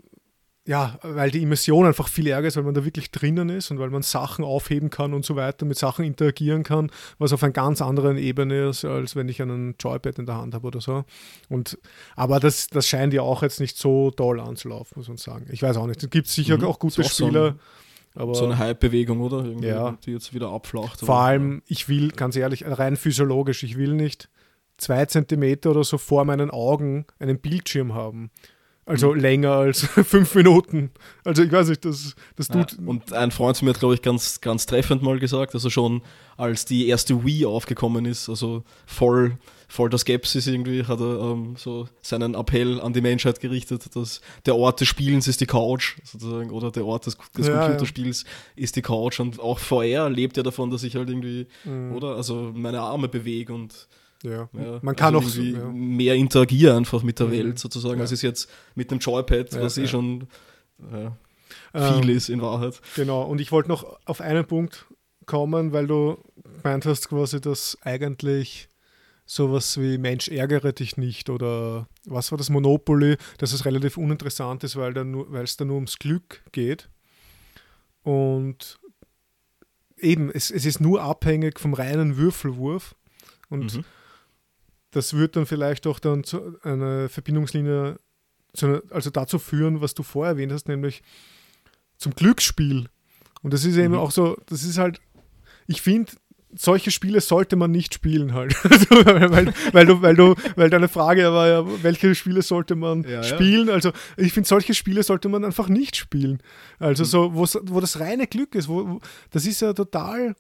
[0.68, 3.80] ja, weil die Immersion einfach viel ärger ist, weil man da wirklich drinnen ist und
[3.80, 7.54] weil man Sachen aufheben kann und so weiter, mit Sachen interagieren kann, was auf einer
[7.54, 11.06] ganz anderen Ebene ist, als wenn ich einen Joypad in der Hand habe oder so.
[11.48, 11.80] Und,
[12.18, 15.48] aber das, das scheint ja auch jetzt nicht so toll anzulaufen, muss man sagen.
[15.52, 16.04] Ich weiß auch nicht.
[16.04, 16.66] Es gibt sicher mhm.
[16.66, 17.52] auch gute auch Spieler.
[18.14, 19.46] So aber, so eine Hype-Bewegung, oder?
[19.46, 19.98] Irgendwie, ja.
[20.06, 21.00] Die jetzt wieder abflacht.
[21.00, 24.28] Vor allem, ich will, ganz ehrlich, rein physiologisch, ich will nicht
[24.78, 28.32] zwei Zentimeter oder so vor meinen Augen einen Bildschirm haben.
[28.88, 29.20] Also mhm.
[29.20, 30.92] länger als fünf Minuten.
[31.26, 32.72] Also ich weiß nicht, das, das tut.
[32.72, 35.70] Ja, und ein Freund zu mir hat, glaube ich, ganz, ganz treffend mal gesagt, also
[35.70, 36.02] schon
[36.38, 39.38] als die erste Wii aufgekommen ist, also voll,
[39.68, 44.22] voll der Skepsis irgendwie, hat er ähm, so seinen Appell an die Menschheit gerichtet, dass
[44.46, 48.24] der Ort des Spielens ist die Couch, sozusagen, oder der Ort des, des ja, Computerspiels
[48.24, 48.64] ja.
[48.64, 49.20] ist die Couch.
[49.20, 51.92] Und auch VR lebt ja davon, dass ich halt irgendwie, mhm.
[51.92, 52.16] oder?
[52.16, 53.90] Also meine Arme bewege und
[54.24, 54.50] ja.
[54.54, 54.80] ja.
[54.82, 55.66] Man kann also auch ja.
[55.72, 57.32] mehr interagieren einfach mit der mhm.
[57.32, 58.02] Welt sozusagen, ja.
[58.02, 60.28] als es jetzt mit einem Joypad, was eh schon
[61.74, 62.82] viel ähm, ist in Wahrheit.
[62.96, 64.86] Genau, und ich wollte noch auf einen Punkt
[65.26, 66.18] kommen, weil du
[66.62, 68.70] gemeint hast quasi, dass eigentlich
[69.26, 74.64] sowas wie Mensch ärgere dich nicht oder was war das Monopoly, dass es relativ uninteressant
[74.64, 74.96] ist, weil
[75.44, 76.90] es da nur ums Glück geht.
[78.04, 78.80] Und
[79.98, 82.96] eben, es, es ist nur abhängig vom reinen Würfelwurf.
[83.50, 83.86] Und mhm
[84.92, 87.98] das wird dann vielleicht auch dann zu einer Verbindungslinie,
[88.54, 91.04] zu einer, also dazu führen, was du vorher erwähnt hast, nämlich
[91.98, 92.90] zum Glücksspiel.
[93.42, 93.84] Und das ist mhm.
[93.84, 95.00] eben auch so, das ist halt,
[95.68, 96.12] ich finde,
[96.56, 98.56] solche Spiele sollte man nicht spielen halt.
[98.64, 103.04] Also, weil, weil, du, weil, du, weil deine Frage war ja, welche Spiele sollte man
[103.04, 103.68] ja, spielen?
[103.68, 103.74] Ja.
[103.74, 106.42] Also ich finde, solche Spiele sollte man einfach nicht spielen.
[106.80, 107.08] Also mhm.
[107.36, 109.00] so, wo das reine Glück ist, wo, wo,
[109.32, 110.36] das ist ja total,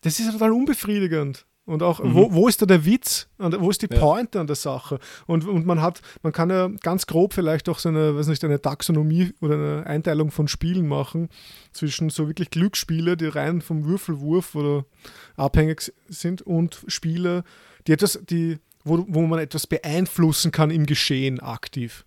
[0.00, 1.46] das ist ja total unbefriedigend.
[1.66, 2.14] Und auch, mhm.
[2.14, 3.26] wo, wo ist da der Witz?
[3.38, 3.98] Wo ist die ja.
[3.98, 4.98] Pointe an der Sache?
[5.26, 8.44] Und, und man hat, man kann ja ganz grob vielleicht auch so eine, weiß nicht,
[8.44, 11.30] eine Taxonomie oder eine Einteilung von Spielen machen
[11.72, 14.84] zwischen so wirklich Glücksspiele, die rein vom Würfelwurf oder
[15.36, 17.44] abhängig sind und Spiele,
[17.86, 22.04] die etwas, die, wo, wo man etwas beeinflussen kann im Geschehen aktiv.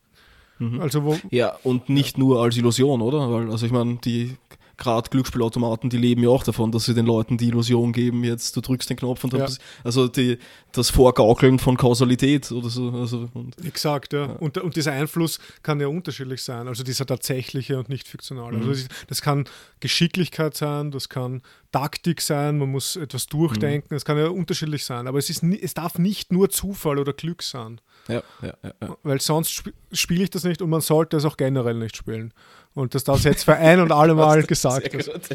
[0.60, 0.82] Mhm.
[0.82, 2.24] Also wo, ja, und nicht ja.
[2.24, 3.32] nur als Illusion, oder?
[3.32, 4.38] Weil, also ich meine, die
[4.78, 8.56] gerade Glücksspielautomaten, die leben ja auch davon, dass sie den Leuten die Illusion geben, jetzt
[8.56, 9.48] du drückst den Knopf und dann Ja.
[9.84, 10.38] also die,
[10.72, 12.90] das Vorgaukeln von Kausalität oder so.
[12.92, 14.26] Also, und, Exakt, ja.
[14.26, 16.68] Und, und dieser Einfluss kann ja unterschiedlich sein.
[16.68, 18.58] Also dieser tatsächliche und nicht fiktionale.
[18.58, 19.46] Also das, kann
[19.80, 21.42] Geschicklichkeit sein, das kann
[21.72, 25.08] Taktik sein, man muss etwas durchdenken, es kann ja unterschiedlich sein.
[25.08, 27.82] Aber es, ist, es darf nicht nur Zufall oder Glück sein.
[28.08, 28.98] ja, ja, ja, ja.
[29.04, 32.34] Weil sonst sp spiele ich das nicht und man sollte es auch generell nicht spielen.
[32.74, 34.92] Und das darf jetzt für ein und alle Mal gesagt.
[34.92, 35.30] Sehr gut,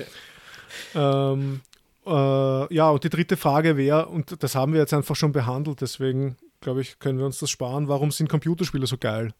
[0.94, 1.32] ja.
[1.32, 1.60] Ähm,
[2.06, 5.80] äh, ja, und die dritte Frage wäre, und das haben wir jetzt einfach schon behandelt,
[5.80, 7.88] deswegen glaube ich, können wir uns das sparen.
[7.88, 9.34] Warum sind Computerspiele so geil?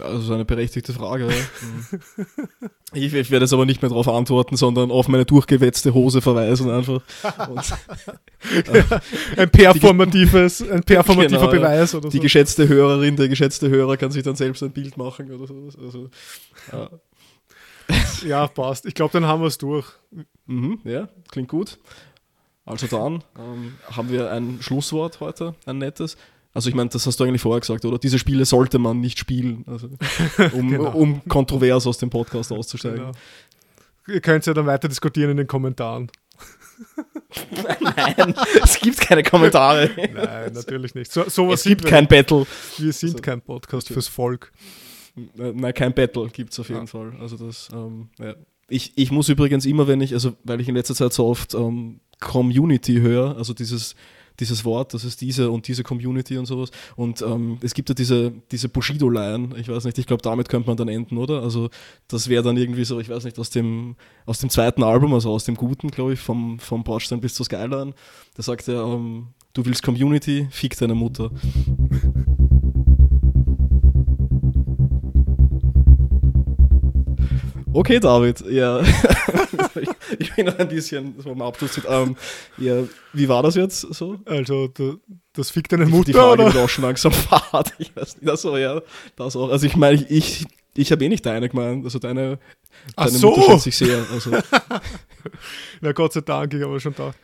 [0.00, 1.26] Also eine berechtigte Frage.
[1.26, 2.00] Mhm.
[2.94, 6.70] ich, ich werde jetzt aber nicht mehr darauf antworten, sondern auf meine durchgewetzte Hose verweisen
[6.70, 7.02] einfach.
[7.48, 7.60] Und
[9.36, 11.50] Ein performatives, ein performativer Genau.
[11.50, 12.22] Beweis oder die so.
[12.22, 15.68] geschätzte Hörerin, der geschätzte Hörer kann sich dann selbst ein Bild machen oder so.
[15.82, 16.10] Also,
[16.72, 16.90] ja.
[18.26, 18.84] Ja, passt.
[18.86, 19.86] Ich glaube, dann haben wir es durch.
[20.46, 21.78] Mhm, ja, klingt gut.
[22.66, 26.16] Also dann ähm, haben wir ein Schlusswort heute, ein nettes.
[26.54, 27.98] Also ich meine, das hast du eigentlich vorher gesagt, oder?
[27.98, 29.88] Diese Spiele sollte man nicht spielen, also,
[30.52, 30.90] um, Genau.
[30.92, 32.98] um kontrovers aus dem Podcast auszusteigen.
[32.98, 33.12] Genau.
[34.08, 36.10] Ihr könnt ja dann weiter diskutieren in den Kommentaren.
[37.80, 39.90] Nein, es gibt keine Kommentare.
[39.96, 41.12] Nein, natürlich nicht.
[41.12, 42.46] So, sowas Es gibt kein Battle.
[42.76, 42.86] wir.
[42.86, 43.18] Wir sind so.
[43.18, 44.52] kein Podcast fürs Volk.
[45.16, 46.86] Äh, Nein, kein Battle gibt es auf jeden Ja.
[46.86, 47.12] Fall.
[47.20, 48.34] Also das, ähm, ja.
[48.68, 51.54] ich, ich muss übrigens immer, wenn ich, also weil ich in letzter Zeit so oft
[51.54, 53.94] ähm, Community höre, also dieses,
[54.40, 56.70] dieses Wort, das ist diese und diese Community und sowas.
[56.96, 60.68] Und ähm, es gibt ja diese, diese Bushido-Line, ich weiß nicht, ich glaube, damit könnte
[60.68, 61.42] man dann enden, oder?
[61.42, 61.70] Also
[62.08, 63.96] das wäre dann irgendwie so, ich weiß nicht, aus dem,
[64.26, 67.46] aus dem zweiten Album, also aus dem Guten, glaube ich, vom, vom Bordstein bis zur
[67.46, 67.94] Skyline,
[68.34, 71.30] da sagt er, ähm, du willst Community, fick deine Mutter.
[77.72, 78.80] Okay, David, ja.
[80.18, 81.80] ich bin noch ein bisschen vom Abschluss.
[81.88, 82.16] Ähm,
[82.56, 82.82] ja,
[83.12, 84.16] wie war das jetzt so?
[84.24, 84.94] Also, da,
[85.34, 86.64] das fickt deine Die Mutter, Frage oder?
[86.64, 87.72] auch schon langsam fad.
[87.78, 88.80] Ich weiß nicht, also ja,
[89.16, 89.50] das auch.
[89.50, 91.84] Also ich meine, ich, ich, ich habe eh nicht deine gemeint.
[91.84, 92.38] Also deine,
[92.96, 93.30] Ach deine so.
[93.30, 94.04] Mutter schätze ich sehr.
[94.12, 94.30] Also,
[95.80, 97.16] Na Gott sei Dank, ich habe schon gedacht.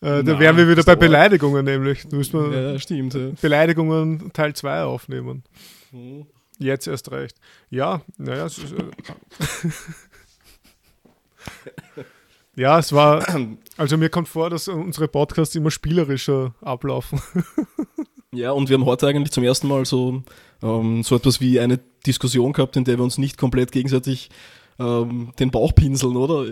[0.00, 0.96] Äh, da wären wir wieder das bei.
[0.96, 2.06] Beleidigungen nämlich.
[2.08, 3.14] Da müssen wir ja, stimmt.
[3.14, 3.30] Ja.
[3.40, 5.44] Beleidigungen Teil 2 aufnehmen.
[5.92, 6.26] Hm.
[6.58, 7.38] Jetzt erst recht.
[7.70, 8.90] Ja, naja, es ist, äh,
[12.56, 13.26] Ja, es war,
[13.76, 17.20] also mir kommt vor, dass unsere Podcasts immer spielerischer ablaufen.
[18.36, 20.24] Ja, und wir haben heute eigentlich zum ersten Mal so,
[20.60, 24.28] ähm, so etwas wie eine Diskussion gehabt, in der wir uns nicht komplett gegenseitig
[24.80, 26.50] ähm, den Bauch pinseln, oder?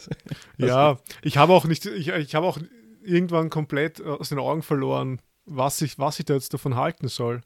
[0.56, 2.58] Ja, ich habe auch nicht, ich, ich habe auch
[3.02, 7.40] irgendwann komplett aus den Augen verloren, was ich, was ich da jetzt davon halten soll.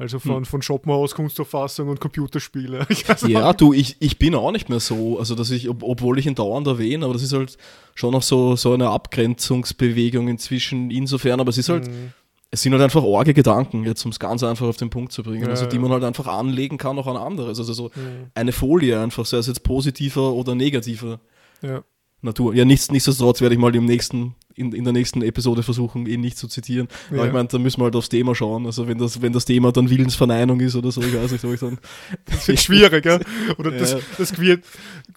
[0.00, 2.86] Also von, von Schopenhauers Kunstauffassung und Computerspiele.
[3.28, 6.26] Ja, du, ich, ich bin auch nicht mehr so, also dass ich, ob, obwohl ich
[6.26, 7.58] ihn dauernd erwähne, aber das ist halt
[7.94, 12.12] schon noch so, so eine Abgrenzungsbewegung inzwischen insofern, aber es ist halt, Mhm.
[12.50, 15.22] es sind halt einfach orge Gedanken, jetzt um es ganz einfach auf den Punkt zu
[15.22, 18.30] bringen, Ja, also die man halt einfach anlegen kann auch an anderes, also so Mhm.
[18.34, 21.20] eine Folie einfach, sei es jetzt positiver oder negativer
[21.62, 21.82] Ja.
[22.22, 22.54] Natur.
[22.54, 26.20] Ja, nichts, nichtsdestotrotz werde ich mal im nächsten, in, in der nächsten Episode versuchen, ihn
[26.20, 26.88] nicht zu zitieren.
[27.08, 27.26] Aber Ja.
[27.26, 28.66] ich meine, da müssen wir halt aufs Thema schauen.
[28.66, 31.52] Also wenn das, wenn das Thema dann Willensverneinung ist oder so, ich weiß nicht, ob
[31.54, 31.78] ich dann.
[32.26, 33.20] Das wird schwierig, ja?
[33.58, 33.98] Oder das, Ja.
[34.18, 34.58] das, Quir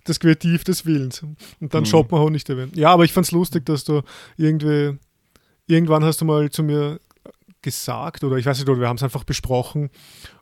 [0.06, 1.24] das Quertiv des Willens.
[1.60, 1.88] Und dann Mhm.
[1.88, 2.76] Schopenhauer nicht erwähnt.
[2.78, 4.02] Ja, aber ich fand's lustig, dass du
[4.38, 4.98] irgendwie,
[5.68, 7.00] irgendwann hast du mal zu mir
[7.62, 9.90] gesagt, oder ich weiß nicht, oder wir haben es einfach besprochen,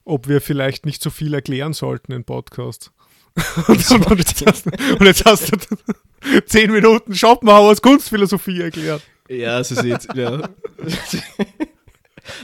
[0.05, 2.91] ob wir vielleicht nicht so viel erklären sollten im Podcast.
[3.67, 5.57] Und, und, jetzt, hast, du- und jetzt hast du
[6.45, 9.01] zehn Minuten Schopenhauers Kunstphilosophie erklärt.
[9.27, 10.37] Ja, es ist jetzt, ja.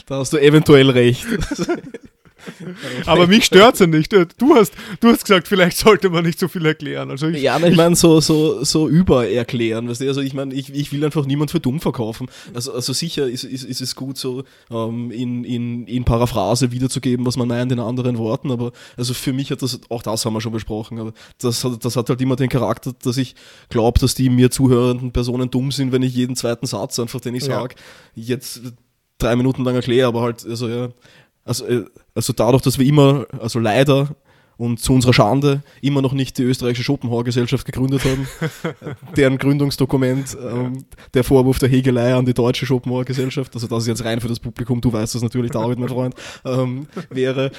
[0.05, 1.25] da hast du eventuell recht.
[3.05, 4.11] Aber mich stört's ja nicht.
[4.13, 7.09] Du hast, du hast gesagt, vielleicht sollte man nicht so viel erklären.
[7.11, 10.53] Also ich, Ja, aber ich meine, so, so, so übererklären, weißt du, also ich meine,
[10.53, 12.27] ich, ich will einfach niemand für dumm verkaufen.
[12.53, 17.25] Also, also sicher ist, ist, ist es gut, so ähm, in, in, in Paraphrase wiederzugeben,
[17.25, 20.33] was man meint in anderen Worten, aber also für mich hat das, auch das haben
[20.33, 23.35] wir schon besprochen, aber das hat, das hat halt immer den Charakter, dass ich
[23.69, 27.35] glaube, dass die mir zuhörenden Personen dumm sind, wenn ich jeden zweiten Satz einfach, den
[27.35, 27.61] ich Ja.
[27.61, 27.75] sage,
[28.15, 28.61] jetzt
[29.19, 30.89] drei Minuten lang erkläre, aber halt, also ja,
[31.47, 34.09] also, äh, also dadurch, dass wir immer, also leider
[34.57, 38.27] und zu unserer Schande immer noch nicht die österreichische Schopenhauer-Gesellschaft gegründet haben,
[39.15, 44.03] deren Gründungsdokument ähm, der Vorwurf der Hegelei an die deutsche Schopenhauer-Gesellschaft, also das ist jetzt
[44.03, 47.51] rein für das Publikum, du weißt das natürlich, David, mein Freund, ähm, wäre,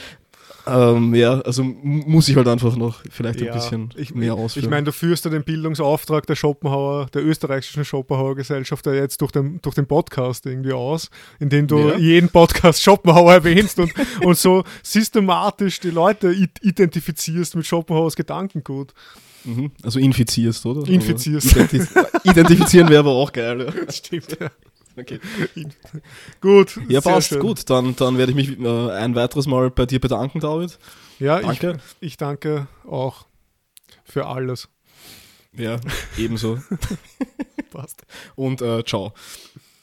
[0.69, 4.65] Ähm, ja, also muss ich halt einfach noch vielleicht Ja, ein bisschen ich, mehr ausführen.
[4.65, 9.20] ich meine, du führst ja den Bildungsauftrag der Schopenhauer, der österreichischen Schopenhauer Gesellschaft ja jetzt
[9.20, 11.97] durch den, durch den Podcast irgendwie aus, indem du Ja.
[11.97, 13.93] jeden Podcast Schopenhauer erwähnst und,
[14.24, 18.93] und so systematisch die Leute identifizierst mit Schopenhauers Gedankengut.
[19.45, 19.70] mhm.
[19.82, 20.89] Also infizierst, oder?
[20.90, 21.57] Infizierst.
[21.57, 21.89] Aber Identi
[22.31, 23.73] identifizieren wäre aber auch geil.
[23.86, 23.93] Ja.
[23.93, 24.51] Stimmt, ja.
[24.99, 25.20] Okay.
[26.41, 26.77] Gut.
[26.89, 27.41] Ja, sehr passt, schön.
[27.41, 27.70] gut.
[27.70, 30.79] Dann, dann werde ich mich äh, ein weiteres Mal bei dir bedanken, David.
[31.19, 31.79] Ja, Danke.
[32.01, 33.27] Ich, ich danke auch
[34.05, 34.69] für alles.
[35.57, 35.79] Ja,
[36.16, 36.61] ebenso.
[37.70, 38.03] Passt.
[38.37, 39.12] Und äh, ciao.